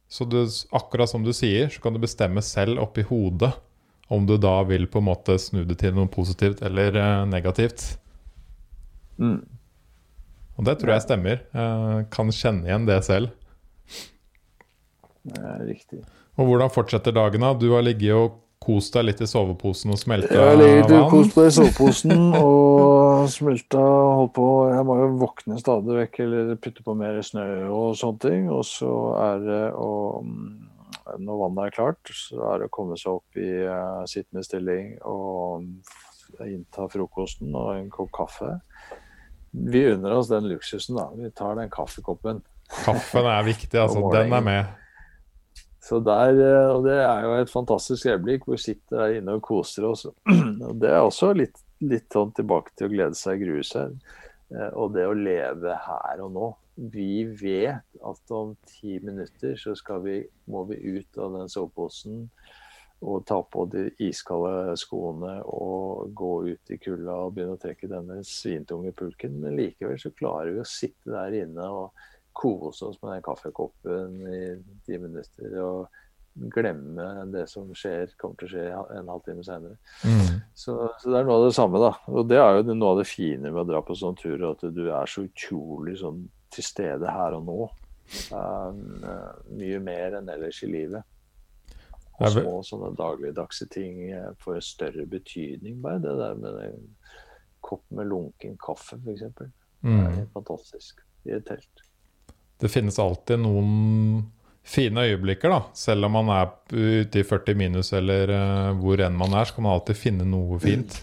Så 0.08 0.24
du, 0.30 0.38
akkurat 0.70 1.10
som 1.10 1.26
du 1.26 1.34
sier, 1.34 1.68
så 1.72 1.82
kan 1.82 1.96
du 1.96 2.00
bestemme 2.00 2.40
selv 2.44 2.78
oppi 2.80 3.02
hodet 3.08 3.52
om 4.08 4.26
du 4.26 4.36
da 4.38 4.60
vil 4.68 4.86
på 4.90 5.02
en 5.02 5.08
måte 5.08 5.38
snu 5.42 5.64
det 5.66 5.80
til 5.82 5.94
noe 5.96 6.10
positivt 6.10 6.62
eller 6.66 6.94
uh, 6.94 7.26
negativt. 7.28 7.96
Mm. 9.18 9.40
Og 10.56 10.68
det 10.68 10.78
tror 10.80 10.94
jeg 10.94 11.04
stemmer. 11.04 11.42
Uh, 11.56 12.06
kan 12.12 12.30
kjenne 12.32 12.68
igjen 12.68 12.86
det 12.88 13.00
selv. 13.06 13.34
Det 15.26 15.42
er 15.42 15.62
riktig. 15.66 16.02
Og 16.36 16.50
hvordan 16.50 16.72
fortsetter 16.72 17.14
dagen? 17.16 17.42
da? 17.42 17.54
Du 17.58 17.72
har 17.74 17.84
ligget 17.84 18.14
og 18.14 18.42
kost 18.62 18.94
deg 18.96 19.08
litt 19.08 19.20
i 19.22 19.28
soveposen 19.28 19.92
og 19.94 19.98
smelta 20.00 20.30
vann? 20.30 20.38
Jeg 20.38 20.48
har 20.50 20.60
ligget 20.60 20.94
og 20.96 21.10
kost 21.12 21.36
meg 21.38 21.48
i 21.48 21.54
soveposen 21.56 22.22
og 22.38 23.26
smelta 23.32 23.82
holdt 23.82 24.34
på 24.36 24.46
Jeg 24.72 24.86
må 24.88 24.96
jo 25.00 25.10
våkne 25.20 25.58
stadig 25.60 25.98
vekk 26.00 26.22
eller 26.24 26.54
putte 26.62 26.86
på 26.86 26.96
mer 26.98 27.20
snø 27.26 27.46
og 27.68 27.98
sånne 27.98 28.22
ting. 28.22 28.48
Og 28.52 28.64
så 28.68 28.94
er 29.26 29.44
det 29.44 29.62
å 29.74 29.90
når 31.18 31.40
vannet 31.40 31.68
er 31.68 31.76
klart, 31.76 32.12
så 32.14 32.42
er 32.50 32.60
det 32.60 32.68
å 32.70 32.74
komme 32.74 32.98
seg 33.00 33.18
opp 33.18 33.40
i 33.40 33.50
uh, 33.66 34.04
sittende 34.08 34.44
stilling 34.46 34.96
og 35.06 35.66
innta 36.44 36.86
frokosten 36.90 37.54
og 37.54 37.74
en 37.76 37.90
kopp 37.92 38.12
kaffe. 38.16 38.56
Vi 39.50 39.86
unner 39.92 40.16
oss 40.18 40.28
den 40.28 40.48
luksusen, 40.50 40.98
da. 40.98 41.08
Vi 41.16 41.30
tar 41.36 41.56
den 41.58 41.70
kaffekoppen. 41.72 42.42
Kaffen 42.84 43.28
er 43.30 43.46
viktig, 43.46 43.78
altså. 43.80 44.02
den 44.16 44.34
er 44.36 44.44
med. 44.44 44.74
Så 45.86 46.00
der, 46.02 46.34
eh, 46.42 46.72
og 46.74 46.84
Det 46.84 46.96
er 46.98 47.24
jo 47.24 47.34
et 47.38 47.52
fantastisk 47.52 48.08
øyeblikk 48.10 48.44
hvor 48.44 48.56
vi 48.56 48.64
sitter 48.64 48.96
der 48.98 49.18
inne 49.20 49.36
og 49.38 49.44
koser 49.46 49.86
oss. 49.86 50.06
Og 50.68 50.80
Det 50.82 50.90
er 50.90 50.98
også 50.98 51.30
litt, 51.36 51.60
litt 51.78 52.08
sånn 52.12 52.32
tilbake 52.34 52.74
til 52.74 52.88
å 52.88 52.90
glede 52.90 53.18
seg, 53.18 53.44
grue 53.44 53.62
seg. 53.66 53.94
Eh, 54.50 54.72
og 54.74 54.96
det 54.96 55.06
å 55.06 55.14
leve 55.14 55.76
her 55.86 56.22
og 56.24 56.32
nå 56.34 56.48
vi 56.76 57.24
vet 57.24 57.98
at 58.04 58.32
om 58.36 58.54
ti 58.68 58.98
minutter 59.00 59.56
så 59.56 59.98
vi, 60.04 60.20
må 60.44 60.64
vi 60.68 60.76
ut 60.76 61.18
av 61.18 61.38
den 61.38 61.48
soveposen 61.48 62.26
og 63.04 63.26
ta 63.28 63.42
på 63.52 63.66
de 63.72 63.90
iskalde 64.00 64.76
skoene 64.80 65.38
og 65.44 66.12
gå 66.16 66.32
ut 66.52 66.72
i 66.72 66.78
kulda 66.80 67.18
og 67.26 67.34
begynne 67.36 67.56
å 67.56 67.60
trekke 67.60 67.90
denne 67.90 68.22
svintunge 68.24 68.94
pulken. 68.96 69.36
Men 69.42 69.58
likevel 69.58 69.98
så 70.00 70.12
klarer 70.16 70.54
vi 70.54 70.62
å 70.62 70.68
sitte 70.68 71.12
der 71.12 71.36
inne 71.42 71.68
og 71.68 72.06
kose 72.36 72.88
oss 72.88 73.00
med 73.02 73.16
den 73.16 73.26
kaffekoppen 73.26 74.16
i 74.32 74.42
ti 74.88 75.00
minutter. 75.00 75.60
og 75.60 76.02
glemme 76.36 77.04
det 77.32 77.46
som 77.48 77.68
skjer, 77.72 78.10
kommer 78.20 78.36
til 78.40 78.48
å 78.48 78.52
skje 78.52 78.64
en 78.98 79.08
halvtime 79.08 79.44
senere. 79.44 79.78
Mm. 80.04 80.42
Så, 80.52 80.74
så, 81.00 81.08
det 81.08 81.20
er 81.20 81.28
noe 81.28 81.38
av 81.40 81.46
det 81.46 81.54
samme, 81.56 81.80
da. 81.80 81.92
Og 82.12 82.26
det 82.28 82.40
er 82.40 82.58
jo 82.58 82.74
noe 82.74 82.92
av 82.92 83.00
det 83.00 83.06
fine 83.08 83.48
med 83.48 83.62
å 83.62 83.68
dra 83.70 83.80
på 83.84 83.96
sånn 83.96 84.18
tur, 84.20 84.44
at 84.50 84.64
du 84.76 84.82
er 84.90 85.08
så 85.08 85.24
utrolig 85.24 85.96
sånn 86.02 86.26
til 86.56 86.66
stede 86.66 87.12
her 87.12 87.36
og 87.36 87.44
nå. 87.46 87.68
Um, 88.30 89.02
mye 89.58 89.78
mer 89.82 90.18
enn 90.20 90.28
ellers 90.32 90.62
i 90.62 90.70
livet. 90.70 91.04
Og 92.16 92.32
små 92.32 92.60
sånne 92.64 92.94
dagligdagse 92.96 93.66
ting 93.72 94.06
får 94.40 94.62
større 94.64 95.04
betydning. 95.10 95.80
Bare 95.84 96.00
det 96.04 96.14
der 96.16 96.38
med 96.40 96.62
en 96.64 96.86
kopp 97.66 97.84
med 97.92 98.08
lunken 98.08 98.56
kaffe, 98.62 98.96
f.eks. 99.02 99.26
Mm. 99.82 99.98
Det 99.98 100.22
er 100.22 100.30
fantastisk 100.32 101.02
i 101.26 101.34
et 101.36 101.44
telt. 101.48 101.84
Det 102.56 102.70
finnes 102.72 102.96
alltid 103.02 103.42
noen 103.42 104.22
fine 104.66 105.04
øyeblikker, 105.10 105.52
da. 105.52 105.60
Selv 105.76 106.08
om 106.08 106.16
man 106.16 106.30
er 106.34 106.48
ute 106.72 107.20
i 107.20 107.26
40 107.26 107.58
minus 107.58 107.92
eller 107.96 108.32
uh, 108.32 108.70
hvor 108.80 109.02
enn 109.04 109.18
man 109.18 109.36
er, 109.36 109.46
så 109.46 109.58
kan 109.58 109.66
man 109.66 109.76
alltid 109.76 110.00
finne 110.00 110.26
noe 110.28 110.58
fint. 110.62 111.02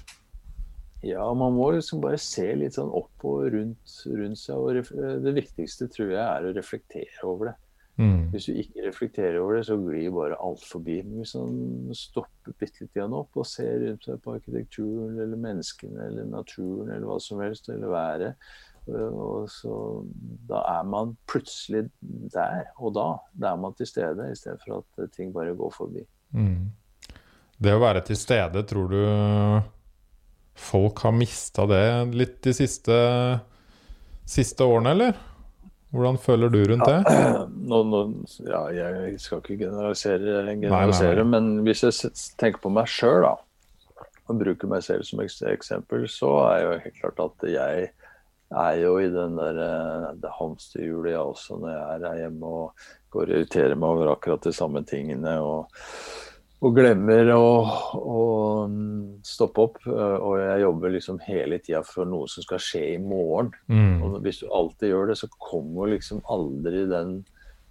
Ja, 1.03 1.25
man 1.35 1.57
må 1.57 1.67
liksom 1.75 1.99
bare 2.03 2.19
se 2.21 2.45
litt 2.55 2.77
sånn 2.77 2.91
opp 2.95 3.25
og 3.27 3.49
rundt, 3.51 3.95
rundt 4.07 4.39
seg. 4.39 4.55
Og 4.55 5.23
det 5.25 5.35
viktigste 5.35 5.89
tror 5.91 6.13
jeg 6.13 6.23
er 6.23 6.47
å 6.47 6.55
reflektere 6.55 7.27
over 7.27 7.51
det. 7.51 7.55
Mm. 8.01 8.31
Hvis 8.33 8.47
du 8.49 8.55
ikke 8.57 8.85
reflekterer 8.87 9.37
over 9.37 9.59
det, 9.59 9.65
så 9.67 9.75
glir 9.77 10.13
bare 10.15 10.37
alt 10.41 10.63
forbi. 10.65 11.01
Men 11.05 11.21
hvis 11.21 11.35
man 11.37 11.97
stopper 11.97 12.55
bitte 12.57 12.87
litt 12.87 13.01
opp 13.03 13.35
og 13.37 13.49
ser 13.49 13.83
rundt 13.83 14.07
seg 14.07 14.21
på 14.23 14.37
arkitekturen 14.37 15.19
eller 15.19 15.43
menneskene 15.43 16.07
eller 16.07 16.31
naturen 16.31 16.89
eller 16.89 17.09
hva 17.11 17.19
som 17.21 17.43
helst, 17.43 17.69
eller 17.69 17.93
været, 17.93 18.47
og 18.87 19.45
så, 19.51 19.75
da 20.49 20.63
er 20.73 20.87
man 20.87 21.13
plutselig 21.29 21.85
der 22.33 22.65
og 22.79 22.95
da. 22.97 23.09
Da 23.31 23.53
er 23.53 23.61
man 23.61 23.75
til 23.77 23.87
stede, 23.87 24.31
i 24.31 24.39
stedet 24.39 24.63
for 24.65 24.81
at 24.81 25.13
ting 25.15 25.31
bare 25.35 25.55
går 25.55 25.71
forbi. 25.75 26.03
Mm. 26.35 26.71
Det 27.63 27.71
å 27.75 27.83
være 27.83 28.01
til 28.07 28.17
stede, 28.19 28.65
tror 28.67 28.89
du 28.91 28.99
folk 30.55 31.03
har 31.05 31.15
mista 31.17 31.65
det 31.69 31.85
litt 32.13 32.39
de 32.45 32.53
siste, 32.55 32.97
siste 34.29 34.67
årene, 34.67 34.93
eller? 34.95 35.21
Hvordan 35.93 36.17
føler 36.17 36.49
du 36.49 36.59
rundt 36.71 36.87
det? 36.89 36.99
Ja, 37.05 37.45
nå, 37.71 37.81
nå, 37.89 38.03
ja 38.49 38.63
jeg 38.73 39.17
skal 39.21 39.43
ikke 39.43 39.59
generalisere, 39.65 40.55
generalisere 40.55 41.21
nei, 41.21 41.25
nei, 41.25 41.41
nei. 41.41 41.57
men 41.57 41.67
hvis 41.67 41.83
jeg 41.85 42.13
tenker 42.41 42.63
på 42.63 42.73
meg 42.73 42.89
sjøl, 42.89 43.27
da, 43.27 43.35
og 44.23 44.39
bruker 44.39 44.71
meg 44.71 44.85
selv 44.85 45.05
som 45.07 45.21
eksempel, 45.23 46.07
så 46.09 46.31
er 46.47 46.63
jo 46.63 46.79
helt 46.85 46.99
klart 47.01 47.21
at 47.25 47.45
jeg 47.51 47.91
er 48.53 48.75
jo 48.81 48.97
i 49.01 49.09
den 49.11 49.37
der 49.37 49.59
eh, 49.65 50.09
det 50.21 50.33
hamsterhjulet, 50.37 51.13
jeg 51.13 51.21
også, 51.21 51.57
når 51.61 51.73
jeg 51.73 52.03
er 52.09 52.19
hjemme 52.23 52.51
og 52.57 52.85
går 53.13 53.23
og 53.23 53.35
irriterer 53.37 53.77
meg 53.77 53.95
over 53.95 54.13
akkurat 54.13 54.45
de 54.45 54.53
samme 54.55 54.83
tingene. 54.87 55.37
og 55.41 55.67
og 56.63 56.77
glemmer 56.77 57.27
å, 57.35 57.47
å, 57.99 58.19
mm, 58.71 59.23
stoppe 59.27 59.65
opp. 59.65 59.79
Eh, 59.89 60.15
og 60.15 60.37
jeg 60.39 60.63
jobber 60.63 60.93
liksom 60.95 61.19
hele 61.25 61.59
tida 61.59 61.81
for 61.87 62.07
noe 62.07 62.29
som 62.31 62.45
skal 62.45 62.61
skje 62.63 62.83
i 62.93 62.99
morgen. 63.03 63.51
Mm. 63.67 63.97
Og 64.05 64.19
hvis 64.23 64.39
du 64.43 64.47
alltid 64.47 64.93
gjør 64.93 65.11
det, 65.11 65.17
så 65.19 65.31
kommer 65.43 65.91
liksom 65.91 66.23
aldri 66.31 66.85
den 66.91 67.17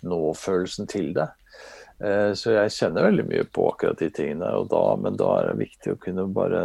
nå-følelsen 0.04 0.90
til 0.92 1.12
deg. 1.16 1.32
Eh, 2.02 2.32
så 2.34 2.50
jeg 2.56 2.72
kjenner 2.74 3.04
veldig 3.06 3.24
mye 3.28 3.44
på 3.54 3.68
akkurat 3.70 4.00
de 4.00 4.08
tingene. 4.10 4.48
Da, 4.70 4.82
men 4.98 5.18
da 5.20 5.28
er 5.38 5.50
det 5.50 5.60
viktig 5.60 5.94
å 5.94 6.00
kunne 6.02 6.26
bare 6.34 6.62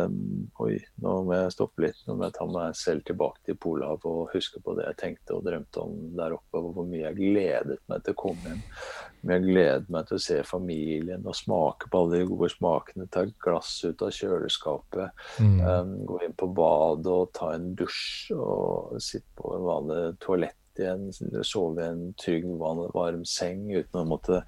Oi, 0.64 0.78
nå 1.04 1.12
må 1.28 1.36
jeg 1.36 1.54
stoppe 1.54 1.84
litt. 1.86 2.00
Nå 2.08 2.16
må 2.18 2.26
jeg 2.26 2.38
ta 2.40 2.48
meg 2.50 2.78
selv 2.80 3.06
tilbake 3.06 3.44
til 3.46 3.60
Polhavet 3.62 4.08
og 4.10 4.32
huske 4.34 4.62
på 4.64 4.74
det 4.78 4.88
jeg 4.88 5.00
tenkte 5.04 5.38
og 5.38 5.46
drømte 5.46 5.84
om 5.84 5.94
der 6.18 6.34
oppe. 6.40 6.62
Og 6.62 6.72
hvor 6.74 6.90
mye 6.90 7.06
jeg 7.06 7.20
gledet 7.20 7.80
meg 7.92 8.06
til 8.06 8.18
å 8.18 8.22
komme 8.24 8.50
hjem. 8.50 8.64
Hvor 8.66 9.30
mye 9.30 9.38
jeg 9.38 9.48
gledet 9.48 9.94
meg 9.94 10.10
til 10.10 10.18
å 10.18 10.26
se 10.28 10.42
familien 10.48 11.30
og 11.30 11.38
smake 11.38 11.92
på 11.92 12.02
alle 12.02 12.22
de 12.22 12.30
gode 12.32 12.52
smakene. 12.56 13.10
Ta 13.14 13.28
et 13.28 13.36
glass 13.44 13.76
ut 13.86 14.06
av 14.08 14.14
kjøleskapet. 14.18 15.26
Mm. 15.38 15.58
Um, 15.62 15.98
gå 16.10 16.22
inn 16.26 16.38
på 16.38 16.50
badet 16.58 17.14
og 17.14 17.34
ta 17.38 17.54
en 17.54 17.74
dusj 17.78 18.34
og 18.34 18.98
sitte 19.04 19.30
på 19.38 19.54
en 19.54 19.68
vanlig 19.68 20.02
toalett 20.24 20.58
igjen, 20.82 21.07
sove 21.45 21.84
i 21.84 21.89
en 21.91 22.03
trygg, 22.19 22.47
varm 22.57 23.25
seng 23.28 23.67
uten 23.73 24.01
å 24.01 24.07
måtte 24.07 24.41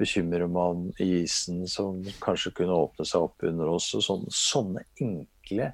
bekymre 0.00 0.48
meg 0.50 0.76
om 0.76 0.84
isen 1.02 1.66
som 1.70 2.00
kanskje 2.22 2.54
kunne 2.58 2.78
åpne 2.84 3.06
seg 3.08 3.28
opp 3.28 3.44
under 3.46 3.74
oss. 3.74 3.90
og 3.98 4.04
sånne, 4.06 4.34
sånne 4.36 4.84
enkle, 5.00 5.72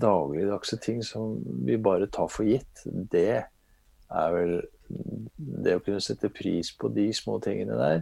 dagligdagse 0.00 0.78
ting 0.84 1.02
som 1.06 1.38
vi 1.66 1.78
bare 1.80 2.10
tar 2.12 2.30
for 2.30 2.48
gitt, 2.48 2.84
det 2.84 3.44
er 4.10 4.36
vel 4.36 4.60
Det 5.38 5.76
å 5.76 5.82
kunne 5.86 6.02
sette 6.02 6.26
pris 6.34 6.72
på 6.74 6.88
de 6.90 7.04
små 7.14 7.36
tingene 7.38 7.76
der, 7.78 8.00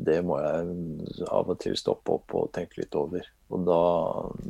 det 0.00 0.22
må 0.24 0.38
jeg 0.40 1.26
av 1.28 1.50
og 1.52 1.58
til 1.60 1.74
stoppe 1.76 2.14
opp 2.14 2.32
og 2.38 2.46
tenke 2.56 2.80
litt 2.80 2.94
over. 2.96 3.26
Og 3.52 3.66
da, 3.68 3.82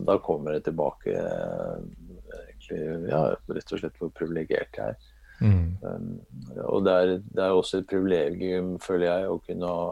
da 0.06 0.14
kommer 0.22 0.54
det 0.54 0.68
tilbake 0.68 1.16
egentlig, 1.16 3.10
ja, 3.10 3.24
rett 3.34 3.74
og 3.74 3.82
slett 3.82 3.98
hvor 3.98 4.12
privilegert 4.14 4.78
jeg 4.78 4.94
er. 4.94 5.10
Mm. 5.42 5.76
Um, 5.82 6.08
og 6.68 6.84
det 6.86 6.92
er, 6.94 7.12
det 7.34 7.42
er, 7.42 7.52
også 7.56 7.80
et 7.80 7.88
privilegium, 7.90 8.76
føler 8.82 9.08
jeg, 9.08 9.30
å 9.32 9.40
kunne 9.42 9.70
ha 9.72 9.86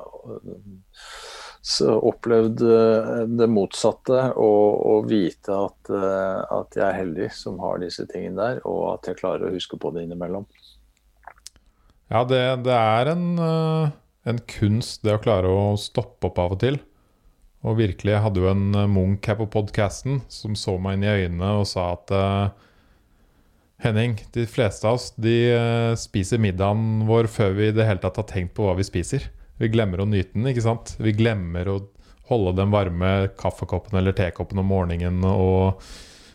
opplevd 2.10 2.62
uh, 2.64 3.22
det 3.28 3.48
motsatte 3.50 4.20
og, 4.40 4.66
og 4.92 5.08
vite 5.10 5.56
at, 5.56 5.90
uh, 5.92 6.60
at, 6.60 6.78
jeg 6.78 6.86
er 6.86 7.00
heldig 7.00 7.30
som 7.36 7.58
har 7.64 7.82
disse 7.82 8.06
tingene 8.10 8.38
der, 8.38 8.62
og 8.68 8.94
at 8.94 9.10
jeg 9.10 9.20
klarer 9.20 9.48
å 9.48 9.54
huske 9.56 9.80
på 9.80 9.92
det 9.96 10.06
innimellom. 10.06 10.46
Ja, 12.10 12.24
det, 12.26 12.42
det 12.66 12.76
er 12.76 13.12
en, 13.12 13.26
uh, 13.38 13.90
en, 14.30 14.40
kunst, 14.50 15.02
det 15.06 15.18
å 15.18 15.22
klare 15.22 15.50
å 15.50 15.74
stoppe 15.80 16.30
opp 16.30 16.40
av 16.42 16.56
og 16.56 16.62
til. 16.62 16.80
Og 17.60 17.76
virkelig, 17.76 18.14
jeg 18.14 18.24
hadde 18.24 18.40
jo 18.40 18.48
en 18.48 18.66
Munch 18.88 19.26
her 19.28 19.36
på 19.36 19.50
podkasten 19.52 20.22
som 20.32 20.54
så 20.56 20.78
meg 20.80 20.96
inn 20.96 21.04
i 21.04 21.10
øynene 21.12 21.50
og 21.58 21.66
sa 21.68 21.90
at 21.98 22.12
Henning, 23.80 24.18
de 24.34 24.44
fleste 24.46 24.84
av 24.84 24.98
oss 24.98 25.10
de 25.16 25.34
uh, 25.56 25.94
spiser 25.96 26.40
middagen 26.42 27.06
vår 27.08 27.30
før 27.32 27.54
vi 27.56 27.70
i 27.70 27.74
det 27.76 27.86
hele 27.88 28.02
tatt 28.02 28.18
har 28.20 28.28
tenkt 28.28 28.52
på 28.58 28.66
hva 28.66 28.74
vi 28.76 28.84
spiser. 28.84 29.24
Vi 29.60 29.70
glemmer 29.72 30.02
å 30.02 30.08
nyte 30.08 30.36
den. 30.36 30.50
ikke 30.50 30.64
sant? 30.66 30.94
Vi 31.00 31.14
glemmer 31.16 31.68
å 31.68 31.78
holde 32.28 32.54
den 32.60 32.72
varme 32.72 33.30
kaffekoppen 33.40 33.98
eller 33.98 34.14
tekoppen 34.16 34.60
om 34.62 34.68
morgenen 34.70 35.24
og, 35.26 35.80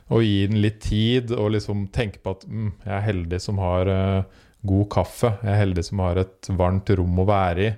og, 0.10 0.20
gi 0.26 0.48
den 0.50 0.60
litt 0.64 0.82
tid 0.84 1.32
og 1.36 1.54
liksom 1.56 1.88
tenke 1.96 2.20
på 2.24 2.36
at 2.36 2.44
mm, 2.50 2.72
jeg 2.84 2.94
er 2.98 3.08
heldig 3.12 3.42
som 3.42 3.62
har 3.62 3.94
uh, 3.94 4.44
god 4.66 4.90
kaffe. 4.98 5.36
Jeg 5.46 5.54
er 5.54 5.62
heldig 5.62 5.86
som 5.86 6.02
har 6.04 6.22
et 6.26 6.52
varmt 6.58 6.92
rom 6.98 7.22
å 7.22 7.30
være 7.30 7.70
i, 7.70 7.74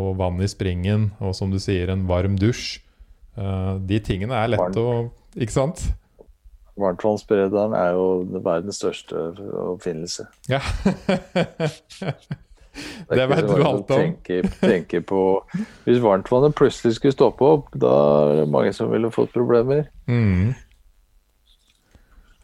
og 0.00 0.14
vann 0.20 0.40
i 0.40 0.48
springen, 0.48 1.10
og 1.18 1.34
som 1.36 1.50
du 1.50 1.58
sier, 1.60 1.90
en 1.90 2.06
varm 2.08 2.36
dusj. 2.40 2.78
Uh, 3.36 3.76
de 3.84 4.00
tingene 4.02 4.36
er 4.36 4.54
lett 4.56 4.76
å 4.80 5.10
Ikke 5.38 5.54
sant? 5.54 5.84
Varmtvannsberederen 6.80 7.72
er 7.76 7.90
jo 7.96 8.40
verdens 8.44 8.80
største 8.80 9.16
oppfinnelse. 9.74 10.22
Ja. 10.50 10.60
det, 13.10 13.26
vet 13.32 13.48
du 13.48 13.54
alt 13.58 13.90
om. 13.90 13.92
Tenke, 13.98 14.42
tenke 14.62 14.98
på 15.04 15.20
Hvis 15.84 16.02
varmtvannet 16.02 16.56
plutselig 16.58 16.92
skulle 16.98 17.16
stoppe 17.16 17.42
opp, 17.46 17.64
da 17.74 17.94
er 18.30 18.34
det 18.42 18.50
mange 18.52 18.72
som 18.76 18.86
ville 18.92 19.10
fått 19.14 19.32
problemer. 19.36 19.80
Mm. 20.10 20.46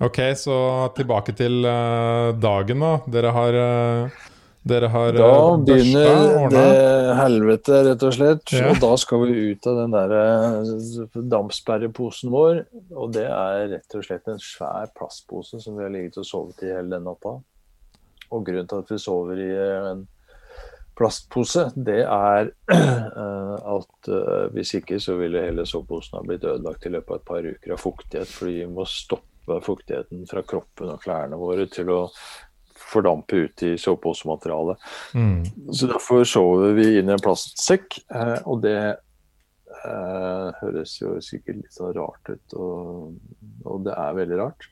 Ok, 0.04 0.18
så 0.36 0.56
tilbake 0.96 1.32
til 1.36 1.64
uh, 1.64 2.36
dagen, 2.36 2.82
da. 2.84 2.98
Dere 3.08 3.30
har 3.32 3.52
uh, 3.56 4.24
dere 4.66 4.88
har 4.90 5.14
Da 5.14 5.28
eh, 5.30 5.60
begynner 5.66 6.48
det 6.50 7.14
helvete, 7.20 7.82
rett 7.86 8.04
og 8.06 8.14
slett. 8.16 8.54
Ja. 8.54 8.72
Og 8.72 8.80
da 8.82 8.92
skal 8.98 9.22
vi 9.22 9.52
ut 9.52 9.68
av 9.70 9.78
den 9.82 9.94
der 9.94 10.14
eh, 10.18 11.20
dampsperreposen 11.34 12.32
vår. 12.34 12.64
Og 12.96 13.14
det 13.14 13.28
er 13.30 13.68
rett 13.76 13.98
og 13.98 14.06
slett 14.06 14.26
en 14.32 14.42
svær 14.42 14.90
plastpose 14.96 15.60
som 15.62 15.78
vi 15.78 15.86
har 15.86 15.94
ligget 15.94 16.18
og 16.22 16.26
sovet 16.26 16.66
i 16.66 16.72
hele 16.74 16.96
den 16.96 17.06
natta. 17.06 17.36
Og 18.34 18.46
grunnen 18.46 18.66
til 18.66 18.82
at 18.82 18.90
vi 18.90 19.00
sover 19.02 19.42
i 19.44 19.50
eh, 19.54 19.90
en 19.92 20.04
plastpose, 20.96 21.68
det 21.76 22.02
er 22.02 22.50
at 23.76 24.08
hvis 24.54 24.70
ikke 24.78 24.96
så 25.02 25.18
ville 25.18 25.42
hele 25.44 25.66
soveposen 25.68 26.16
ha 26.16 26.22
blitt 26.24 26.46
ødelagt 26.48 26.86
i 26.88 26.92
løpet 26.94 27.12
av 27.12 27.18
et 27.20 27.26
par 27.28 27.48
uker 27.52 27.74
av 27.76 27.82
fuktighet. 27.82 28.30
Fordi 28.32 28.54
vi 28.62 28.68
må 28.72 28.86
stoppe 28.88 29.60
fuktigheten 29.62 30.24
fra 30.26 30.40
kroppen 30.42 30.94
og 30.94 31.04
klærne 31.04 31.36
våre 31.38 31.68
til 31.70 31.92
å 31.92 32.00
fordampe 32.86 33.36
ut 33.46 33.62
i 33.66 33.74
sovepåsematerialet. 33.80 34.82
Mm. 35.14 35.42
Så 35.72 35.88
derfor 35.90 36.24
sover 36.28 36.76
vi 36.78 36.92
inn 36.98 37.10
i 37.10 37.16
en 37.16 37.22
plastsekk, 37.22 38.00
eh, 38.14 38.38
og 38.46 38.62
det 38.64 38.78
eh, 38.86 40.48
høres 40.60 40.96
jo 41.00 41.16
sikkert 41.24 41.62
litt 41.62 41.76
sånn 41.76 41.94
rart 41.96 42.32
ut, 42.32 42.58
og, 42.58 43.16
og, 43.64 43.80
det 43.86 43.96
er 43.96 44.20
veldig 44.20 44.42
rart. 44.42 44.68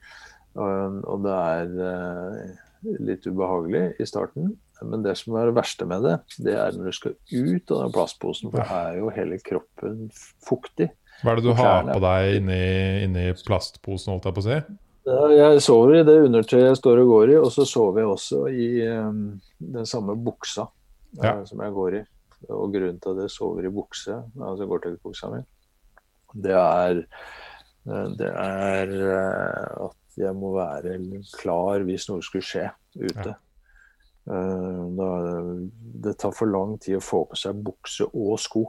Og, 0.54 1.00
og 1.10 1.24
det 1.24 1.38
er 1.38 1.78
eh, 1.90 2.60
litt 3.02 3.26
ubehagelig 3.26 3.88
i 3.98 4.08
starten. 4.08 4.54
Men 4.84 5.04
det 5.04 5.14
som 5.20 5.36
er 5.38 5.48
det 5.48 5.56
verste 5.56 5.86
med 5.88 6.02
det, 6.04 6.18
det 6.44 6.54
er 6.58 6.74
når 6.76 6.90
du 6.90 6.96
skal 6.96 7.14
ut 7.14 7.72
av 7.72 7.84
den 7.84 7.94
plastposen, 7.94 8.50
for 8.50 8.60
da 8.60 8.80
er 8.90 8.98
jo 9.00 9.10
hele 9.14 9.38
kroppen 9.42 10.08
fuktig. 10.44 10.90
Hva 11.22 11.32
er 11.32 11.38
det 11.38 11.46
du 11.46 11.54
har 11.56 11.86
på 11.86 12.00
deg 12.02 12.40
inni, 12.40 12.64
inni 13.06 13.28
plastposen, 13.46 14.12
holdt 14.12 14.26
jeg 14.28 14.36
på 14.36 14.42
å 14.42 14.48
si? 14.48 14.58
Jeg 15.04 15.60
sover 15.60 15.98
i 15.98 16.04
det 16.06 16.16
undertøyet 16.24 16.70
jeg 16.70 16.76
står 16.80 17.02
og 17.02 17.10
går 17.10 17.32
i, 17.34 17.36
og 17.36 17.50
så 17.52 17.66
sover 17.68 18.00
jeg 18.00 18.08
også 18.14 18.38
i 18.48 18.68
um, 18.88 19.18
den 19.60 19.88
samme 19.88 20.16
buksa 20.16 20.64
ja. 21.20 21.34
uh, 21.34 21.42
som 21.44 21.60
jeg 21.60 21.74
går 21.76 21.96
i. 21.98 22.00
Og 22.48 22.72
grunnen 22.72 23.00
til 23.00 23.12
at 23.12 23.20
jeg 23.26 23.32
sover 23.34 23.68
i 23.68 23.72
bukse, 23.72 24.16
altså 24.40 24.68
Gore-Tex-buksa 24.68 25.30
mi, 25.32 25.42
det 26.46 26.56
er, 26.56 27.02
uh, 27.84 28.06
det 28.16 28.30
er 28.32 28.94
uh, 29.04 29.90
at 29.90 30.20
jeg 30.24 30.36
må 30.40 30.54
være 30.56 30.96
klar 31.36 31.84
hvis 31.84 32.08
noe 32.08 32.24
skulle 32.24 32.46
skje 32.46 32.70
ute. 32.96 33.34
Ja. 33.34 33.40
Da, 34.24 35.06
det 36.00 36.14
tar 36.16 36.30
for 36.32 36.48
lang 36.48 36.78
tid 36.80 36.96
å 36.96 37.02
få 37.04 37.26
på 37.28 37.36
seg 37.36 37.58
bukse 37.60 38.06
og 38.08 38.38
sko. 38.40 38.62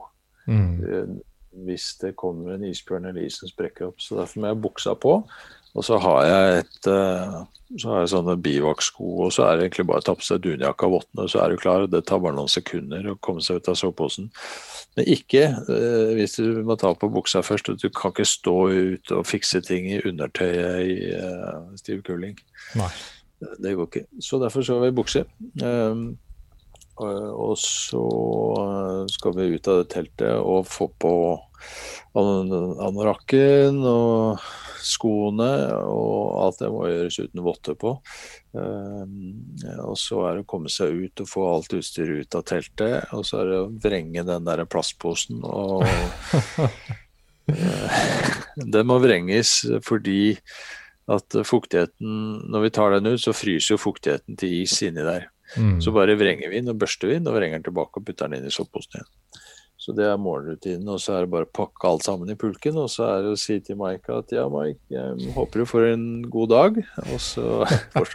Mm. 0.46 1.22
hvis 1.66 1.86
det 2.02 2.12
kommer 2.20 2.54
en 2.54 2.66
isbjørn 2.68 3.08
eller 3.10 3.24
isen 3.24 3.50
sprekker 3.50 3.88
opp. 3.88 4.04
Så 4.04 4.18
derfor 4.20 4.42
må 4.42 4.50
jeg 4.50 4.58
ha 4.58 4.64
buksa 4.66 4.96
på. 5.00 5.14
Og 5.76 5.84
så 5.84 6.00
har 6.02 6.24
jeg 6.30 6.64
et 6.64 6.90
uh, 6.92 7.44
så 7.76 7.90
har 7.90 8.04
jeg 8.04 8.12
sånne 8.14 8.36
bivakssko, 8.46 9.08
og 9.26 9.32
så 9.34 9.48
er 9.48 9.58
det 9.58 9.66
egentlig 9.66 9.88
bare 9.90 10.04
å 10.04 10.06
ta 10.06 10.14
på 10.16 10.24
seg 10.24 10.44
dunjakke 10.44 10.86
og 10.88 11.00
vottene, 11.00 11.26
så 11.32 11.42
er 11.42 11.52
du 11.52 11.60
klar. 11.60 11.88
Det 11.90 12.04
tar 12.08 12.22
bare 12.24 12.38
noen 12.38 12.52
sekunder 12.52 13.10
å 13.10 13.18
komme 13.26 13.42
seg 13.44 13.60
ut 13.60 13.70
av 13.72 13.80
soveposen. 13.80 14.30
Men 14.96 15.10
ikke 15.12 15.48
uh, 15.68 16.12
hvis 16.16 16.38
du 16.40 16.62
må 16.68 16.78
ta 16.80 16.94
på 16.96 17.10
buksa 17.12 17.42
først. 17.44 17.74
Du 17.82 17.90
kan 17.90 18.14
ikke 18.14 18.28
stå 18.30 18.56
ute 18.70 19.18
og 19.18 19.28
fikse 19.28 19.64
ting 19.66 19.90
i 19.92 20.00
undertøyet 20.06 20.86
i 20.86 20.96
uh, 21.18 21.74
stiv 21.80 22.06
kuling. 22.08 22.38
Nei. 22.80 22.92
Det 23.60 23.74
går 23.76 23.90
ikke. 23.90 24.06
Så 24.24 24.40
derfor 24.40 24.64
så 24.64 24.78
har 24.78 24.86
vi 24.86 24.96
bukser. 24.96 25.26
Um, 25.62 26.14
og 26.96 27.58
så 27.60 28.06
skal 29.12 29.34
vi 29.36 29.50
ut 29.58 29.68
av 29.68 29.82
det 29.82 29.90
teltet 29.92 30.38
og 30.40 30.64
få 30.72 30.88
på 30.96 31.12
anorakken 32.16 33.82
og 33.84 34.46
skoene 34.86 35.50
og 35.84 36.36
alt 36.44 36.62
det 36.62 36.72
må 36.74 36.86
gjøres 36.90 37.20
uten 37.20 37.44
votter 37.46 37.78
på. 37.80 37.96
og 38.56 39.98
så 40.00 40.22
er 40.28 40.38
det 40.38 40.46
å 40.46 40.50
komme 40.50 40.72
seg 40.72 40.94
ut 41.06 41.24
og 41.24 41.30
få 41.30 41.48
alt 41.50 41.76
utstyret 41.76 42.26
ut 42.26 42.38
av 42.40 42.46
teltet. 42.48 43.10
Og 43.18 43.26
så 43.28 43.42
er 43.42 43.52
det 43.52 43.60
å 43.64 43.74
vrenge 43.84 44.26
den 44.28 44.48
der 44.48 44.66
plastposen 44.70 45.44
og 45.44 45.86
Den 48.56 48.88
må 48.90 48.96
vrenges 49.04 49.60
fordi 49.86 50.36
at 51.06 51.36
fuktigheten 51.46 52.48
Når 52.50 52.64
vi 52.64 52.72
tar 52.74 52.96
den 52.96 53.12
ut, 53.14 53.22
så 53.22 53.36
fryser 53.38 53.76
jo 53.76 53.82
fuktigheten 53.82 54.40
til 54.40 54.64
is 54.64 54.74
inni 54.82 55.04
der. 55.06 55.28
Mm. 55.58 55.78
Så 55.82 55.94
bare 55.94 56.18
vrenger 56.18 56.50
vi 56.50 56.62
den 56.64 56.74
og 56.74 56.80
børster 56.82 57.12
vi 57.12 57.20
den 57.20 57.30
og 57.30 57.38
vrenger 57.38 57.60
den 57.60 57.68
tilbake 57.68 58.02
og 58.02 58.08
putter 58.08 58.32
den 58.32 58.40
inn 58.40 58.50
i 58.50 58.54
soppposen 58.54 58.98
igjen. 58.98 59.12
Så 59.86 59.94
det 59.94 60.08
er 60.10 60.16
morgenrutinen. 60.18 60.88
Og 60.90 61.02
så 61.02 61.14
er 61.14 61.26
det 61.26 61.34
bare 61.36 61.46
å 61.46 61.54
pakke 61.54 61.90
alt 61.92 62.06
sammen 62.08 62.32
i 62.34 62.38
pulken. 62.40 62.78
Og 62.82 62.90
så 62.90 63.06
er 63.06 63.20
det 63.22 63.36
å 63.36 63.38
si 63.38 63.60
til 63.62 63.78
Mike 63.78 64.16
at 64.16 64.34
ja, 64.34 64.48
Mike, 64.50 64.82
jeg 64.90 65.36
håper 65.36 65.62
du 65.62 65.70
får 65.70 65.86
en 65.92 66.08
god 66.34 66.50
dag. 66.56 66.80
Og 67.06 67.22
så 67.30 67.62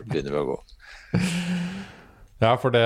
begynner 0.03 0.35
vi 0.35 0.41
å 0.41 0.49
gå. 0.49 0.59
Ja, 2.41 2.57
for 2.59 2.73
det 2.75 2.83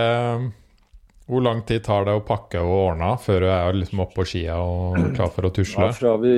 Hvor 1.28 1.44
lang 1.44 1.62
tid 1.64 1.84
tar 1.86 2.04
det 2.04 2.12
å 2.18 2.24
pakke 2.26 2.60
og 2.60 2.74
ordne 2.90 3.14
før 3.20 3.46
du 3.46 3.48
er 3.54 3.76
liksom 3.78 4.02
oppe 4.04 4.18
på 4.18 4.26
skia 4.28 4.58
og 4.60 4.98
klar 5.16 5.32
for 5.32 5.48
å 5.48 5.52
tusle? 5.56 5.88
Ja, 5.88 5.96
fra 5.96 6.12
vi 6.20 6.36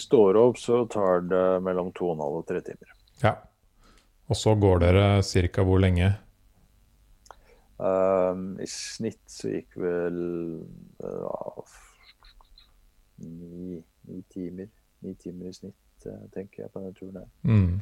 står 0.00 0.36
opp, 0.42 0.60
så 0.60 0.82
tar 0.92 1.24
det 1.30 1.44
mellom 1.64 1.88
to 1.96 2.10
og 2.10 2.18
en 2.18 2.24
halv 2.26 2.42
og 2.42 2.46
tre 2.50 2.60
timer. 2.66 2.92
Ja. 3.22 3.38
Og 4.28 4.36
så 4.36 4.52
går 4.60 4.84
dere 4.84 5.06
ca. 5.24 5.64
hvor 5.64 5.80
lenge? 5.80 6.12
Um, 7.76 8.58
I 8.60 8.68
snitt 8.68 9.24
så 9.32 9.54
gikk 9.54 9.80
vel 9.80 10.20
uh, 11.04 11.64
ni, 13.22 13.80
ni, 14.08 14.20
timer. 14.32 14.68
Ni 15.04 15.14
timer 15.20 15.50
i 15.50 15.56
snitt, 15.56 16.06
uh, 16.08 16.26
tenker 16.34 16.64
jeg, 16.64 16.72
på 16.72 16.82
denne 16.82 16.96
turen 16.96 17.18
her. 17.20 17.32
Mm. 17.46 17.80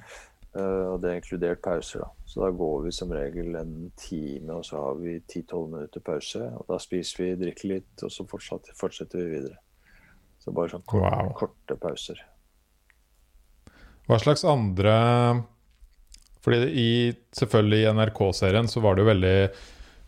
Uh, 0.55 0.93
og 0.93 1.01
det 1.03 1.11
er 1.11 1.19
inkludert 1.19 1.63
pauser, 1.65 2.05
da. 2.05 2.11
Så 2.31 2.45
da 2.45 2.51
går 2.55 2.85
vi 2.85 2.93
som 2.95 3.15
regel 3.15 3.57
en 3.59 3.75
time, 3.99 4.55
og 4.55 4.67
så 4.67 4.79
har 4.79 5.01
vi 5.01 5.17
10-12 5.19 5.65
minutter 5.73 6.05
pause. 6.07 6.45
Og 6.61 6.69
da 6.71 6.79
spiser 6.83 7.25
vi, 7.25 7.33
drikker 7.41 7.73
litt, 7.73 7.95
og 8.07 8.13
så 8.15 8.27
fortsetter, 8.31 8.77
fortsetter 8.79 9.23
vi 9.23 9.33
videre. 9.39 9.59
Så 10.45 10.55
bare 10.55 10.75
sånn 10.75 10.87
kort, 10.87 11.09
wow. 11.09 11.33
korte 11.35 11.79
pauser. 11.81 12.21
Hva 14.05 14.21
slags 14.21 14.45
andre 14.45 14.95
fordi 16.45 16.67
i, 16.77 16.89
selvfølgelig 17.33 17.79
i 17.81 17.93
NRK-serien 17.97 18.67
så 18.69 18.83
var 18.85 18.97
det 18.97 19.05
jo 19.05 19.09
veldig 19.09 19.37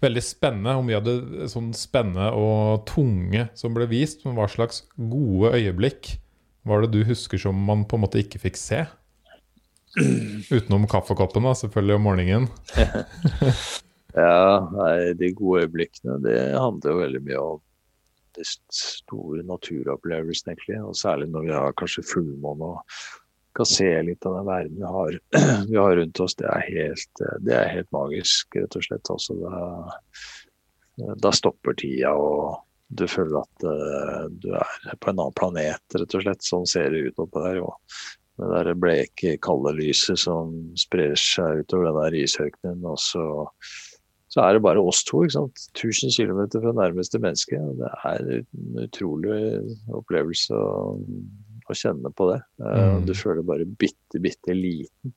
veldig 0.06 0.22
spennende 0.24 0.76
hvor 0.76 0.86
mye 0.86 1.00
av 1.00 1.06
det 1.06 1.48
sånn 1.52 1.72
spennende 1.76 2.30
og 2.38 2.86
tunge 2.88 3.48
som 3.58 3.74
ble 3.76 3.88
vist. 3.90 4.24
Men 4.24 4.38
hva 4.38 4.48
slags 4.50 4.84
gode 4.96 5.54
øyeblikk 5.58 6.16
var 6.66 6.82
det 6.82 6.94
du 6.94 7.02
husker 7.06 7.40
som 7.40 7.58
man 7.68 7.84
på 7.86 7.98
en 7.98 8.06
måte 8.06 8.22
ikke 8.22 8.42
fikk 8.42 8.58
se? 8.60 8.84
Utenom 10.50 10.84
kaffekoppen, 10.90 11.46
da, 11.46 11.54
selvfølgelig, 11.56 11.96
om 11.96 12.04
morgenen. 12.04 12.48
ja, 14.18 14.66
nei, 14.74 14.96
de 15.16 15.30
gode 15.38 15.64
øyeblikkene, 15.64 16.18
det 16.24 16.40
handler 16.52 16.92
jo 16.92 17.04
veldig 17.04 17.22
mye 17.28 17.44
om 17.54 17.62
de 18.36 18.44
store 18.44 19.44
naturopplevelsene, 19.48 20.52
egentlig. 20.52 20.82
Og 20.84 20.98
særlig 21.00 21.30
når 21.32 21.46
vi 21.46 21.54
har 21.56 21.78
kanskje 21.80 22.04
fullmåne 22.10 22.74
og 22.74 22.98
kan 23.56 23.68
se 23.68 23.88
litt 24.04 24.26
av 24.28 24.36
den 24.38 24.48
verden 24.48 24.76
vi 24.76 24.90
har, 24.96 25.18
vi 25.70 25.78
har 25.80 25.96
rundt 25.96 26.20
oss, 26.20 26.36
det 26.40 26.48
er, 26.50 26.66
helt, 26.68 27.24
det 27.46 27.56
er, 27.56 27.72
helt, 27.72 27.90
magisk, 27.94 28.58
rett 28.58 28.76
og 28.78 28.86
slett. 28.86 29.12
Altså, 29.12 29.36
da, 29.40 31.14
da, 31.24 31.32
stopper 31.34 31.76
tida, 31.80 32.12
og 32.12 32.62
du 32.88 33.06
føler 33.10 33.40
at 33.40 33.66
uh, 33.66 34.28
du 34.30 34.52
er 34.54 35.00
på 35.00 35.10
en 35.10 35.18
annen 35.18 35.34
planet, 35.38 35.82
rett 35.96 36.14
og 36.18 36.26
slett. 36.26 36.46
Sånn 36.46 36.68
ser 36.70 36.92
det 36.94 37.08
ut 37.08 37.24
oppå 37.26 37.42
der. 37.44 37.62
Og 37.64 37.74
det 38.36 38.52
der 38.52 38.78
bleke, 38.78 39.36
kalde 39.42 39.72
lyset 39.78 40.20
som 40.20 40.52
sprer 40.78 41.16
seg 41.18 41.64
utover 41.64 41.88
den 41.88 42.00
der 42.02 42.18
isørkenen. 42.20 42.84
Og 42.84 43.00
så, 43.00 43.24
så, 44.28 44.42
er 44.44 44.56
det 44.56 44.64
bare 44.66 44.82
oss 44.84 45.02
to. 45.08 45.24
ikke 45.24 45.38
sant? 45.38 45.66
1000 45.72 46.12
km 46.12 46.42
fra 46.60 46.74
nærmeste 46.76 47.20
menneske. 47.22 47.60
Det 47.80 47.92
er 48.12 48.30
en 48.36 48.84
utrolig 48.84 49.40
opplevelse. 49.96 50.54
Og 50.54 51.00
å 51.72 51.78
kjenne 51.78 52.12
på 52.16 52.28
det. 52.32 52.40
Mm. 52.62 53.06
Du 53.08 53.14
føler 53.16 53.46
bare 53.46 53.68
bitte, 53.78 54.20
bitte 54.22 54.56
liten. 54.56 55.14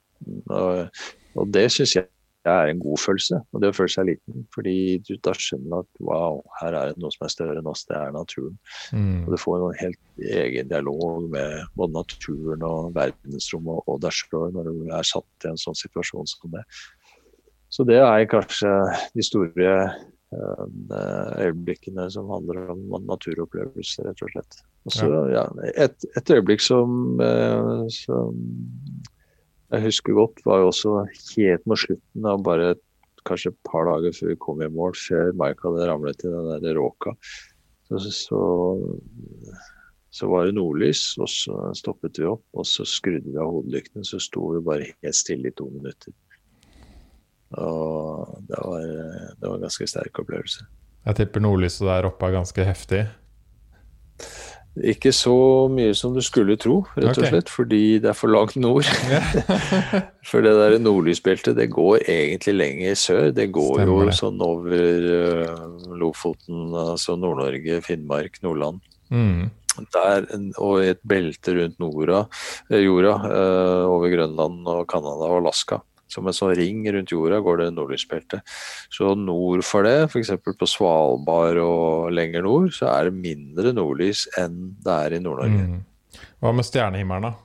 Og, 0.51 1.03
og 1.39 1.51
det 1.53 1.67
syns 1.73 1.95
jeg 1.97 2.07
er 2.47 2.71
en 2.71 2.79
god 2.81 2.99
følelse, 3.03 3.39
og 3.51 3.61
det 3.61 3.71
å 3.71 3.75
føle 3.75 3.91
seg 3.93 4.07
liten. 4.09 4.45
Fordi 4.55 4.75
du 5.07 5.13
da 5.25 5.33
skjønner 5.35 5.83
at 5.83 6.03
wow, 6.03 6.39
her 6.61 6.77
er 6.77 6.91
det 6.91 7.03
noe 7.03 7.13
som 7.13 7.27
er 7.27 7.33
større 7.33 7.57
enn 7.59 7.69
oss, 7.69 7.85
det 7.89 7.97
er 7.97 8.13
naturen. 8.15 8.55
Mm. 8.95 9.25
Og 9.25 9.33
du 9.33 9.39
får 9.41 9.65
en 9.65 9.81
helt 9.81 10.23
egen 10.41 10.71
dialog 10.71 11.27
med 11.33 11.73
både 11.79 11.97
naturen 11.99 12.63
og 12.67 12.93
verdensrommet 12.97 13.91
og 13.91 13.99
deg 14.05 14.15
sjøl 14.15 14.55
når 14.55 14.71
du 14.71 14.93
er 14.99 15.11
satt 15.11 15.47
i 15.47 15.51
en 15.51 15.59
sånn 15.59 15.77
situasjon 15.77 16.31
som 16.31 16.55
det. 16.55 16.63
Så 17.69 17.85
det 17.85 17.99
er 18.01 18.29
kanskje 18.31 18.71
de 19.13 19.25
store 19.25 19.75
Eh, 19.79 19.97
øyeblikkene 20.31 22.05
som 22.13 22.29
handler 22.29 22.69
om 22.73 22.83
naturopplevelser, 23.07 24.09
rett 24.09 24.25
og 24.25 24.33
slett. 24.33 24.59
Og 24.85 24.93
så, 24.95 25.07
ja, 25.33 25.45
et, 25.75 26.05
et, 26.17 26.31
øyeblikk 26.31 26.61
som, 26.63 27.19
eh, 27.21 27.81
som, 27.93 28.37
jeg 29.73 29.85
husker 29.87 30.13
godt, 30.17 30.43
var 30.45 30.61
jo 30.61 30.69
også 30.71 30.93
helt 31.35 31.65
mot 31.65 31.81
slutten 31.81 32.29
av 32.29 32.43
bare 32.45 32.75
kanskje 33.27 33.51
et 33.51 33.59
par 33.67 33.89
dager 33.89 34.15
før 34.15 34.31
vi 34.31 34.39
kom 34.45 34.61
i 34.63 34.69
mål, 34.71 34.95
før 34.97 35.33
Mike 35.37 35.65
hadde 35.65 35.89
ramlet 35.89 36.23
i 36.23 36.31
den 36.31 36.63
der 36.63 36.77
råka. 36.79 37.15
Så, 37.89 37.99
så, 38.13 38.39
så, 40.13 40.29
var 40.29 40.45
det 40.45 40.55
nordlys, 40.57 41.03
og 41.17 41.29
så 41.29 41.73
stoppet 41.77 42.21
vi 42.21 42.29
opp, 42.29 42.45
og 42.53 42.67
så 42.69 42.85
skrudde 42.87 43.27
vi 43.27 43.37
av 43.41 43.49
hodelyktene. 43.49 44.05
Så 44.05 44.21
sto 44.23 44.53
vi 44.53 44.63
bare 44.65 44.91
helt 44.93 45.17
stille 45.17 45.49
i 45.49 45.57
to 45.57 45.69
minutter. 45.73 46.13
Og 47.57 48.35
det 48.45 48.59
var, 48.61 48.83
det 49.39 49.47
var 49.47 49.55
en 49.55 49.65
ganske 49.65 49.87
sterk 49.89 50.21
opplevelse. 50.21 50.67
Jeg 51.07 51.17
tipper 51.17 51.41
nordlyset 51.41 51.87
der 51.87 52.05
oppe 52.09 52.27
er 52.27 52.37
ganske 52.37 52.65
heftig? 52.67 53.07
Ikke 54.79 55.11
så 55.11 55.33
mye 55.71 55.95
som 55.97 56.13
du 56.15 56.21
skulle 56.23 56.55
tro, 56.61 56.83
rett 56.95 57.17
og 57.17 57.25
slett, 57.25 57.49
fordi 57.51 57.99
det 58.03 58.11
er 58.11 58.15
for 58.15 58.31
langt 58.31 58.55
nord. 58.61 58.87
for 60.29 60.45
det 60.45 60.53
der 60.55 60.77
nordlysbeltet, 60.79 61.57
det 61.57 61.71
går 61.73 62.05
egentlig 62.05 62.53
lenger 62.55 62.99
sør. 62.99 63.31
Det 63.35 63.49
går 63.55 63.81
Stemmer 63.81 64.11
jo 64.11 64.15
sånn 64.15 64.43
over 64.45 65.09
uh, 65.09 65.97
Lofoten, 65.99 66.69
altså 66.77 67.17
Nord-Norge, 67.19 67.81
Finnmark, 67.83 68.39
Nordland. 68.45 68.79
Mm. 69.09 69.49
Der, 69.95 70.25
og 70.61 70.83
et 70.83 71.01
belte 71.07 71.55
rundt 71.55 71.77
norda, 71.81 72.23
eh, 72.69 72.83
jorda, 72.83 73.17
uh, 73.25 73.83
over 73.89 74.11
Grønland 74.13 74.69
og 74.69 74.85
Canada 74.91 75.27
og 75.31 75.41
Alaska. 75.41 75.81
Som 76.09 76.29
en 76.29 76.35
sånn 76.35 76.55
ring 76.57 76.81
rundt 76.89 77.13
jorda 77.13 77.41
går 77.45 77.61
det 77.61 77.67
nordlysbeltet. 77.75 78.55
Så 78.93 79.13
nord 79.17 79.63
for 79.67 79.85
det, 79.85 80.07
f.eks. 80.09 80.33
på 80.45 80.69
Svalbard 80.69 81.59
og 81.61 82.09
lenger 82.15 82.45
nord, 82.45 82.71
så 82.75 82.89
er 82.93 83.09
det 83.09 83.19
mindre 83.19 83.73
nordlys 83.77 84.25
enn 84.41 84.73
det 84.83 84.95
er 84.95 85.19
i 85.19 85.21
Nord-Norge. 85.23 85.67
Mm. 85.69 86.25
Hva 86.39 86.55
med 86.55 86.67
stjernehimmelen, 86.67 87.29
da? 87.29 87.35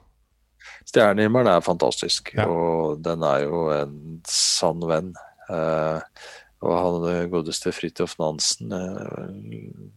Stjernehimmelen 0.85 1.51
er 1.51 1.65
fantastisk, 1.65 2.33
ja. 2.37 2.47
og 2.49 3.03
den 3.05 3.25
er 3.27 3.45
jo 3.47 3.67
en 3.75 3.95
sann 4.29 4.83
venn. 4.89 5.13
Eh, 5.53 6.25
og 6.65 6.73
han 6.73 7.29
godeste 7.29 7.73
Fridtjof 7.77 8.15
Nansen 8.17 8.73
eh, 8.73 9.25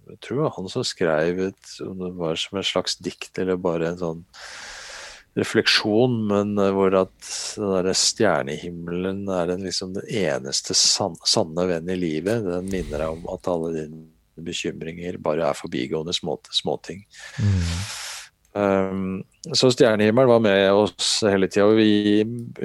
Jeg 0.09 0.18
tror 0.20 0.34
det 0.34 0.41
var 0.41 0.55
han 0.57 0.68
som 0.72 0.84
skrev 0.84 1.39
et, 1.45 1.70
det 1.80 2.09
var 2.18 2.39
som 2.41 2.59
et 2.59 2.68
slags 2.68 2.97
dikt, 2.99 3.32
eller 3.39 3.59
bare 3.61 3.93
en 3.93 4.01
sånn 4.01 4.26
refleksjon, 5.38 6.20
men 6.30 6.58
eh, 6.62 6.74
hvor 6.76 6.96
at 7.04 7.32
den 7.58 7.98
stjernehimmelen 7.98 9.26
er 9.30 9.54
den, 9.54 9.66
liksom 9.68 9.94
den 9.98 10.08
eneste 10.10 10.76
sanne, 10.78 11.22
sanne 11.28 11.68
venn 11.70 11.90
i 11.94 11.98
livet. 12.00 12.46
Den 12.48 12.70
minner 12.72 13.04
deg 13.06 13.16
om 13.16 13.26
at 13.34 13.50
alle 13.52 13.74
dine 13.76 14.06
bekymringer 14.38 15.18
bare 15.22 15.50
er 15.50 15.58
forbigående 15.58 16.14
små, 16.14 16.38
småting. 16.54 17.06
Mm. 17.42 17.72
Um, 18.58 19.24
så 19.54 19.70
stjernehimmelen 19.72 20.30
var 20.30 20.40
med 20.40 20.72
oss 20.74 21.20
hele 21.28 21.50
tida, 21.50 21.68
og 21.68 21.78
vi 21.78 22.24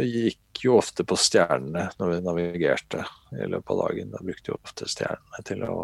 gikk 0.09 0.63
jo 0.65 0.79
ofte 0.79 1.05
på 1.05 1.19
stjernene 1.21 1.91
når 1.99 2.15
vi 2.15 2.23
navigerte 2.25 3.05
i 3.37 3.49
løpet 3.51 3.75
av 3.75 3.83
dagen. 3.87 4.15
Da 4.15 4.23
brukte 4.25 4.53
vi 4.53 4.57
ofte 4.57 4.89
stjernene 4.89 5.45
til 5.49 5.65
å 5.69 5.77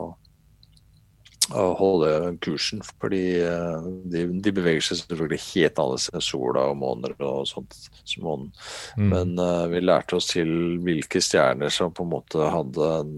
å 1.56 1.64
holde 1.78 2.10
kursen. 2.44 2.82
Fordi 3.00 3.22
eh, 3.44 3.86
de, 4.12 4.24
de, 4.42 4.52
beveger 4.54 4.84
seg 4.84 5.00
selvfølgelig 5.00 5.40
helt 5.44 5.80
annerledes 5.80 6.08
enn 6.12 6.24
sola 6.24 6.66
og 6.72 6.80
måner 6.82 7.14
og 7.18 7.46
sånt. 7.50 7.76
Månen. 8.24 8.50
Mm. 8.96 9.08
Men 9.12 9.34
uh, 9.40 9.66
vi 9.70 9.82
lærte 9.84 10.18
oss 10.18 10.30
til 10.32 10.50
hvilke 10.84 11.20
stjerner 11.22 11.72
som 11.72 11.92
på 11.94 12.06
en 12.06 12.12
måte 12.14 12.48
hadde 12.50 12.88
en, 13.02 13.12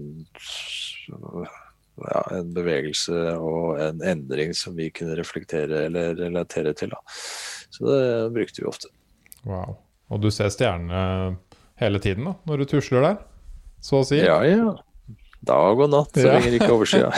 ja, 2.03 2.21
en 2.37 2.51
bevegelse 2.55 3.23
og 3.39 3.79
en 3.81 4.03
endring 4.13 4.53
som 4.57 4.75
vi 4.77 4.91
kunne 4.93 5.15
reflektere 5.19 5.87
eller 5.87 6.13
relatere 6.19 6.75
til. 6.77 6.93
Da. 6.93 7.01
Så 7.71 7.87
det 7.87 8.05
brukte 8.35 8.63
vi 8.63 8.69
ofte. 8.69 8.91
Wow. 9.47 9.79
Og 10.11 10.21
du 10.21 10.29
ser 10.33 10.51
stjernene 10.53 11.37
hele 11.81 12.03
tiden 12.03 12.27
da, 12.27 12.37
når 12.45 12.61
du 12.61 12.71
tusler 12.75 13.07
der? 13.07 13.19
Så 13.81 14.03
å 14.03 14.05
si? 14.05 14.19
Ja, 14.21 14.41
ja 14.45 14.75
dag 15.47 15.79
og 15.79 15.89
natt 15.91 16.17
så 16.17 16.27
ja. 16.27 16.33
lenge 16.37 16.51
det 16.53 16.59
ikke 16.61 16.73
overskya. 16.75 17.11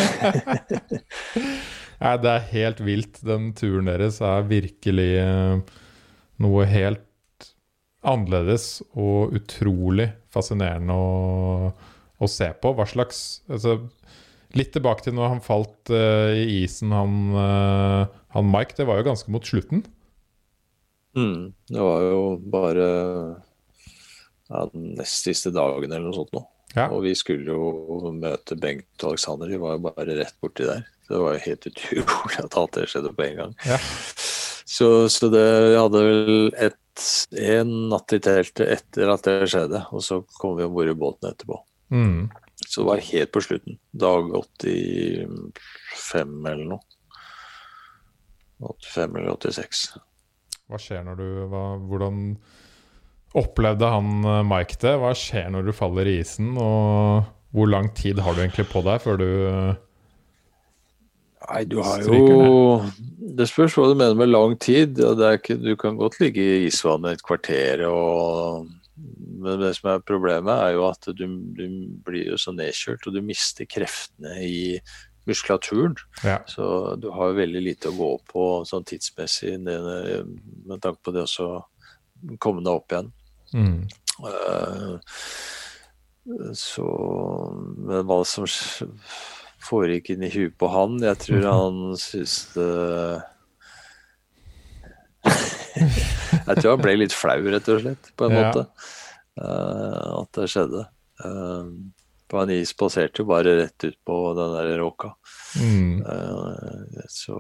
Nei, 2.04 2.14
det 2.20 2.32
er 2.34 2.52
helt 2.52 2.84
vilt. 2.84 3.20
Den 3.24 3.52
turen 3.58 3.90
deres 3.90 4.20
er 4.24 4.46
virkelig 4.50 5.10
uh, 5.24 5.82
noe 6.44 6.68
helt 6.68 7.04
annerledes 8.04 8.82
og 9.00 9.36
utrolig 9.38 10.10
fascinerende 10.34 10.96
å, 10.96 11.72
å 12.20 12.30
se 12.32 12.50
på. 12.60 12.74
Hva 12.76 12.88
slags 12.90 13.44
altså, 13.52 13.82
Litt 14.54 14.70
tilbake 14.76 15.02
til 15.02 15.16
når 15.18 15.32
han 15.32 15.40
falt 15.42 15.90
uh, 15.90 16.30
i 16.30 16.60
isen, 16.60 16.92
han, 16.94 17.14
uh, 17.34 18.04
han, 18.36 18.52
Mike. 18.54 18.76
Det 18.78 18.86
var 18.86 19.00
jo 19.00 19.08
ganske 19.08 19.32
mot 19.34 19.48
slutten. 19.50 19.82
Mm, 21.18 21.56
det 21.74 21.82
var 21.82 22.04
jo 22.06 22.20
bare 22.54 22.86
ja, 24.52 24.62
den 24.70 24.92
nest 25.00 25.26
siste 25.26 25.50
dagen 25.56 25.90
eller 25.90 26.06
noe 26.06 26.18
sånt 26.20 26.36
nå. 26.38 26.44
Ja. 26.74 26.88
Og 26.90 27.04
vi 27.06 27.14
skulle 27.18 27.54
jo 27.54 28.12
møte 28.18 28.58
Bengt 28.58 29.04
og 29.04 29.14
Alexander, 29.14 29.50
de 29.50 29.62
var 29.62 29.78
jo 29.78 29.84
bare 29.86 30.18
rett 30.18 30.38
borti 30.42 30.66
der. 30.66 30.86
Det 31.10 31.20
var 31.20 31.36
jo 31.36 31.46
helt 31.46 31.68
utrolig 31.70 32.40
at 32.42 32.58
alt 32.58 32.78
det 32.78 32.88
skjedde 32.90 33.12
på 33.14 33.26
en 33.28 33.42
gang. 33.42 33.58
Ja. 33.68 33.78
Så, 34.74 34.88
så, 35.12 35.30
det 35.30 35.44
vi 35.44 35.76
hadde 35.78 36.00
vel 36.02 36.48
et, 36.58 37.04
en 37.52 37.74
natt 37.92 38.16
i 38.16 38.20
teltet 38.24 38.72
etter 38.80 39.12
at 39.14 39.28
det 39.28 39.52
skjedde, 39.52 39.84
og 39.94 40.02
så 40.02 40.24
kom 40.40 40.56
vi 40.58 40.66
om 40.66 40.74
bord 40.74 40.90
i 40.90 40.96
båten 40.98 41.30
etterpå. 41.30 41.60
Mm. 41.94 42.32
Så 42.64 42.82
det 42.82 42.88
var 42.88 43.04
helt 43.12 43.34
på 43.36 43.44
slutten. 43.44 43.78
Dag 43.92 44.32
85 44.34 46.34
eller 46.50 46.66
noe. 46.72 46.82
85 48.64 49.20
eller 49.20 49.36
86. 49.36 49.84
Hva 50.72 50.80
skjer 50.80 51.04
når 51.06 51.20
du 51.20 51.28
hva, 51.52 51.64
Hvordan 51.90 52.22
opplevde 53.38 53.90
han 53.90 54.26
eh, 54.26 54.44
Mike 54.48 54.80
det? 54.82 54.98
Hva 55.02 55.14
skjer 55.18 55.50
når 55.54 55.70
du 55.70 55.74
faller 55.76 56.10
i 56.10 56.20
isen, 56.22 56.54
og 56.58 57.26
hvor 57.54 57.70
lang 57.70 57.90
tid 57.98 58.22
har 58.24 58.36
du 58.36 58.44
egentlig 58.44 58.68
på 58.72 58.84
deg 58.86 59.02
før 59.04 59.20
du 59.22 59.32
eh, 59.50 59.74
Nei, 61.44 61.66
du 61.68 61.82
har 61.84 62.00
jo 62.08 62.78
Det 63.36 63.50
spørs 63.50 63.74
hva 63.76 63.90
du 63.90 63.98
mener 64.00 64.16
med 64.16 64.30
lang 64.32 64.54
tid. 64.64 64.96
Ikke, 64.96 65.58
du 65.60 65.74
kan 65.76 65.98
godt 66.00 66.16
ligge 66.22 66.40
i 66.40 66.62
isvannet 66.70 67.18
et 67.18 67.26
kvarter 67.26 67.84
og 67.90 68.70
men 69.44 69.60
det 69.60 69.74
som 69.76 69.90
er 69.92 70.04
problemet, 70.06 70.54
er 70.54 70.76
jo 70.78 70.86
at 70.88 71.08
du, 71.18 71.24
du 71.58 71.64
blir 72.06 72.30
jo 72.30 72.38
så 72.40 72.54
nedkjølt, 72.56 73.08
og 73.10 73.16
du 73.16 73.20
mister 73.26 73.68
kreftene 73.68 74.38
i 74.46 74.78
muskulaturen. 75.28 75.98
Ja. 76.24 76.38
Så 76.48 76.96
du 77.02 77.10
har 77.16 77.32
jo 77.32 77.40
veldig 77.42 77.64
lite 77.66 77.92
å 77.92 77.98
gå 77.98 78.12
på 78.30 78.46
sånn 78.70 78.86
tidsmessig 78.88 79.58
med 79.64 80.80
tanke 80.84 81.00
på 81.04 81.16
det 81.16 81.26
å 81.26 81.50
komme 82.44 82.64
deg 82.64 82.74
opp 82.74 82.96
igjen. 82.96 83.12
Mm. 83.54 83.86
Uh, 84.24 85.00
så 86.56 86.86
Men 87.78 88.06
hva 88.08 88.20
som 88.26 88.46
foregikk 89.64 90.14
inni 90.14 90.30
huet 90.32 90.54
på 90.60 90.70
han 90.72 91.00
Jeg 91.04 91.20
tror 91.26 91.48
han 91.58 91.82
syntes 92.00 92.36
det 92.54 92.70
Jeg 96.48 96.56
tror 96.60 96.74
han 96.76 96.84
ble 96.84 96.96
litt 97.00 97.16
flau, 97.16 97.40
rett 97.54 97.70
og 97.72 97.82
slett, 97.82 98.10
på 98.20 98.28
en 98.28 98.34
ja. 98.36 98.42
måte. 98.44 98.64
Uh, 99.40 100.20
at 100.20 100.30
det 100.36 100.48
skjedde. 100.52 100.82
Uh, 101.24 101.70
han 102.34 102.52
spaserte 102.68 103.22
jo 103.24 103.30
bare 103.30 103.54
rett 103.62 103.86
ut 103.88 103.96
på 104.06 104.18
den 104.38 104.52
der 104.58 104.74
råka. 104.82 105.14
Mm. 105.62 106.04
Så 107.10 107.38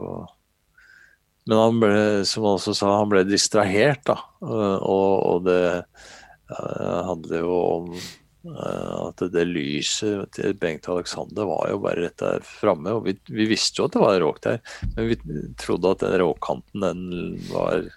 men 1.45 1.59
han 1.59 1.79
ble, 1.81 1.95
som 2.27 2.45
han 2.45 2.57
også 2.57 2.75
sa, 2.77 2.91
han 3.01 3.09
ble 3.11 3.23
distrahert, 3.27 4.03
da. 4.07 4.17
Og, 4.43 5.09
og 5.27 5.47
det 5.47 5.63
uh, 5.83 6.99
handler 7.09 7.43
jo 7.43 7.57
om 7.57 7.89
uh, 7.93 9.09
at 9.09 9.25
det 9.33 9.43
lyset 9.49 10.31
til 10.37 10.55
Bengt 10.59 10.87
Alexander 10.91 11.49
var 11.49 11.73
jo 11.73 11.81
bare 11.83 12.05
rett 12.05 12.23
der 12.23 12.47
framme. 12.47 12.95
Og 12.95 13.09
vi, 13.09 13.17
vi, 13.27 13.49
visste 13.51 13.81
jo 13.81 13.89
at 13.89 13.97
det 13.97 14.05
var 14.05 14.21
råk 14.23 14.39
der, 14.47 14.63
men 14.95 15.11
vi 15.11 15.19
trodde 15.59 15.91
at 15.91 16.05
den 16.05 16.17
råkanten 16.23 16.87
den 16.87 17.03
var 17.51 17.91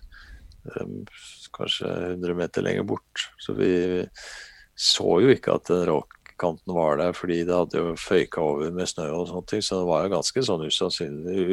kanskje 1.55 1.87
100 1.87 2.35
meter 2.35 2.67
lenger 2.67 2.83
bort. 2.83 3.31
Så 3.39 3.55
vi 3.55 4.05
så 4.75 5.21
jo 5.23 5.33
ikke 5.33 5.55
at 5.55 5.71
den 5.71 5.87
råkanten 5.87 6.75
var 6.75 6.99
der, 6.99 7.15
fordi 7.17 7.45
det 7.47 7.55
hadde 7.55 7.79
jo 7.79 7.95
føyka 8.01 8.43
over 8.43 8.75
med 8.75 8.91
snø 8.91 9.07
og 9.15 9.29
sånne 9.31 9.51
ting, 9.53 9.63
så 9.63 9.81
det 9.81 9.89
var 9.89 10.05
jo 10.05 10.17
ganske 10.19 10.47
sånn 10.51 10.67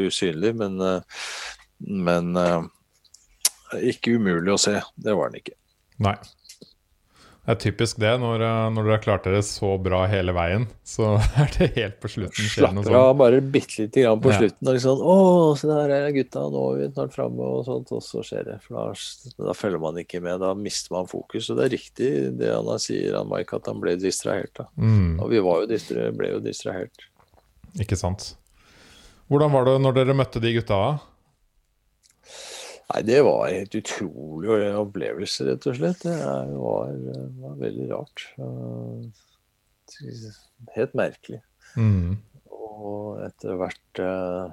usynlig. 0.07 0.55
Men 0.59 0.81
uh, 0.81 1.21
men 1.87 2.37
uh, 2.37 2.63
ikke 3.81 4.17
umulig 4.17 4.53
å 4.53 4.61
se. 4.61 4.79
Det 4.95 5.17
var 5.17 5.31
den 5.31 5.43
ikke. 5.43 5.57
Nei. 6.03 6.17
Det 7.43 7.51
er 7.51 7.57
typisk 7.59 7.97
det. 7.99 8.11
Når, 8.21 8.39
eh, 8.39 8.67
når 8.71 8.85
dere 8.85 8.95
har 8.95 9.01
klart 9.03 9.25
dere 9.27 9.41
så 9.43 9.73
bra 9.83 10.05
hele 10.07 10.31
veien, 10.35 10.63
så 10.87 11.17
er 11.41 11.49
det 11.57 11.67
helt 11.75 11.97
på 11.99 12.11
slutten 12.13 12.47
Slapper 12.47 12.95
av 12.95 13.17
bare 13.19 13.41
bitte 13.43 13.81
lite 13.81 14.05
grann 14.05 14.21
på 14.23 14.31
ja. 14.31 14.37
slutten. 14.39 14.69
Og 14.69 14.77
liksom, 14.77 15.01
'Å, 15.03 15.17
se 15.59 15.67
der 15.67 15.91
er 15.97 16.15
gutta, 16.15 16.45
nå 16.53 16.63
er 16.69 16.79
vi 16.79 16.87
snart 16.93 17.15
framme', 17.17 17.49
og 17.57 17.65
sånt. 17.67 17.91
Og 17.91 18.05
så 18.05 18.23
skjer 18.23 18.47
det. 18.47 18.57
For 18.63 18.79
da, 18.79 18.85
da, 19.49 19.55
følger 19.59 19.83
man 19.83 19.99
ikke 19.99 20.23
med. 20.23 20.39
Da 20.39 20.53
mister 20.55 20.95
man 20.95 21.11
fokus. 21.11 21.49
Og 21.51 21.59
det 21.59 21.67
er 21.67 21.75
riktig 21.75 22.13
det 22.39 22.53
han 22.53 22.71
sier, 22.79 23.17
han 23.19 23.27
Mike, 23.31 23.59
at 23.59 23.67
han 23.67 23.83
ble 23.83 23.97
distrahert. 23.99 24.63
Mm. 24.79 25.19
Og 25.19 25.27
vi 25.33 25.43
var 25.43 25.65
jo 25.65 25.71
distra 25.73 26.07
ble 26.15 26.31
jo 26.37 26.39
distrahert. 26.47 27.09
Ikke 27.83 27.99
sant. 27.99 28.37
Hvordan 29.27 29.51
var 29.51 29.67
det 29.67 29.79
når 29.83 29.99
dere 29.99 30.15
møtte 30.15 30.39
de 30.39 30.55
gutta? 30.55 30.79
Nei, 32.91 33.01
det 33.07 33.21
var 33.23 33.47
en 33.47 33.61
helt 33.61 33.75
utrolig 33.79 34.55
opplevelse, 34.75 35.45
rett 35.47 35.67
og 35.69 35.77
slett. 35.77 36.03
Det 36.03 36.57
var, 36.59 36.91
var 37.39 37.55
veldig 37.61 37.85
rart. 37.93 38.25
Helt 40.75 40.97
merkelig. 40.97 41.39
Mm. 41.79 42.17
Og 42.53 43.21
etter 43.23 43.55
hvert 43.59 44.01
uh, 44.03 44.51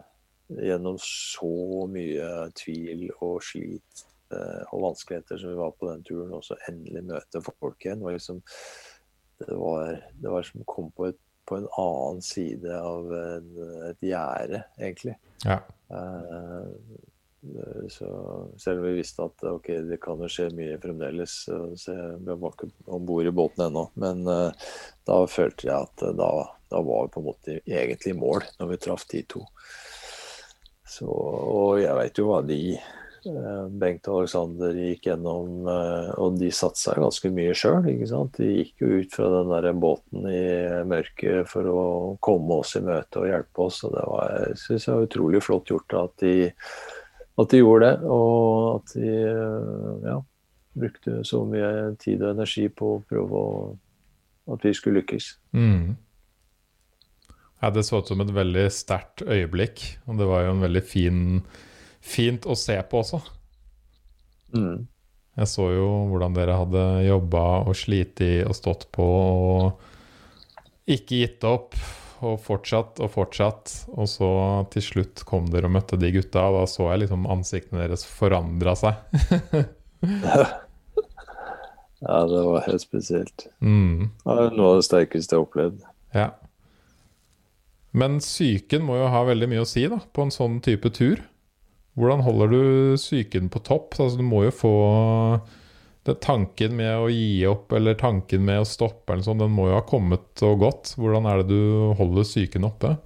gjennom 0.60 0.98
så 1.02 1.86
mye 1.90 2.30
tvil 2.58 3.08
og 3.18 3.40
slit 3.44 4.04
uh, 4.34 4.62
og 4.70 4.86
vanskeligheter 4.86 5.40
som 5.40 5.52
vi 5.52 5.58
var 5.60 5.74
på 5.76 5.90
den 5.90 6.06
turen, 6.06 6.36
og 6.36 6.46
så 6.46 6.58
endelig 6.70 7.04
møte 7.10 7.42
folk 7.44 7.82
igjen. 7.82 8.04
Var 8.04 8.16
liksom, 8.16 8.40
det, 9.42 9.52
var, 9.58 9.98
det 10.22 10.36
var 10.36 10.46
som 10.46 10.62
å 10.62 10.70
komme 10.70 10.94
på, 10.96 11.10
på 11.50 11.60
en 11.60 11.70
annen 11.82 12.24
side 12.24 12.78
av 12.78 13.10
en, 13.16 13.54
et 13.90 14.10
gjerde, 14.12 14.64
egentlig. 14.78 15.18
Ja. 15.44 15.62
Uh, 15.90 16.70
Eh, 16.70 17.09
så 17.88 18.08
selv 18.58 18.78
om 18.78 18.84
vi 18.84 18.92
visste 18.92 19.24
at 19.24 19.44
ok, 19.48 19.68
det 19.88 19.96
kan 20.02 20.20
jo 20.20 20.28
skje 20.28 20.50
mye 20.56 20.76
fremdeles, 20.80 21.36
så 21.48 21.94
vi 22.20 22.36
var 22.36 22.52
ikke 22.52 22.68
om 22.92 23.06
bord 23.08 23.26
i 23.26 23.32
båten 23.32 23.64
ennå. 23.70 23.86
Men 24.00 24.22
uh, 24.28 24.72
da 25.08 25.20
følte 25.30 25.70
jeg 25.70 25.88
at 25.88 26.04
uh, 26.04 26.12
da, 26.16 26.30
da, 26.68 26.82
var 26.84 27.06
vi 27.06 27.14
på 27.14 27.22
en 27.22 27.28
måte 27.30 27.58
egentlig 27.64 28.12
i 28.12 28.20
mål 28.20 28.44
når 28.60 28.72
vi 28.74 28.80
traff 28.84 29.08
de 29.10 29.24
to. 29.24 29.44
Så, 30.90 31.06
og 31.08 31.80
jeg 31.80 31.96
veit 31.96 32.18
jo 32.18 32.28
hva 32.28 32.42
de 32.44 32.62
Bengt 33.20 34.08
og 34.08 34.22
Alexander 34.22 34.72
gikk 34.72 35.10
gjennom, 35.10 35.66
og 35.68 36.38
de 36.40 36.48
satsa 36.56 36.94
ganske 36.96 37.28
mye 37.36 37.52
sjøl. 37.52 37.84
De 37.84 38.46
gikk 38.48 38.80
jo 38.80 39.02
ut 39.02 39.12
fra 39.12 39.28
den 39.34 39.52
der 39.52 39.76
båten 39.76 40.24
i 40.24 40.40
mørket 40.88 41.50
for 41.50 41.68
å 41.68 41.82
komme 42.24 42.62
oss 42.62 42.78
i 42.80 42.82
møte 42.86 43.20
og 43.20 43.28
hjelpe 43.28 43.66
oss. 43.66 43.82
Og 43.84 43.92
det 43.92 44.06
var, 44.08 44.32
jeg 44.38 44.56
synes 44.62 44.88
jeg 44.88 44.96
var 44.96 45.10
utrolig 45.10 45.42
flott 45.44 45.68
gjort 45.68 45.98
at 46.00 46.16
de 46.24 46.32
at 47.38 47.52
de 47.52 47.60
gjorde 47.60 47.86
det, 47.86 48.10
og 48.10 48.80
at 48.80 48.94
de 48.96 49.14
eh, 49.30 50.04
ja, 50.06 50.18
brukte 50.80 51.20
så 51.26 51.42
mye 51.48 51.72
tid 52.00 52.22
og 52.24 52.34
energi 52.34 52.66
på 52.72 52.94
å 52.96 53.02
prøve 53.06 53.40
å, 53.40 53.56
at 54.54 54.66
vi 54.66 54.74
skulle 54.76 55.02
lykkes. 55.02 55.32
Mm. 55.56 55.96
Ja, 57.60 57.70
det 57.70 57.84
så 57.86 58.00
ut 58.00 58.08
som 58.08 58.22
et 58.24 58.32
veldig 58.32 58.66
sterkt 58.72 59.24
øyeblikk, 59.26 59.84
og 60.08 60.20
det 60.20 60.28
var 60.30 60.46
jo 60.46 60.54
en 60.54 60.64
veldig 60.64 60.84
fin, 60.86 61.20
fint 62.00 62.48
å 62.48 62.56
se 62.58 62.78
på 62.88 63.02
også. 63.02 63.20
Mm. 64.56 64.88
Jeg 65.40 65.48
så 65.48 65.68
jo 65.72 65.88
hvordan 66.10 66.34
dere 66.36 66.58
hadde 66.58 66.84
jobba 67.06 67.44
og 67.62 67.76
slitt 67.78 68.20
og 68.48 68.56
stått 68.56 68.88
på 68.92 69.06
og 69.06 70.90
ikke 70.90 71.20
gitt 71.22 71.46
opp 71.46 71.76
og 72.20 72.40
fortsatt 72.44 73.00
og 73.02 73.12
fortsatt. 73.14 73.74
Og 73.96 74.08
så 74.10 74.30
til 74.74 74.84
slutt 74.86 75.24
kom 75.28 75.48
dere 75.52 75.70
og 75.70 75.74
møtte 75.76 75.98
de 76.00 76.12
gutta, 76.14 76.46
og 76.48 76.60
da 76.60 76.64
så 76.70 76.90
jeg 76.92 77.04
liksom 77.04 77.28
ansiktene 77.30 77.82
deres 77.84 78.04
forandra 78.08 78.74
seg. 78.78 78.94
ja, 82.04 82.18
det 82.30 82.44
var 82.48 82.66
helt 82.68 82.84
spesielt. 82.84 83.48
Mm. 83.60 84.10
Det 84.22 84.28
var 84.28 84.54
noe 84.56 84.74
av 84.74 84.80
det 84.80 84.86
sterkeste 84.88 85.34
jeg 85.34 85.40
har 85.40 85.48
opplevd. 85.48 85.82
Ja. 86.16 86.28
Men 87.90 88.20
psyken 88.22 88.84
må 88.86 89.00
jo 89.00 89.10
ha 89.10 89.24
veldig 89.26 89.48
mye 89.50 89.64
å 89.64 89.68
si 89.68 89.86
da, 89.90 89.98
på 90.14 90.26
en 90.26 90.34
sånn 90.34 90.60
type 90.64 90.92
tur. 90.94 91.24
Hvordan 91.98 92.22
holder 92.24 92.52
du 92.52 92.62
psyken 92.96 93.50
på 93.50 93.62
topp? 93.66 93.96
Altså, 93.98 94.20
du 94.20 94.26
må 94.26 94.44
jo 94.46 94.52
få 94.54 94.74
Tanken 96.04 96.76
med 96.78 96.94
å 96.96 97.08
gi 97.12 97.44
opp 97.46 97.72
eller 97.76 97.94
tanken 98.00 98.44
med 98.46 98.62
å 98.62 98.68
stoppe, 98.68 99.12
eller 99.12 99.26
sånn, 99.26 99.42
den 99.42 99.52
må 99.52 99.68
jo 99.68 99.76
ha 99.76 99.84
kommet 99.86 100.42
og 100.46 100.62
gått. 100.64 100.94
Hvordan 100.96 101.28
er 101.28 101.42
det 101.42 101.52
du 101.52 101.92
holder 101.98 102.26
psyken 102.26 102.68
oppe? 102.70 102.96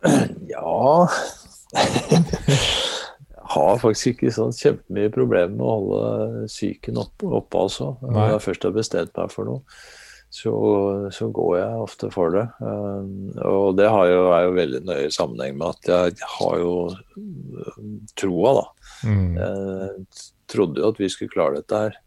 Ja 0.50 1.06
Jeg 3.50 3.56
har 3.56 3.80
faktisk 3.82 4.14
ikke 4.14 4.30
sånn 4.32 4.52
kjempemye 4.54 5.10
problemer 5.12 5.52
med 5.52 5.64
å 5.66 5.72
holde 5.74 6.44
psyken 6.48 7.00
oppe, 7.02 7.26
oppe 7.34 7.64
altså. 7.66 7.88
Når 8.00 8.36
jeg 8.36 8.44
først 8.44 8.66
har 8.66 8.74
bestemt 8.76 9.16
meg 9.18 9.32
for 9.34 9.48
noe, 9.48 9.80
så, 10.30 10.52
så 11.10 11.26
går 11.34 11.56
jeg 11.58 11.80
ofte 11.82 12.10
for 12.14 12.30
det. 12.30 12.44
Um, 12.62 13.32
og 13.42 13.74
det 13.78 13.88
jo, 13.90 14.20
er 14.30 14.44
jo 14.46 14.54
veldig 14.54 14.82
nøye 14.86 15.10
sammenheng 15.14 15.58
med 15.58 15.66
at 15.72 15.90
jeg 15.90 16.28
har 16.36 16.60
jo 16.62 16.74
um, 17.18 17.96
troa, 18.14 18.52
da. 18.60 18.64
Mm. 19.10 19.34
Trodde 20.50 20.82
jo 20.82 20.92
at 20.92 21.00
vi 21.00 21.08
skulle 21.12 21.32
klare 21.32 21.60
dette 21.60 21.82
her. 21.84 21.98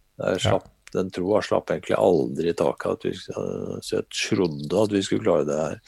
Slapp, 0.41 0.67
ja. 0.67 0.73
Den 0.93 1.09
troa 1.13 1.41
slapp 1.41 1.71
egentlig 1.73 1.97
aldri 1.97 2.53
taket. 2.57 3.07
så 3.25 3.95
jeg 3.97 4.05
trodde 4.13 4.83
at 4.83 4.93
vi 4.93 5.01
skulle 5.05 5.25
klare 5.25 5.47
det 5.49 5.59
her. 5.59 5.79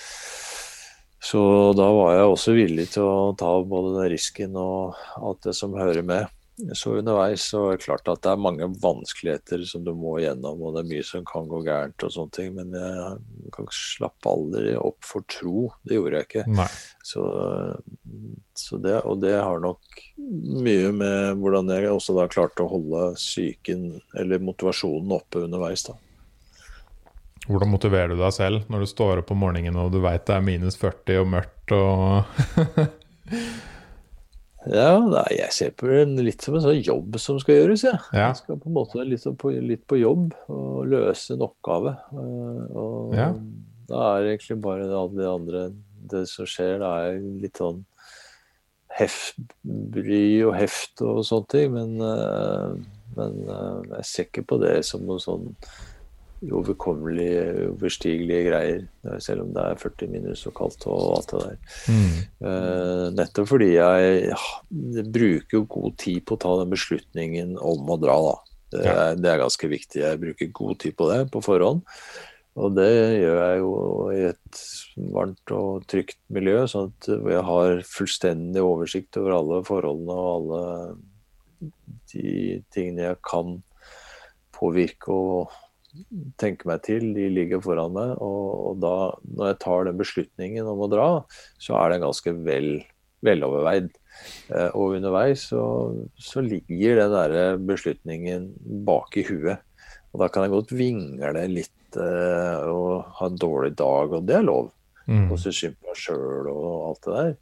Så 1.26 1.42
da 1.78 1.88
var 1.90 2.14
jeg 2.14 2.32
også 2.32 2.54
villig 2.54 2.88
til 2.94 3.06
å 3.06 3.34
ta 3.38 3.52
både 3.66 3.96
den 3.98 4.12
risken 4.14 4.58
og 4.62 4.98
alt 5.18 5.46
det 5.48 5.56
som 5.58 5.74
hører 5.78 6.06
med. 6.06 6.30
Så 6.56 6.94
underveis 6.96 7.44
så 7.52 7.66
er 7.68 7.76
det 7.76 7.84
klart 7.84 8.08
at 8.08 8.22
det 8.24 8.32
er 8.32 8.40
mange 8.40 8.68
vanskeligheter 8.80 9.66
som 9.68 9.84
du 9.84 9.92
må 9.98 10.14
gjennom, 10.24 10.62
og 10.64 10.76
det 10.76 10.86
er 10.86 10.92
mye 10.94 11.04
som 11.04 11.26
kan 11.28 11.50
gå 11.52 11.60
gærent 11.66 12.06
og 12.08 12.14
sånne 12.16 12.36
ting, 12.38 12.54
men 12.56 12.72
jeg 12.80 13.52
kan 13.58 13.68
slappe 13.76 14.32
aldri 14.32 14.72
opp 14.80 15.04
for 15.04 15.28
tro. 15.28 15.66
Det 15.84 15.98
gjorde 15.98 16.22
jeg 16.22 16.30
ikke. 16.30 16.70
Så, 17.04 17.26
så, 18.56 18.80
det, 18.80 18.96
og 19.04 19.20
det 19.26 19.36
har 19.36 19.60
nok 19.64 20.00
mye 20.16 20.96
med 20.96 21.44
hvordan 21.44 21.76
jeg 21.76 21.92
også 21.92 22.16
da 22.16 22.30
klarte 22.32 22.64
å 22.64 22.72
holde 22.72 23.12
psyken, 23.20 23.90
eller 24.16 24.48
motivasjonen, 24.48 25.12
oppe 25.20 25.44
underveis. 25.50 25.84
da. 25.90 26.00
Hvordan 27.46 27.76
motiverer 27.76 28.16
du 28.16 28.18
deg 28.18 28.34
selv 28.34 28.72
når 28.72 28.86
du 28.86 28.90
står 28.90 29.22
opp 29.22 29.36
om 29.36 29.44
morgenen 29.44 29.76
og 29.78 29.92
du 29.94 30.00
veit 30.02 30.24
det 30.26 30.40
er 30.40 30.46
minus 30.46 30.80
40 30.82 31.20
og 31.22 31.32
mørkt 31.36 31.76
og 31.76 32.80
Ja, 34.72 34.98
nei, 34.98 35.28
jeg 35.38 35.54
ser 35.54 35.74
på 35.78 35.90
det 35.90 36.24
litt 36.26 36.42
som 36.42 36.56
en 36.58 36.64
sånn 36.64 36.80
jobb 36.80 37.18
som 37.22 37.38
skal 37.42 37.60
gjøres, 37.60 37.84
jeg. 37.86 38.00
Ja. 38.16 38.30
Jeg 38.32 38.40
skal 38.40 38.60
på 38.62 38.70
en 38.72 38.78
måte 38.78 39.06
litt 39.06 39.26
på, 39.42 39.52
litt 39.62 39.84
på 39.86 40.00
jobb 40.00 40.34
og 40.52 40.88
løse 40.90 41.36
en 41.36 41.46
oppgave. 41.46 41.94
Eh, 42.16 42.62
og 42.74 43.14
ja. 43.18 43.30
da 43.92 44.06
er 44.16 44.24
det 44.24 44.36
egentlig 44.36 44.60
bare 44.66 44.88
alle 44.90 45.20
de 45.20 45.28
andre 45.30 45.66
Det 46.06 46.24
som 46.30 46.46
skjer, 46.50 46.80
det 46.82 46.90
er 47.02 47.22
litt 47.44 47.62
sånn 47.62 47.84
heft, 48.96 49.40
bry 49.66 50.26
og 50.46 50.54
heft 50.56 51.02
og 51.06 51.24
sånne 51.28 51.52
ting. 51.52 51.76
Men, 51.76 51.96
eh, 52.02 53.02
men 53.18 53.42
eh, 53.46 53.98
jeg 54.00 54.10
ser 54.12 54.30
ikke 54.30 54.48
på 54.50 54.62
det 54.64 54.80
som 54.88 55.06
noe 55.06 55.22
sånn 55.22 55.52
uoverkommelige, 56.52 57.70
overstigelige 57.72 58.44
greier. 58.50 58.84
Selv 59.24 59.46
om 59.46 59.54
det 59.56 59.64
er 59.64 59.82
40 59.82 60.12
minus 60.14 60.46
og 60.50 60.56
kaldt 60.58 60.86
og 60.90 61.18
alt 61.18 61.34
det 61.34 61.42
der. 61.44 61.58
Mm. 61.90 62.20
Uh, 62.46 63.06
nettopp 63.16 63.50
fordi 63.52 63.72
jeg 63.76 64.20
ja, 64.30 64.42
bruker 65.18 65.66
god 65.78 65.98
tid 66.02 66.22
på 66.26 66.38
å 66.38 66.44
ta 66.46 66.54
den 66.62 66.74
beslutningen 66.74 67.58
om 67.62 67.92
å 67.92 68.00
dra, 68.02 68.20
da. 68.30 68.38
Det, 68.76 68.86
ja. 68.86 68.94
er, 68.94 69.20
det 69.22 69.32
er 69.32 69.44
ganske 69.44 69.70
viktig. 69.72 70.02
Jeg 70.04 70.22
bruker 70.22 70.56
god 70.62 70.80
tid 70.84 70.98
på 70.98 71.10
det 71.12 71.20
på 71.34 71.44
forhånd. 71.46 71.84
Og 72.56 72.72
det 72.72 72.88
gjør 73.20 73.38
jeg 73.42 73.60
jo 73.60 73.72
i 74.16 74.22
et 74.30 74.60
varmt 75.12 75.52
og 75.52 75.84
trygt 75.92 76.22
miljø, 76.32 76.62
sånn 76.72 76.94
at 76.94 77.10
jeg 77.12 77.44
har 77.50 77.82
fullstendig 77.90 78.64
oversikt 78.64 79.20
over 79.20 79.36
alle 79.36 79.60
forholdene 79.68 80.16
og 80.16 80.30
alle 80.38 80.62
de 82.14 82.62
tingene 82.72 83.10
jeg 83.10 83.20
kan 83.28 83.58
påvirke 84.56 85.12
og 85.12 85.52
tenke 86.42 86.68
meg 86.70 86.84
til, 86.86 87.12
de 87.16 87.28
ligger 87.32 87.62
foran 87.64 87.94
meg. 87.96 88.16
Og, 88.24 88.50
og, 88.70 88.82
da, 88.84 88.96
når 89.36 89.52
jeg 89.52 89.60
tar 89.64 89.88
den 89.88 90.02
beslutningen 90.02 90.72
om 90.72 90.84
å 90.86 90.90
dra, 90.92 91.10
så 91.62 91.78
er 91.80 91.94
den 91.94 92.06
ganske 92.06 92.36
vel, 92.46 92.70
veloverveid. 93.26 93.92
Eh, 94.54 94.70
og 94.72 94.98
underveis 94.98 95.50
så, 95.52 95.64
så 96.16 96.44
ligger 96.46 97.02
den 97.02 97.16
der 97.16 97.64
beslutningen 97.72 98.52
bak 98.88 99.18
i 99.20 99.26
huet. 99.28 99.64
Og 100.14 100.22
da 100.24 100.32
kan 100.32 100.46
jeg 100.46 100.56
godt 100.56 100.76
vingle 100.76 101.48
litt 101.52 102.00
eh, 102.00 102.68
og 102.72 103.08
ha 103.20 103.30
en 103.30 103.40
dårlig 103.40 103.76
dag, 103.80 104.16
og 104.16 104.28
det 104.28 104.40
er 104.40 104.48
lov. 104.48 104.72
Mm. 105.06 105.28
Og 105.30 105.38
synes 105.38 105.60
synd 105.62 105.76
på 105.78 105.92
meg 105.92 106.00
sjøl 106.02 106.48
og 106.50 106.70
alt 106.90 107.04
det 107.06 107.18
der. 107.18 107.36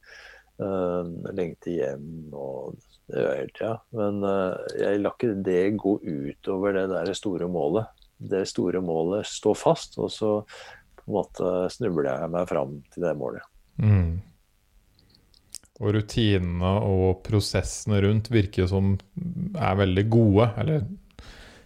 Eh, 0.64 1.14
lengte 1.38 1.78
hjem 1.78 2.34
og 2.34 2.74
det 3.10 3.20
gjør 3.20 3.30
jeg 3.30 3.42
hele 3.42 3.54
tida. 3.58 3.74
Men 4.00 4.24
uh, 4.24 4.78
jeg 4.80 5.02
lar 5.02 5.16
ikke 5.18 5.34
det 5.46 5.64
gå 5.82 5.98
utover 6.00 6.78
det 6.78 6.86
der 6.94 7.12
store 7.18 7.50
målet 7.52 8.03
det 8.30 8.46
store 8.50 8.82
målet 8.84 9.28
står 9.28 9.58
fast, 9.60 9.98
og 10.00 10.12
så 10.14 10.36
på 11.00 11.10
en 11.10 11.18
måte 11.18 11.50
snubler 11.74 12.12
jeg 12.12 12.32
meg 12.34 12.48
fram 12.50 12.78
til 12.94 13.06
det 13.06 13.14
målet. 13.20 13.46
Mm. 13.82 14.22
Og 15.82 15.96
rutinene 15.98 16.74
og 16.86 17.24
prosessene 17.26 18.00
rundt 18.06 18.30
virker 18.32 18.70
som 18.70 18.94
er 19.58 19.80
veldig 19.80 20.06
gode. 20.14 20.50
Eller 20.62 20.86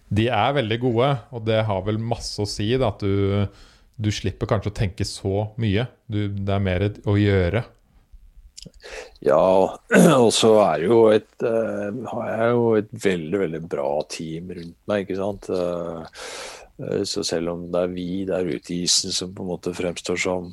de 0.08 0.28
er 0.32 0.54
veldig 0.56 0.78
gode, 0.82 1.10
og 1.36 1.44
det 1.46 1.60
har 1.68 1.82
vel 1.86 2.00
masse 2.00 2.40
å 2.42 2.48
si. 2.48 2.70
Da, 2.80 2.90
at 2.90 3.04
du, 3.04 3.44
du 4.00 4.10
slipper 4.14 4.48
kanskje 4.50 4.72
å 4.72 4.78
tenke 4.80 5.06
så 5.06 5.50
mye. 5.60 5.86
Du, 6.08 6.24
det 6.32 6.54
er 6.56 6.64
mer 6.64 6.88
å 7.04 7.18
gjøre. 7.20 7.62
Ja, 9.24 9.42
og 10.24 10.30
så 10.34 10.52
uh, 11.44 12.04
har 12.12 12.30
jeg 12.32 12.54
jo 12.54 12.64
et 12.78 12.94
veldig, 13.04 13.42
veldig 13.44 13.60
bra 13.70 13.90
team 14.10 14.52
rundt 14.54 14.78
meg, 14.90 15.04
ikke 15.04 15.18
sant. 15.18 15.50
Uh, 15.50 17.04
så 17.08 17.24
selv 17.26 17.54
om 17.54 17.66
det 17.72 17.84
er 17.84 17.94
vi 17.94 18.08
der 18.28 18.46
ute 18.46 18.74
i 18.74 18.84
isen 18.86 19.14
som 19.14 19.32
på 19.34 19.42
en 19.42 19.50
måte 19.50 19.74
fremstår 19.74 20.20
som 20.22 20.52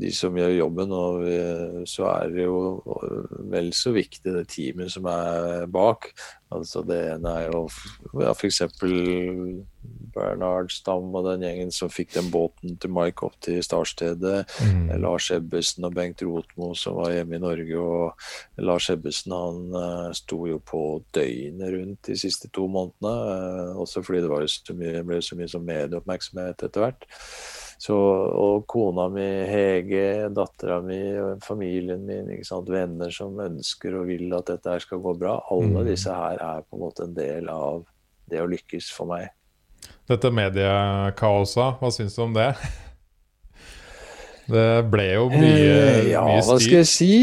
de 0.00 0.10
som 0.14 0.36
gjør 0.36 0.54
jobben, 0.56 0.92
og 0.92 1.86
så 1.88 2.08
er 2.12 2.32
det 2.34 2.46
jo 2.46 2.58
vel 3.52 3.72
så 3.76 3.94
viktig 3.96 4.34
det 4.34 4.46
teamet 4.52 4.92
som 4.92 5.08
er 5.10 5.66
bak. 5.72 6.10
Altså 6.54 6.82
Det 6.86 6.98
ene 7.10 7.32
er 7.40 7.48
jo 7.50 7.64
ja, 8.20 8.30
f.eks. 8.30 8.62
Bernhard 10.14 10.70
Stam 10.72 11.10
og 11.14 11.26
den 11.26 11.42
gjengen 11.44 11.72
som 11.74 11.90
fikk 11.92 12.14
den 12.14 12.30
båten 12.32 12.76
til 12.80 12.92
Mike 12.94 13.26
opp 13.26 13.34
til 13.44 13.58
startstedet. 13.64 14.46
Mm. 14.62 14.94
Lars 15.02 15.28
Ebbesen 15.34 15.86
og 15.88 15.96
Bengt 15.98 16.22
Rotmo 16.24 16.72
som 16.78 17.00
var 17.00 17.12
hjemme 17.16 17.36
i 17.36 17.42
Norge. 17.42 17.82
Og 17.82 18.62
Lars 18.62 18.88
Ebbesen 18.94 19.34
han 19.34 19.60
uh, 19.74 20.14
sto 20.16 20.44
jo 20.48 20.60
på 20.62 20.82
døgnet 21.16 21.74
rundt 21.74 22.10
de 22.10 22.18
siste 22.18 22.50
to 22.54 22.68
månedene. 22.70 23.12
Uh, 23.12 23.82
også 23.82 24.04
fordi 24.06 24.24
det 24.24 24.32
var 24.32 24.46
så 24.50 24.78
mye, 24.78 25.04
ble 25.06 25.20
så 25.22 25.38
mye 25.38 25.50
som 25.50 25.66
medieoppmerksomhet 25.66 26.66
etter 26.68 26.86
hvert. 26.86 27.08
Så, 27.78 27.96
og 27.96 28.64
kona 28.70 29.08
mi, 29.12 29.26
Hege, 29.50 30.30
dattera 30.32 30.78
mi, 30.80 30.96
familien 31.44 32.06
min, 32.08 32.30
venner 32.70 33.12
som 33.12 33.36
ønsker 33.44 33.98
og 34.00 34.08
vil 34.08 34.32
at 34.32 34.48
dette 34.48 34.72
her 34.72 34.80
skal 34.80 35.02
gå 35.04 35.12
bra. 35.20 35.36
Alle 35.52 35.82
mm. 35.82 35.88
disse 35.90 36.14
her 36.14 36.40
er 36.40 36.64
på 36.64 36.78
en 36.78 36.84
måte 36.86 37.04
en 37.04 37.16
del 37.16 37.50
av 37.52 37.84
det 38.30 38.40
å 38.40 38.48
lykkes 38.48 38.88
for 38.96 39.12
meg. 39.12 39.28
Dette 40.08 40.32
mediekaoset, 40.32 41.78
hva 41.80 41.92
syns 41.92 42.16
du 42.16 42.24
om 42.24 42.34
det? 42.34 42.52
Det 44.46 44.86
ble 44.86 45.06
jo 45.10 45.26
mye, 45.32 45.62
eh, 45.66 46.08
ja, 46.12 46.22
mye 46.22 46.38
styr. 46.38 46.46
Ja, 46.46 46.46
hva 46.46 46.58
skal 46.62 46.76
jeg 46.78 46.88
si? 46.88 47.14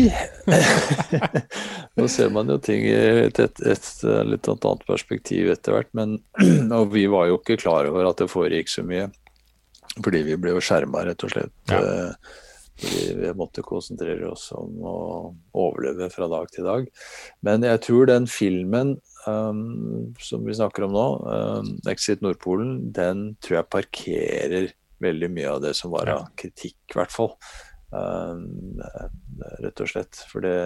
Nå 1.97 2.07
ser 2.11 2.33
man 2.35 2.51
jo 2.51 2.57
ting 2.59 2.83
i 2.83 2.95
et, 3.29 3.39
et, 3.39 3.61
et, 3.63 3.89
litt 4.27 4.49
annet 4.51 4.83
perspektiv 4.89 5.53
etter 5.53 5.77
hvert. 5.77 5.91
Men, 5.95 6.17
og 6.77 6.91
vi 6.93 7.05
var 7.11 7.29
jo 7.31 7.39
ikke 7.39 7.61
klar 7.63 7.87
over 7.89 8.11
at 8.11 8.19
det 8.19 8.27
foregikk 8.31 8.71
så 8.73 8.83
mye. 8.87 9.07
Fordi 9.99 10.23
vi 10.25 10.39
ble 10.41 10.55
jo 10.55 10.63
skjerma, 10.63 11.03
rett 11.05 11.23
og 11.25 11.33
slett. 11.33 11.53
Ja. 11.69 11.79
Eh, 11.79 12.39
fordi 12.83 13.13
vi 13.19 13.33
måtte 13.37 13.61
konsentrere 13.65 14.31
oss 14.31 14.47
om 14.57 14.79
å 14.81 14.97
overleve 15.61 16.09
fra 16.13 16.27
dag 16.31 16.49
til 16.51 16.65
dag. 16.65 16.87
Men 17.45 17.65
jeg 17.67 17.83
tror 17.85 18.09
den 18.09 18.25
filmen 18.29 18.95
um, 19.27 20.15
som 20.21 20.45
vi 20.47 20.55
snakker 20.57 20.87
om 20.87 20.95
nå, 20.95 21.05
um, 21.21 21.69
'Exit 21.85 22.25
Nordpolen', 22.25 22.89
den 22.95 23.35
tror 23.45 23.59
jeg 23.59 23.73
parkerer 23.77 24.73
veldig 25.03 25.29
mye 25.35 25.51
av 25.51 25.61
det 25.61 25.75
som 25.77 25.93
var 25.93 26.09
av 26.09 26.27
kritikk, 26.39 26.79
i 26.89 26.97
hvert 26.97 27.13
fall. 27.13 27.35
Um, 27.93 28.81
rett 29.61 29.83
og 29.83 29.93
slett. 29.93 30.25
For 30.31 30.41
det 30.41 30.57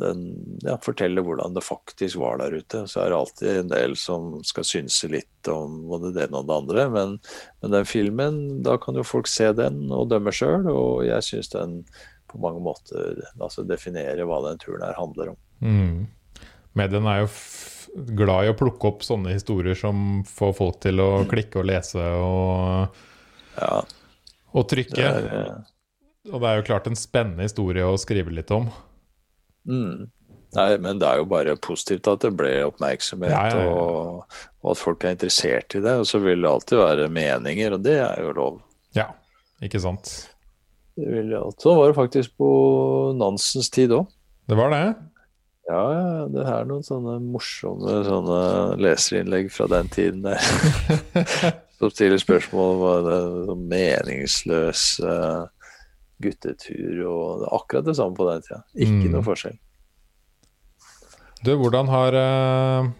den 0.00 0.24
ja, 0.64 0.76
forteller 0.82 1.24
hvordan 1.24 1.54
det 1.56 1.64
faktisk 1.64 2.18
var 2.22 2.40
der 2.40 2.56
ute. 2.58 2.84
Så 2.90 3.02
er 3.02 3.12
det 3.12 3.18
alltid 3.18 3.58
en 3.58 3.70
del 3.72 3.96
som 3.98 4.32
skal 4.46 4.66
synse 4.68 5.10
litt 5.12 5.50
om 5.50 5.84
både 5.90 6.12
det 6.14 6.26
ene 6.26 6.40
og 6.40 6.48
det 6.48 6.56
andre. 6.56 6.86
Men, 6.94 7.14
men 7.62 7.76
den 7.76 7.88
filmen, 7.88 8.40
da 8.66 8.76
kan 8.82 8.98
jo 8.98 9.06
folk 9.06 9.30
se 9.30 9.50
den 9.56 9.86
og 9.94 10.10
dømme 10.12 10.34
sjøl. 10.34 10.66
Og 10.72 11.04
jeg 11.06 11.26
syns 11.26 11.52
den 11.54 11.78
på 12.30 12.40
mange 12.42 12.62
måter 12.64 13.20
altså 13.38 13.62
definerer 13.66 14.26
hva 14.26 14.40
den 14.48 14.60
turen 14.62 14.82
her 14.86 14.96
handler 14.98 15.34
om. 15.34 15.40
Mm. 15.62 16.06
Mediene 16.74 17.12
er 17.12 17.24
jo 17.24 17.30
glad 18.18 18.46
i 18.46 18.50
å 18.50 18.56
plukke 18.58 18.90
opp 18.90 19.04
sånne 19.06 19.36
historier 19.36 19.78
som 19.78 20.24
får 20.26 20.56
folk 20.58 20.80
til 20.82 21.02
å 21.02 21.10
klikke 21.30 21.60
og 21.62 21.68
lese 21.70 22.02
og, 22.18 22.96
ja. 23.60 23.76
og 24.50 24.66
trykke. 24.70 24.96
Det 24.98 25.06
er, 25.06 25.54
og 26.32 26.42
det 26.42 26.50
er 26.50 26.58
jo 26.58 26.66
klart 26.66 26.90
en 26.90 26.98
spennende 26.98 27.46
historie 27.46 27.86
å 27.86 28.00
skrive 28.00 28.34
litt 28.34 28.50
om. 28.54 28.66
Mm. 29.68 30.10
Nei, 30.54 30.68
men 30.78 31.00
det 31.02 31.08
er 31.08 31.18
jo 31.18 31.26
bare 31.30 31.56
positivt 31.58 32.06
at 32.10 32.22
det 32.22 32.30
ble 32.38 32.50
oppmerksomhet, 32.68 33.32
ja, 33.32 33.46
ja, 33.50 33.64
ja. 33.64 33.72
Og, 33.72 34.36
og, 34.62 34.68
at 34.70 34.80
folk 34.80 35.02
er 35.02 35.16
interessert 35.16 35.74
i 35.74 35.82
det. 35.82 35.96
Og 36.02 36.06
så 36.06 36.20
vil 36.22 36.44
det 36.44 36.50
alltid 36.50 36.78
være 36.78 37.08
meninger, 37.10 37.74
og 37.74 37.82
det 37.82 37.96
er 38.04 38.22
jo 38.22 38.36
lov. 38.36 38.60
Ja, 38.94 39.08
ikke 39.64 39.82
sant. 39.82 40.12
Det 40.94 41.08
vil 41.10 41.32
det 41.32 41.40
alltid. 41.40 41.64
Sånn 41.66 41.80
var 41.80 41.90
det 41.90 41.98
faktisk 41.98 42.36
på 42.38 42.52
Nansens 43.18 43.72
tid 43.74 43.96
òg. 43.96 44.06
Det 44.46 44.58
var 44.58 44.70
det? 44.70 44.84
Ja, 45.66 45.82
ja. 45.96 46.24
Det 46.30 46.44
er 46.44 46.66
noen 46.68 46.84
sånne 46.86 47.16
morsomme 47.24 48.02
sånne 48.06 48.40
leserinnlegg 48.84 49.50
fra 49.52 49.66
den 49.72 49.90
tiden 49.92 50.22
der. 50.26 50.40
Som 51.80 51.90
stiller 51.90 52.20
spørsmål 52.22 52.84
om 53.50 53.64
uh, 53.74 55.48
guttetur 56.24 57.04
og 57.06 57.44
det 57.44 57.48
er 57.48 57.56
akkurat 57.58 57.88
det 57.88 57.96
samme 58.00 58.18
på 58.18 58.26
den 58.28 58.44
tida. 58.46 58.60
Ikke 58.74 58.98
mm. 58.98 59.12
noe 59.14 59.24
forskjell. 59.26 59.56
Du, 61.44 61.52
hvordan 61.60 61.90
har 61.92 62.16
uh, 62.16 62.92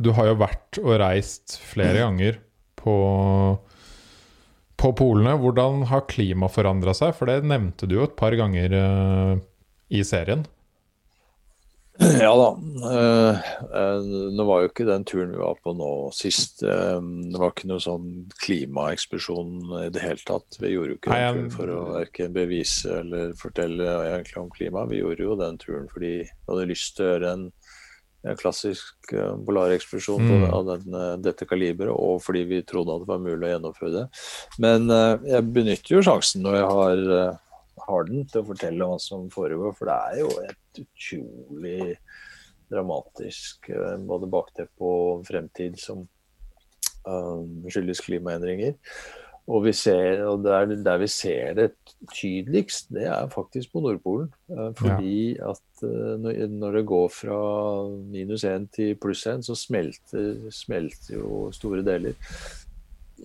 Du 0.00 0.12
har 0.16 0.30
jo 0.30 0.38
vært 0.40 0.78
og 0.80 0.94
reist 1.02 1.58
flere 1.60 1.98
mm. 1.98 2.04
ganger 2.06 2.38
på 2.78 2.94
på 4.78 4.92
polene. 4.94 5.34
Hvordan 5.42 5.82
har 5.90 6.06
klimaet 6.06 6.54
forandra 6.54 6.92
seg? 6.94 7.10
For 7.18 7.26
det 7.26 7.42
nevnte 7.50 7.88
du 7.90 7.96
jo 7.96 8.04
et 8.06 8.14
par 8.18 8.36
ganger 8.38 8.74
uh, 8.78 9.32
i 9.90 10.04
serien. 10.06 10.44
Ja 12.22 12.30
da. 12.36 12.48
Uh, 12.78 13.38
uh, 13.74 14.02
nå 14.36 14.44
var 14.46 14.62
jo 14.62 14.68
ikke 14.70 14.86
den 14.86 15.04
turen 15.08 15.32
vi 15.34 15.40
var 15.40 15.58
på 15.64 15.72
nå 15.74 15.90
sist 16.14 16.62
uh, 16.62 16.98
Det 17.02 17.40
var 17.40 17.50
ikke 17.50 17.70
noe 17.70 17.82
sånn 17.82 18.10
klimaekspedisjon 18.38 19.72
i 19.82 19.88
det 19.94 20.04
hele 20.04 20.22
tatt. 20.28 20.60
Vi 20.62 20.72
gjorde 20.74 20.94
jo 20.94 20.98
ikke 21.00 21.16
den 21.16 21.40
turen 21.40 21.50
for 21.56 21.72
å 21.74 21.80
verken 21.96 22.36
bevise 22.36 23.00
eller 23.00 23.34
fortelle 23.38 23.96
egentlig 24.12 24.38
om 24.44 24.52
klima. 24.54 24.86
Vi 24.90 25.02
gjorde 25.02 25.26
jo 25.26 25.40
den 25.40 25.58
turen 25.62 25.90
fordi 25.90 26.12
vi 26.20 26.28
hadde 26.52 26.68
lyst 26.70 26.94
til 26.96 27.06
å 27.06 27.10
gjøre 27.12 27.34
en, 27.34 27.50
klassisk 28.38 29.12
polarekspedisjon 29.46 30.24
mm. 30.26 30.46
av 30.50 30.64
den, 30.66 30.96
dette 31.22 31.46
kaliberet, 31.48 31.94
og 31.94 32.18
fordi 32.20 32.42
vi 32.50 32.58
trodde 32.66 32.96
at 32.96 33.04
det 33.04 33.08
var 33.08 33.20
mulig 33.22 33.46
å 33.46 33.52
gjennomføre 33.52 33.92
det. 33.94 34.02
Men 34.60 34.90
jeg 35.22 35.46
benytter 35.54 35.94
jo 35.94 36.02
sjansen 36.04 36.42
når 36.44 36.58
jeg 36.58 36.66
har 36.74 37.38
har 37.86 38.08
den 38.08 38.26
til 38.28 38.42
å 38.42 38.48
fortelle 38.48 38.88
hva 38.88 38.98
som 39.02 39.28
foregår. 39.32 39.76
For 39.78 39.90
det 39.90 39.98
er 40.08 40.22
jo 40.22 40.32
et 40.44 40.82
utrolig 40.82 41.94
dramatisk 42.68 43.70
eh, 43.72 43.96
både 44.08 44.28
bakteppe 44.30 44.84
og 44.84 45.24
fremtid 45.28 45.78
som 45.80 46.04
um, 47.08 47.64
skyldes 47.70 48.04
klimaendringer. 48.04 48.76
Og, 49.48 49.62
vi 49.64 49.72
ser, 49.72 50.20
og 50.28 50.42
der, 50.44 50.74
der, 50.84 50.98
vi 51.00 51.06
ser 51.08 51.54
det 51.56 51.70
tydeligst, 52.12 52.90
det 52.92 53.06
er 53.08 53.30
faktisk 53.32 53.72
på 53.72 53.80
Nordpolen. 53.80 54.28
Uh, 54.52 54.68
fordi 54.76 55.38
ja. 55.38 55.54
at 55.54 55.84
når, 56.20 56.76
det 56.76 56.84
går 56.90 57.08
fra 57.14 57.38
minus 58.12 58.44
én 58.44 58.66
til 58.74 58.92
pluss 59.00 59.24
én, 59.30 59.40
så 59.46 59.56
smelter, 59.56 60.50
smelter 60.52 61.16
jo 61.16 61.46
store 61.56 61.80
deler. 61.86 62.18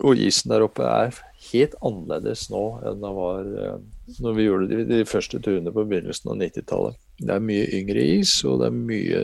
Og 0.01 0.17
isen 0.17 0.49
der 0.49 0.65
oppe 0.65 0.87
er 0.89 1.13
helt 1.51 1.75
annerledes 1.85 2.47
nå 2.49 2.63
enn 2.81 3.03
den 3.03 3.17
var 3.17 3.49
eh, 3.61 3.75
når 4.23 4.37
vi 4.37 4.47
gjorde 4.47 4.69
de, 4.71 4.85
de 4.89 5.01
første 5.07 5.39
turene 5.43 5.73
på 5.73 5.85
begynnelsen 5.85 6.33
av 6.33 6.39
90-tallet. 6.41 6.97
Det 7.21 7.35
er 7.35 7.45
mye 7.45 7.67
yngre 7.77 8.07
is, 8.17 8.33
og 8.47 8.63
det 8.63 8.71
er 8.71 8.79
mye 8.79 9.21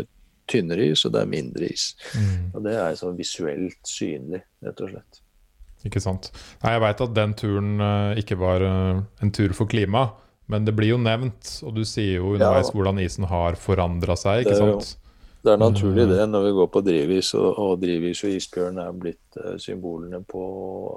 tynnere 0.50 0.92
is, 0.92 1.04
og 1.06 1.16
det 1.16 1.24
er 1.24 1.32
mindre 1.32 1.72
is. 1.72 1.90
Mm. 2.14 2.46
Og 2.54 2.64
det 2.66 2.78
er 2.78 2.96
sånn 3.00 3.18
visuelt 3.18 3.82
synlig, 3.88 4.44
rett 4.66 4.86
og 4.86 4.94
slett. 4.94 5.22
Ikke 5.88 6.02
sant. 6.04 6.32
Nei, 6.64 6.74
jeg 6.76 6.84
veit 6.84 7.04
at 7.06 7.14
den 7.16 7.36
turen 7.40 7.76
uh, 7.80 8.18
ikke 8.20 8.38
var 8.40 8.66
uh, 8.66 9.04
en 9.24 9.36
tur 9.36 9.54
for 9.56 9.70
klima, 9.72 10.10
men 10.52 10.66
det 10.66 10.74
blir 10.76 10.94
jo 10.96 11.02
nevnt, 11.02 11.60
og 11.64 11.76
du 11.78 11.86
sier 11.88 12.20
jo 12.20 12.34
underveis 12.36 12.72
ja. 12.72 12.76
hvordan 12.76 13.00
isen 13.04 13.30
har 13.30 13.58
forandra 13.60 14.18
seg, 14.20 14.44
ikke 14.44 14.58
sant? 14.60 14.90
Det 14.96 15.09
er 15.48 15.60
naturlig 15.60 16.04
mm. 16.04 16.12
det 16.12 16.24
når 16.28 16.46
vi 16.46 16.52
går 16.58 16.68
på 16.74 16.82
drivis, 16.84 17.30
og, 17.40 17.48
og 17.64 17.74
drivis 17.80 18.24
og 18.28 18.34
isbjørn 18.36 18.80
er 18.84 18.98
blitt 19.00 19.38
uh, 19.40 19.54
symbolene 19.62 20.20
på 20.28 20.44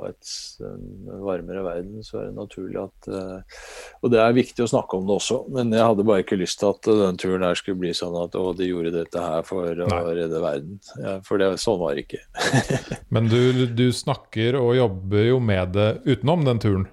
et, 0.08 0.32
en 0.66 1.12
varmere 1.22 1.62
verden, 1.62 2.00
så 2.02 2.18
er 2.18 2.30
det 2.30 2.38
naturlig 2.40 2.80
at 2.82 3.10
uh, 3.12 3.60
Og 4.02 4.10
det 4.10 4.18
er 4.18 4.34
viktig 4.34 4.64
å 4.64 4.70
snakke 4.72 4.98
om 4.98 5.06
det 5.06 5.18
også, 5.20 5.38
men 5.54 5.70
jeg 5.76 5.86
hadde 5.86 6.06
bare 6.08 6.24
ikke 6.24 6.40
lyst 6.40 6.58
til 6.62 6.72
at 6.72 6.90
uh, 6.90 7.04
den 7.04 7.20
turen 7.22 7.46
her 7.46 7.58
skulle 7.58 7.82
bli 7.84 7.92
sånn 7.94 8.18
at 8.24 8.34
å, 8.38 8.48
de 8.58 8.70
gjorde 8.70 8.94
dette 8.96 9.22
her 9.22 9.46
for 9.46 9.78
Nei. 9.78 10.00
å 10.00 10.16
redde 10.18 10.42
verden. 10.42 10.80
Ja, 10.98 11.18
for 11.26 11.42
det, 11.42 11.52
sånn 11.62 11.78
var 11.82 11.94
det 11.94 12.08
ikke. 12.08 12.24
men 13.14 13.30
du, 13.30 13.68
du 13.70 13.86
snakker 13.94 14.58
og 14.58 14.74
jobber 14.80 15.28
jo 15.28 15.38
med 15.52 15.76
det 15.78 15.92
utenom 16.08 16.48
den 16.48 16.62
turen? 16.62 16.90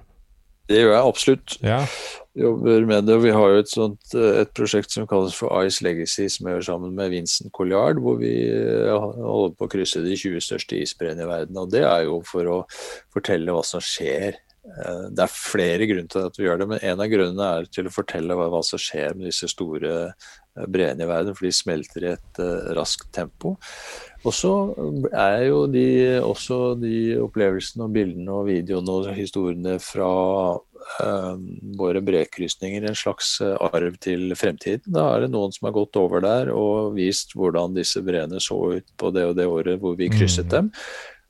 Det 0.69 0.83
gjør 0.83 0.93
jeg 0.93 1.13
absolutt. 1.13 1.59
Ja 1.65 1.83
jobber 2.39 2.85
med 2.85 3.03
det. 3.03 3.17
Vi 3.23 3.31
har 3.33 3.53
jo 3.53 3.61
et, 3.61 3.71
sånt, 3.71 4.13
eh, 4.15 4.41
et 4.43 4.51
prosjekt 4.57 4.93
som 4.93 5.07
kalles 5.09 5.35
for 5.37 5.53
Ice 5.65 5.83
Legacy, 5.85 6.27
som 6.31 6.49
gjør 6.49 6.65
sammen 6.65 6.95
med 6.97 7.13
Vincent 7.13 7.51
Colliard, 7.55 8.01
hvor 8.03 8.19
vi 8.21 8.33
eh, 8.47 8.91
holder 8.93 9.55
på 9.57 9.67
å 9.67 9.71
krysse 9.71 10.03
de 10.05 10.17
20 10.17 10.45
største 10.45 10.79
isbreene 10.79 11.25
i 11.25 11.29
verden. 11.29 11.57
og 11.59 11.71
Det 11.73 11.83
er 11.85 12.05
jo 12.07 12.21
for 12.27 12.51
å 12.51 12.59
fortelle 13.13 13.55
hva 13.55 13.63
som 13.65 13.83
skjer. 13.83 14.39
Eh, 14.69 15.05
det 15.15 15.25
er 15.25 15.33
flere 15.33 15.89
grunner 15.89 16.11
til 16.11 16.29
at 16.29 16.39
vi 16.39 16.47
gjør 16.47 16.61
det, 16.61 16.69
men 16.73 16.85
en 16.91 17.05
av 17.05 17.11
grunnene 17.15 17.49
er 17.57 17.71
til 17.73 17.89
å 17.89 17.95
fortelle 17.95 18.37
hva, 18.37 18.51
hva 18.53 18.61
som 18.65 18.81
skjer 18.81 19.17
med 19.17 19.31
disse 19.31 19.49
store 19.51 20.13
breene 20.69 21.05
i 21.05 21.09
verden, 21.09 21.35
for 21.37 21.47
de 21.47 21.55
smelter 21.55 22.03
i 22.03 22.13
et 22.17 22.39
raskt 22.75 23.13
tempo. 23.15 23.55
Og 24.27 24.33
så 24.35 24.53
er 25.15 25.45
jo 25.47 25.61
de, 25.71 26.19
også 26.19 26.73
de 26.79 27.19
opplevelsene 27.23 27.85
og 27.85 27.93
bildene 27.95 28.33
og 28.35 28.49
videoene 28.49 28.95
og 28.97 29.13
historiene 29.15 29.77
fra 29.79 30.09
eh, 31.05 31.45
våre 31.79 32.01
brekrysninger 32.03 32.83
en 32.89 32.97
slags 32.99 33.37
eh, 33.45 33.55
arv 33.69 33.95
til 34.03 34.33
fremtiden. 34.39 34.91
Da 34.95 35.05
er 35.13 35.23
det 35.23 35.31
noen 35.35 35.55
som 35.55 35.69
har 35.69 35.77
gått 35.77 35.99
over 36.01 36.25
der 36.25 36.51
og 36.51 36.97
vist 36.97 37.31
hvordan 37.37 37.77
disse 37.77 38.03
breene 38.03 38.43
så 38.43 38.59
ut 38.79 38.91
på 38.99 39.13
det 39.15 39.23
og 39.29 39.37
det 39.39 39.47
året 39.47 39.79
hvor 39.79 39.95
vi 39.99 40.11
krysset 40.11 40.49
mm. 40.49 40.55
dem. 40.57 40.73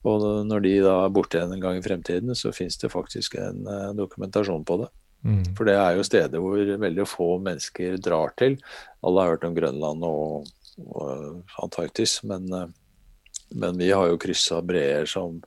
Og 0.09 0.25
når 0.47 0.63
de 0.63 0.73
da 0.81 0.95
er 1.03 1.13
borte 1.13 1.43
en 1.43 1.59
gang 1.61 1.77
i 1.77 1.83
fremtiden, 1.83 2.31
så 2.37 2.53
fins 2.55 2.79
det 2.79 2.87
faktisk 2.93 3.35
en 3.35 3.65
uh, 3.67 3.89
dokumentasjon 3.97 4.63
på 4.63 4.77
det. 4.79 4.87
Mm. 5.27 5.41
For 5.57 5.67
det 5.67 5.75
er 5.75 5.97
jo 5.97 6.05
steder 6.07 6.39
hvor 6.39 6.61
veldig 6.79 7.05
få 7.09 7.33
mennesker 7.43 7.97
drar 7.99 8.31
til. 8.39 8.55
Alle 9.03 9.25
har 9.25 9.33
hørt 9.33 9.43
om 9.43 9.57
Grønland 9.57 10.05
og 10.07 10.47
Antarktis, 11.63 12.19
men, 12.23 12.47
uh, 12.53 12.67
men 13.55 13.77
vi 13.81 13.91
har 13.91 14.09
jo 14.09 14.19
kryssa 14.21 14.61
breer 14.65 15.09
som 15.09 15.41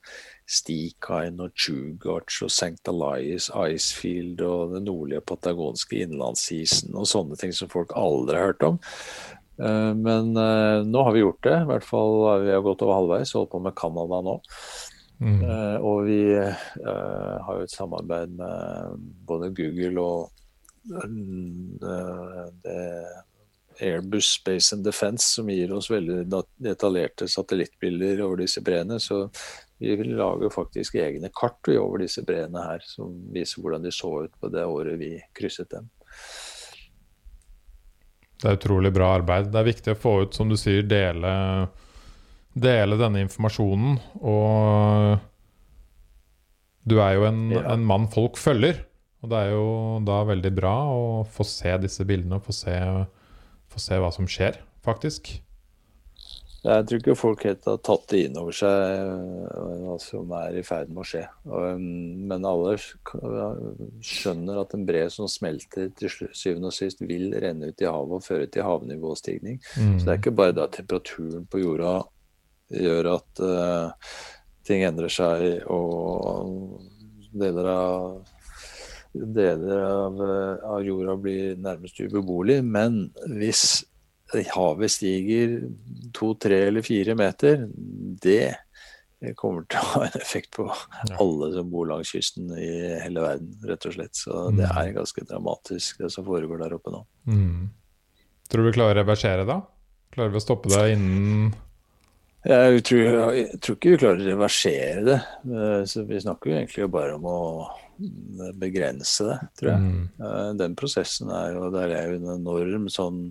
Stikine 0.52 1.46
og 1.46 1.54
Chugach 1.56 2.42
og 2.44 2.50
St. 2.50 2.80
Elias 2.90 3.48
Icefield 3.54 4.42
og 4.44 4.74
den 4.74 4.88
nordlige 4.88 5.22
patagonske 5.24 6.02
innlandsisen 6.04 6.96
og 6.98 7.08
sånne 7.08 7.38
ting 7.40 7.54
som 7.56 7.70
folk 7.72 7.94
aldri 7.96 8.36
har 8.36 8.52
hørt 8.52 8.66
om. 8.66 8.80
Eh, 9.62 9.94
men 9.94 10.36
eh, 10.36 10.82
nå 10.88 11.04
har 11.06 11.12
vi 11.12 11.22
gjort 11.22 11.42
det. 11.46 11.56
I 11.62 11.68
hvert 11.70 11.86
fall 11.86 12.14
Vi 12.44 12.52
har 12.52 12.64
gått 12.64 12.82
over 12.84 12.98
halvveis, 13.00 13.34
holdt 13.36 13.52
på 13.52 13.62
med 13.62 13.76
Canada 13.78 14.22
nå. 14.24 14.38
Mm. 15.22 15.42
Eh, 15.46 15.76
og 15.86 16.06
vi 16.08 16.20
har 16.34 17.58
jo 17.58 17.66
et 17.66 17.72
samarbeid 17.74 18.32
med 18.38 19.02
både 19.28 19.52
Google 19.54 20.02
og 20.02 20.30
det 20.82 22.78
Airbus 23.80 24.28
Space 24.38 24.74
and 24.74 24.84
Defence, 24.84 25.34
som 25.36 25.50
gir 25.50 25.72
oss 25.72 25.90
veldig 25.90 26.24
detaljerte 26.62 27.28
satellittbilder 27.30 28.22
over 28.24 28.42
disse 28.42 28.62
breene. 28.64 28.98
Så 29.00 29.26
vi 29.82 29.96
vil 29.98 30.14
lage 30.18 30.50
faktisk 30.52 30.98
egne 31.00 31.30
kart 31.34 31.68
over 31.74 32.04
disse 32.04 32.24
breene 32.26 32.64
her, 32.68 32.84
som 32.86 33.14
viser 33.34 33.62
hvordan 33.62 33.86
de 33.86 33.94
så 33.94 34.12
ut 34.26 34.34
på 34.40 34.50
det 34.52 34.64
året 34.68 35.00
vi 35.00 35.16
krysset 35.34 35.70
dem. 35.72 35.88
Det 38.42 38.50
er 38.50 38.58
utrolig 38.58 38.90
bra 38.94 39.12
arbeid. 39.20 39.52
Det 39.54 39.60
er 39.60 39.68
viktig 39.68 39.92
å 39.94 39.98
få 40.02 40.12
ut, 40.24 40.34
som 40.34 40.50
du 40.50 40.56
sier, 40.58 40.82
dele, 40.82 41.32
dele 42.58 42.98
denne 42.98 43.22
informasjonen. 43.22 44.00
Og 44.18 45.20
du 46.82 46.96
er 46.98 47.12
jo 47.14 47.28
en, 47.28 47.44
ja. 47.54 47.62
en, 47.74 47.84
mann 47.86 48.08
folk 48.10 48.40
følger. 48.42 48.82
Og 49.22 49.30
det 49.30 49.38
er 49.38 49.52
jo 49.54 49.66
da 50.02 50.24
veldig 50.26 50.50
bra 50.56 50.74
å 50.90 51.02
få 51.30 51.46
se 51.46 51.76
disse 51.84 52.06
bildene 52.08 52.40
og 52.40 52.48
få 52.48 52.56
se, 52.56 52.74
få 53.72 53.82
se 53.82 53.98
hva 54.00 54.12
som 54.14 54.28
skjer, 54.30 54.60
faktisk. 54.86 55.34
Jeg 56.62 56.86
tror 56.86 57.00
ikke 57.00 57.14
folk 57.18 57.40
helt 57.42 57.64
har 57.66 57.78
tatt 57.82 58.04
det 58.12 58.20
inn 58.28 58.36
over 58.38 58.54
seg 58.54 58.70
eh, 58.70 59.62
hva 59.82 59.96
som 59.98 60.30
er 60.38 60.60
i 60.60 60.62
ferd 60.62 60.92
med 60.92 61.02
å 61.02 61.06
skje. 61.10 61.22
Um, 61.42 62.28
men 62.30 62.46
alle 62.46 62.76
skjønner 62.78 64.60
at 64.62 64.76
en 64.76 64.84
bre 64.86 65.02
som 65.10 65.26
smelter 65.30 65.90
til 65.98 66.12
syvende 66.30 66.70
og 66.70 66.76
sist, 66.76 67.02
vil 67.02 67.34
renne 67.34 67.72
ut 67.72 67.82
i 67.82 67.88
havet 67.88 68.14
og 68.20 68.22
føre 68.22 68.46
til 68.46 68.66
havnivåstigning. 68.68 69.58
Mm. 69.74 69.96
Så 69.96 70.06
det 70.06 70.14
er 70.14 70.22
ikke 70.22 70.36
bare 70.38 70.54
da 70.60 70.68
temperaturen 70.70 71.48
på 71.50 71.64
jorda 71.64 71.96
gjør 72.78 73.10
at 73.16 73.42
uh, 73.42 74.14
ting 74.62 74.86
endrer 74.86 75.10
seg 75.10 75.66
og 75.66 76.78
deler 77.34 77.72
av 77.74 78.06
deler 79.12 79.82
av, 79.84 80.20
av 80.64 80.84
jorda 80.84 81.16
blir 81.20 81.56
nærmest 81.60 82.00
ubeboelig. 82.00 82.60
Men 82.64 83.04
hvis 83.38 83.82
havet 84.54 84.92
stiger 84.92 85.58
to, 86.16 86.32
tre 86.40 86.66
eller 86.68 86.84
fire 86.86 87.16
meter, 87.18 87.66
det 88.22 88.54
kommer 89.38 89.66
til 89.70 89.78
å 89.78 89.90
ha 89.92 90.06
en 90.08 90.16
effekt 90.18 90.54
på 90.56 90.66
alle 91.20 91.50
som 91.54 91.68
bor 91.70 91.86
langs 91.90 92.10
kysten 92.10 92.50
i 92.56 92.70
hele 93.02 93.22
verden, 93.22 93.52
rett 93.68 93.86
og 93.88 93.96
slett. 93.96 94.16
Så 94.18 94.48
mm. 94.48 94.56
det 94.58 94.70
er 94.70 94.96
ganske 94.96 95.26
dramatisk, 95.28 96.00
det 96.02 96.10
som 96.14 96.26
foregår 96.26 96.64
der 96.64 96.78
oppe 96.78 96.94
nå. 96.94 97.04
Mm. 97.28 97.68
Tror 98.50 98.64
du 98.64 98.70
vi 98.70 98.78
klarer 98.78 98.96
å 98.96 99.02
reversere 99.02 99.46
da? 99.48 99.60
Klarer 100.12 100.34
vi 100.34 100.40
å 100.40 100.44
stoppe 100.44 100.72
det 100.72 100.88
innen 100.96 101.52
jeg 102.42 102.80
tror, 102.82 103.02
jeg 103.36 103.58
tror, 103.62 103.76
ikke 103.76 103.90
vi 103.92 103.98
klarer 104.00 104.18
å 104.18 104.26
reversere 104.26 105.02
det. 105.06 105.18
Eh, 105.46 105.82
så 105.86 106.02
vi 106.08 106.18
snakker 106.24 106.50
jo 106.50 106.56
egentlig 106.56 106.88
bare 106.90 107.14
om 107.14 107.28
å 107.30 107.36
begrense 108.58 109.28
det, 109.28 109.38
tror 109.58 109.70
jeg. 109.74 109.84
Mm. 109.84 110.08
Eh, 110.24 110.48
den 110.60 110.74
prosessen 110.78 111.30
er 111.34 111.54
jo 111.56 111.70
Der 111.74 111.94
er 111.94 112.10
jo 112.10 112.18
en 112.20 112.34
enorm 112.38 112.90
sånn 112.92 113.30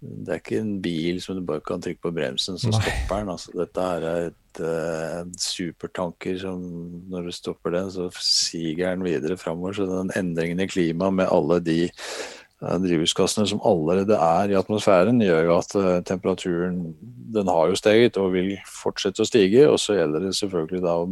det 0.00 0.32
er 0.32 0.38
ikke 0.40 0.60
en 0.62 0.76
bil 0.80 1.18
som 1.20 1.36
du 1.36 1.42
bare 1.44 1.60
kan 1.60 1.82
trykke 1.84 2.00
på 2.06 2.12
bremsen, 2.16 2.56
så 2.56 2.70
Nei. 2.70 2.78
stopper 2.80 3.18
den. 3.20 3.32
Altså, 3.34 3.50
dette 3.52 3.84
er 3.84 4.06
et 4.30 4.60
uh, 4.64 5.26
supertanker 5.36 6.38
som 6.40 6.62
når 7.12 7.28
du 7.28 7.34
stopper 7.36 7.74
den, 7.74 7.90
så 7.92 8.06
siger 8.16 8.94
den 8.94 9.04
videre 9.04 9.36
framover. 9.36 9.76
Så 9.76 9.88
den 9.90 10.12
endringen 10.16 10.64
i 10.64 10.68
klimaet 10.70 11.18
med 11.18 11.28
alle 11.28 11.60
de 11.60 11.76
uh, 12.64 12.78
drivhusgassene 12.80 13.44
som 13.52 13.60
allerede 13.60 14.16
er 14.16 14.54
i 14.54 14.56
atmosfæren, 14.56 15.20
gjør 15.20 15.50
jo 15.50 15.58
at 15.58 15.76
temperaturen 16.08 16.80
den 17.36 17.52
har 17.52 17.68
jo 17.68 17.76
steget 17.76 18.16
og 18.16 18.32
vil 18.38 18.54
fortsette 18.64 19.20
å 19.20 19.28
stige. 19.28 19.68
Og 19.68 19.76
så 19.84 20.00
gjelder 20.00 20.30
det 20.30 20.32
selvfølgelig 20.40 20.80
da 20.86 20.96
å 21.02 21.10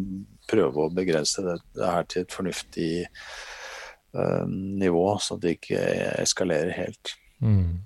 prøve 0.48 0.86
å 0.86 0.92
begrense 0.94 1.44
det, 1.44 1.58
det 1.76 1.92
her 1.92 2.08
til 2.08 2.24
et 2.24 2.34
fornuftig 2.34 2.92
nivå, 4.48 5.02
så 5.20 5.36
det 5.36 5.58
ikke 5.58 5.82
eskalerer 6.22 6.72
helt. 6.72 7.12
Mm. 7.44 7.84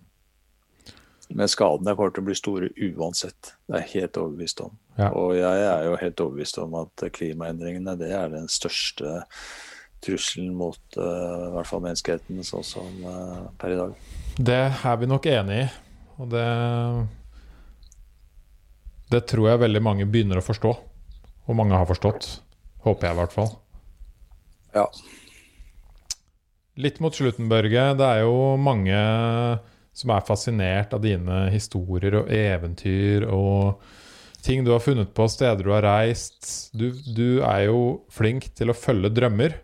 Men 1.34 1.50
skadene 1.50 1.94
kommer 1.96 2.12
til 2.14 2.24
å 2.24 2.28
bli 2.28 2.36
store 2.36 2.70
uansett. 2.76 3.54
Det 3.66 3.76
er 3.76 3.84
jeg 3.84 4.02
helt 4.02 4.18
overbevist 4.20 4.62
om. 4.64 4.74
Ja. 4.98 5.08
Og 5.16 5.34
jeg 5.38 5.64
er 5.68 5.86
jo 5.86 5.98
helt 6.00 6.24
overbevist 6.24 6.60
om 6.60 6.76
at 6.82 7.04
klimaendringene 7.16 7.96
det 8.00 8.12
er 8.16 8.32
den 8.32 8.48
største 8.52 9.22
trusselen 10.02 10.52
mot 10.58 10.98
uh, 10.98 11.48
i 11.48 11.52
hvert 11.54 11.68
fall 11.68 11.82
menneskeheten 11.84 12.42
sånn 12.44 12.66
som 12.66 13.04
uh, 13.06 13.48
per 13.60 13.74
i 13.74 13.78
dag. 13.78 13.96
Det 14.36 14.62
er 14.74 14.96
vi 15.00 15.08
nok 15.08 15.28
enig 15.30 15.58
i. 15.62 15.66
Og 16.20 16.28
det 16.32 16.46
Det 19.12 19.26
tror 19.28 19.48
jeg 19.50 19.60
veldig 19.60 19.82
mange 19.82 20.08
begynner 20.08 20.40
å 20.40 20.44
forstå. 20.44 20.72
Og 21.46 21.56
mange 21.56 21.76
har 21.76 21.88
forstått. 21.88 22.41
Håper 22.82 23.08
jeg 23.08 23.14
i 23.14 23.20
hvert 23.20 23.34
fall. 23.34 23.52
Ja. 24.74 24.86
Litt 26.80 27.02
mot 27.04 27.14
slutten, 27.14 27.50
Børge. 27.52 27.90
Det 27.98 28.08
er 28.08 28.22
jo 28.24 28.56
mange 28.60 28.96
som 29.92 30.14
er 30.14 30.24
fascinert 30.24 30.94
av 30.96 31.02
dine 31.04 31.44
historier 31.52 32.22
og 32.22 32.30
eventyr 32.32 33.26
og 33.28 33.82
ting 34.42 34.64
du 34.64 34.72
har 34.72 34.80
funnet 34.82 35.12
på, 35.14 35.26
steder 35.28 35.62
du 35.62 35.70
har 35.74 35.84
reist. 35.84 36.72
Du, 36.72 36.88
du 36.90 37.42
er 37.44 37.68
jo 37.68 37.82
flink 38.10 38.48
til 38.56 38.72
å 38.72 38.76
følge 38.76 39.12
drømmer. 39.14 39.58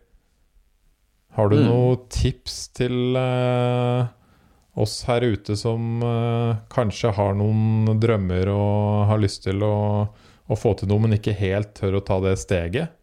Har 1.39 1.51
du 1.51 1.59
mm. 1.59 1.65
noen 1.65 2.05
tips 2.13 2.61
til 2.77 3.17
uh, 3.17 4.05
oss 4.79 5.01
her 5.09 5.25
ute 5.25 5.57
som 5.59 6.05
uh, 6.05 6.61
kanskje 6.73 7.15
har 7.17 7.35
noen 7.39 7.99
drømmer 8.01 8.53
og 8.53 9.09
har 9.11 9.23
lyst 9.23 9.47
til 9.49 9.65
å, 9.65 9.75
å 10.07 10.59
få 10.59 10.77
til 10.79 10.93
noe, 10.93 11.07
men 11.07 11.17
ikke 11.19 11.37
helt 11.41 11.75
tør 11.79 11.99
å 11.99 12.05
ta 12.05 12.21
det 12.23 12.37
steget? 12.43 12.98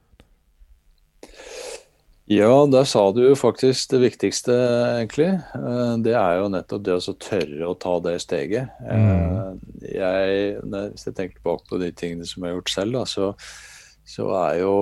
Ja, 2.25 2.65
der 2.65 2.87
sa 2.89 3.03
du 3.13 3.19
jo 3.21 3.35
faktisk 3.37 3.91
det 3.91 3.99
viktigste, 4.01 4.53
egentlig. 4.97 5.27
Eh, 5.53 5.91
det 6.01 6.15
er 6.17 6.39
jo 6.39 6.47
nettopp 6.49 6.81
det 6.87 6.95
å 6.97 7.13
tørre 7.21 7.67
å 7.69 7.75
ta 7.77 7.99
det 8.01 8.15
steget. 8.23 8.71
Mm. 8.81 9.11
Eh, 9.11 9.91
jeg, 9.93 10.55
hvis 10.65 11.05
jeg 11.05 11.13
tenker 11.19 11.37
tilbake 11.37 11.69
på 11.69 11.79
de 11.83 11.91
tingene 11.93 12.25
som 12.25 12.41
jeg 12.41 12.49
har 12.49 12.57
gjort 12.57 12.73
selv, 12.73 12.97
da, 12.97 13.03
så, 13.05 13.29
så 14.09 14.31
er, 14.39 14.63
jo, 14.63 14.73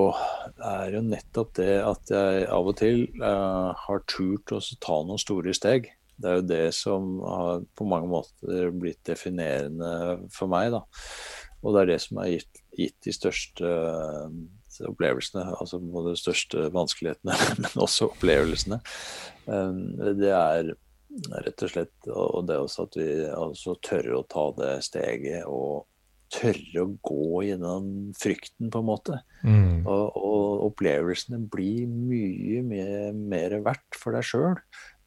er, 0.55 0.95
jo, 0.95 1.03
nettopp 1.09 1.51
det 1.59 1.75
at 1.83 2.15
jeg 2.15 2.47
av 2.47 2.71
og 2.71 2.79
til 2.79 3.03
uh, 3.19 3.75
har 3.75 4.07
turt 4.07 4.55
å 4.55 4.63
ta 4.79 5.03
noen 5.03 5.19
store 5.19 5.51
steg. 5.57 5.91
Det 6.15 6.31
er 6.31 6.39
jo 6.39 6.47
det 6.47 6.65
som 6.79 7.13
har 7.27 7.67
på 7.75 7.91
mange 7.91 8.07
måter 8.07 8.71
blitt 8.71 9.03
definerende 9.09 10.23
for 10.31 10.47
meg. 10.47 10.71
da. 10.71 10.85
Og 11.59 11.75
det 11.75 11.83
er 11.83 11.91
det 11.91 12.01
som 12.05 12.23
har 12.23 12.31
gitt, 12.31 12.65
gitt 12.79 12.99
de 13.03 13.19
største 13.19 13.67
uh, 13.67 14.31
opplevelsene, 14.89 15.45
altså 15.59 15.79
både 15.83 16.13
de 16.13 16.21
største 16.21 16.67
vanskelighetene, 16.73 17.37
men 17.61 17.83
også 17.85 18.09
opplevelsene. 18.11 18.79
Um, 19.45 19.85
det 20.19 20.33
er 20.33 20.73
rett 21.45 21.61
og 21.61 21.69
slett 21.69 22.07
og 22.09 22.45
det 22.49 22.57
også 22.57 22.87
at 22.87 22.95
vi 22.97 23.09
altså 23.29 23.75
tørre 23.85 24.17
å 24.17 24.27
ta 24.29 24.47
det 24.57 24.71
steget 24.87 25.43
og 25.45 25.85
tørre 26.33 26.85
å 26.85 26.93
gå 27.05 27.43
gjennom 27.49 27.89
frykten, 28.17 28.71
på 28.73 28.81
en 28.81 28.87
måte. 28.87 29.19
Mm. 29.45 29.83
Og, 29.85 30.17
og, 30.17 30.63
opplevelsene 30.71 31.43
blir 31.51 31.85
mye 31.91 32.63
mer, 32.65 33.11
mer 33.13 33.59
verdt 33.65 33.99
for 33.99 34.17
deg 34.17 34.25
sjøl 34.25 34.57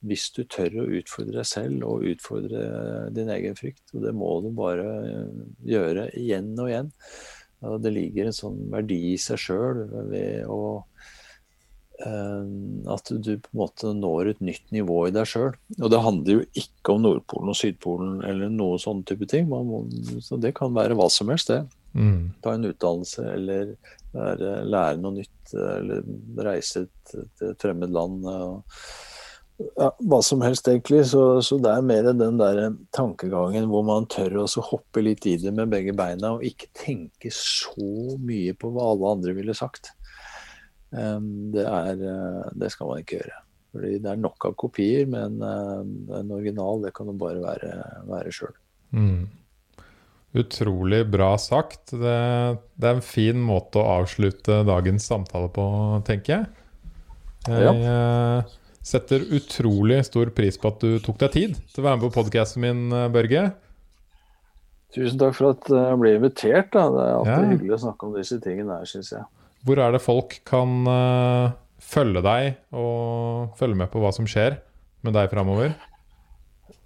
hvis 0.07 0.29
du 0.37 0.43
tør 0.45 0.83
å 0.83 0.91
utfordre 0.99 1.41
deg 1.41 1.49
selv 1.49 1.87
og 1.89 2.05
utfordre 2.07 2.61
din 3.17 3.31
egen 3.33 3.57
frykt. 3.59 3.83
Og 3.97 4.05
det 4.05 4.13
må 4.15 4.29
du 4.45 4.51
bare 4.55 4.85
gjøre 5.67 6.11
igjen 6.21 6.53
og 6.61 6.71
igjen. 6.71 6.93
Det 7.83 7.93
ligger 7.95 8.29
en 8.29 8.37
sånn 8.37 8.59
verdi 8.73 8.99
i 9.13 9.17
seg 9.21 9.41
sjøl 9.41 9.83
ved 10.11 10.47
å 10.51 10.61
eh, 12.05 12.45
At 12.93 13.11
du 13.11 13.33
på 13.43 13.53
en 13.53 13.63
måte 13.63 13.93
når 13.97 14.33
et 14.35 14.45
nytt 14.45 14.71
nivå 14.75 15.07
i 15.09 15.15
deg 15.15 15.29
sjøl. 15.31 15.57
Og 15.81 15.93
det 15.93 16.03
handler 16.05 16.39
jo 16.39 16.47
ikke 16.65 16.97
om 16.97 17.05
Nordpolen 17.07 17.53
og 17.53 17.59
Sydpolen 17.59 18.21
eller 18.27 18.53
noe 18.53 18.79
sånn 18.83 19.05
type 19.09 19.29
ting. 19.31 19.49
Må, 19.51 19.85
så 20.25 20.39
det 20.41 20.55
kan 20.59 20.77
være 20.77 20.99
hva 20.99 21.09
som 21.13 21.33
helst, 21.33 21.53
det. 21.53 21.65
Mm. 21.97 22.37
Ta 22.45 22.53
en 22.53 22.69
utdannelse 22.69 23.25
eller 23.33 23.77
lære 24.13 25.01
noe 25.01 25.19
nytt 25.19 25.53
eller 25.57 26.05
reise 26.45 26.87
til 27.09 27.27
et 27.49 27.61
fremmed 27.63 27.93
land. 27.95 28.27
Og, 28.29 28.81
ja, 29.59 29.89
hva 29.99 30.19
som 30.25 30.43
helst, 30.45 30.69
egentlig. 30.69 31.03
Så, 31.11 31.23
så, 31.45 31.59
det 31.63 31.73
er 31.73 31.87
mer 31.87 32.11
den 32.11 32.41
der 32.41 32.61
tankegangen 32.97 33.69
hvor 33.71 33.87
man 33.87 34.09
tør 34.13 34.43
å 34.43 34.47
hoppe 34.71 35.05
litt 35.05 35.27
i 35.29 35.37
det 35.41 35.53
med 35.57 35.73
begge 35.73 35.95
beina, 35.97 36.35
og 36.37 36.45
ikke 36.47 36.71
tenke 36.77 37.33
så 37.35 38.17
mye 38.21 38.57
på 38.59 38.73
hva 38.75 38.93
alle 38.93 39.15
andre 39.17 39.37
ville 39.39 39.57
sagt. 39.57 39.95
Um, 40.91 41.51
det, 41.55 41.65
er, 41.67 42.05
uh, 42.05 42.53
det 42.57 42.71
skal 42.73 42.93
man 42.93 43.03
ikke 43.03 43.21
gjøre. 43.21 43.41
Fordi 43.77 43.97
det 44.01 44.13
er 44.13 44.21
nok 44.21 44.47
av 44.49 44.55
kopier, 44.61 45.09
men 45.11 45.41
uh, 45.43 45.81
en 46.21 46.37
original 46.37 46.85
det 46.85 46.95
kan 46.97 47.11
du 47.11 47.17
bare 47.21 47.43
være, 47.43 47.73
være 48.09 48.33
sjøl. 48.33 48.55
Mm. 48.97 49.27
Utrolig 50.37 51.01
bra 51.09 51.33
sagt. 51.41 51.95
Det, 51.97 52.21
det, 52.77 52.85
er 52.85 52.93
en 52.93 53.05
fin 53.05 53.41
måte 53.41 53.81
å 53.81 54.03
avslutte 54.03 54.61
dagens 54.69 55.09
samtale 55.09 55.49
på, 55.53 55.67
tenker 56.09 56.35
jeg. 56.37 56.49
jeg 57.49 57.65
ja. 57.65 58.45
Setter 58.87 59.25
utrolig 59.35 60.05
stor 60.07 60.31
pris 60.35 60.59
på 60.63 60.71
at 60.71 60.83
du 60.85 61.01
tok 61.03 61.19
deg 61.25 61.33
tid 61.35 61.57
til 61.73 61.83
å 61.83 61.87
være 61.89 61.99
med 61.99 62.05
på 62.07 62.15
podkasten 62.21 62.63
min, 62.63 62.85
eh, 62.95 63.09
Børge. 63.11 63.49
Tusen 64.95 65.19
takk 65.19 65.35
for 65.35 65.57
at 65.57 65.67
jeg 65.73 65.99
ble 66.01 66.13
invitert. 66.15 66.71
Da. 66.71 66.87
Det 66.95 67.03
er 67.03 67.17
alltid 67.17 67.33
ja. 67.35 67.51
hyggelig 67.57 67.75
å 67.75 67.83
snakke 67.89 68.07
om 68.07 68.15
disse 68.15 68.39
tingene 68.45 68.79
her, 68.79 68.87
syns 68.89 69.11
jeg. 69.13 69.27
Hvor 69.67 69.83
er 69.83 69.97
det 69.97 70.03
folk 70.05 70.39
kan 70.47 70.87
uh, 70.87 71.57
følge 71.83 72.23
deg 72.23 72.77
og 72.79 73.59
følge 73.59 73.81
med 73.83 73.91
på 73.91 74.01
hva 74.05 74.13
som 74.15 74.29
skjer 74.31 74.61
med 75.03 75.17
deg 75.19 75.33
framover? 75.35 75.75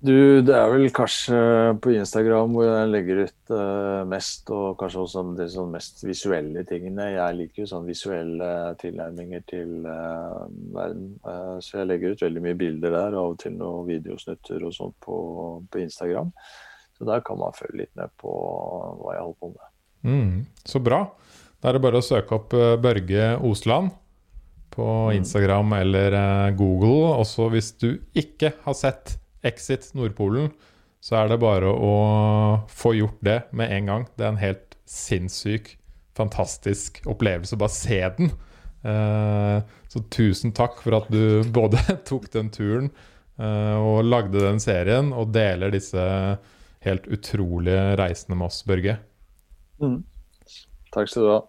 Du, 0.01 0.41
det 0.41 0.53
er 0.57 0.71
vel 0.73 0.87
kanskje 0.97 1.37
på 1.85 1.93
Instagram 1.93 2.55
hvor 2.57 2.65
jeg 2.65 2.89
legger 2.89 3.19
ut 3.27 3.53
uh, 3.53 4.01
mest, 4.09 4.49
og 4.53 4.79
kanskje 4.81 5.03
også 5.03 5.23
de 5.37 5.47
sånn 5.53 5.75
mest 5.75 6.01
visuelle 6.05 6.65
tingene. 6.69 7.11
Jeg 7.13 7.37
liker 7.37 7.63
jo 7.63 7.69
sånn 7.69 7.89
visuelle 7.89 8.49
tilnærminger 8.81 9.45
til 9.49 9.85
uh, 9.85 10.49
verden. 10.73 11.11
Uh, 11.25 11.61
så 11.65 11.83
jeg 11.83 11.91
legger 11.91 12.17
ut 12.17 12.25
veldig 12.25 12.45
mye 12.47 12.59
bilder 12.61 12.97
der, 12.97 13.17
og 13.17 13.21
av 13.21 13.35
og 13.35 13.39
til 13.45 13.57
noen 13.61 13.89
videosnutter 13.89 14.65
og 14.65 14.77
sånt 14.77 14.97
på, 15.05 15.21
på, 15.69 15.85
Instagram. 15.85 16.33
Så 16.97 17.09
der 17.09 17.25
kan 17.25 17.41
man 17.41 17.57
følge 17.57 17.83
litt 17.85 17.95
med 18.01 18.13
på 18.21 18.33
hva 19.01 19.17
jeg 19.17 19.25
holder 19.27 19.41
på 19.41 19.53
med. 19.53 19.71
Mm, 20.09 20.35
så 20.65 20.81
bra. 20.85 21.05
Da 21.61 21.69
er 21.69 21.77
det 21.77 21.85
bare 21.85 22.01
å 22.01 22.05
søke 22.05 22.37
opp 22.41 22.57
Børge 22.81 23.33
Osland 23.45 23.93
på 24.73 24.89
mm. 24.89 25.17
Instagram 25.21 25.77
eller 25.77 26.21
Google. 26.57 27.19
Også 27.21 27.53
hvis 27.53 27.75
du 27.81 27.91
ikke 28.17 28.57
har 28.65 28.77
sett 28.77 29.21
Exit 29.47 29.91
Nordpolen, 29.97 30.51
så 31.01 31.23
er 31.23 31.31
det 31.31 31.41
bare 31.41 31.71
å 31.73 31.95
få 32.69 32.95
gjort 32.99 33.21
det 33.25 33.39
med 33.57 33.73
en 33.73 33.91
gang. 33.91 34.07
Det 34.17 34.27
er 34.27 34.35
en 34.35 34.43
helt 34.43 34.77
sinnssyk, 34.91 35.73
fantastisk 36.19 37.01
opplevelse. 37.09 37.59
Bare 37.61 37.73
se 37.73 38.01
den. 38.19 38.33
Uh, 38.81 39.61
så 39.93 40.01
tusen 40.13 40.55
takk 40.57 40.79
for 40.85 40.97
at 41.01 41.09
du 41.13 41.41
både 41.59 41.81
tok 42.09 42.31
den 42.33 42.49
turen 42.53 42.89
uh, 43.41 43.77
og 43.77 44.05
lagde 44.09 44.41
den 44.45 44.61
serien, 44.63 45.13
og 45.17 45.33
deler 45.37 45.73
disse 45.73 46.05
helt 46.85 47.09
utrolige 47.13 47.97
reisene 48.01 48.37
med 48.37 48.49
oss, 48.49 48.63
Børge. 48.69 48.99
Mm. 49.81 50.01
Takk 50.93 51.11
skal 51.13 51.25
du 51.25 51.33
ha. 51.33 51.41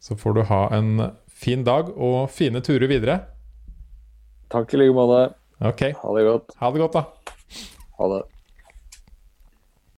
Så 0.00 0.16
får 0.16 0.36
du 0.36 0.44
ha 0.48 0.62
en 0.76 1.08
fin 1.26 1.64
dag 1.66 1.88
og 1.92 2.30
fine 2.32 2.62
turer 2.64 2.88
videre. 2.88 3.18
Takk 4.52 4.72
i 4.76 4.80
like 4.80 4.94
måte. 4.94 5.34
Ok. 5.60 5.80
Ha 5.80 6.14
det 6.18 6.24
godt. 6.26 6.56
Ha 6.60 6.70
det 6.70 6.80
godt, 6.80 6.92
da. 6.92 7.04
Ha 7.98 8.08
det. 8.12 8.22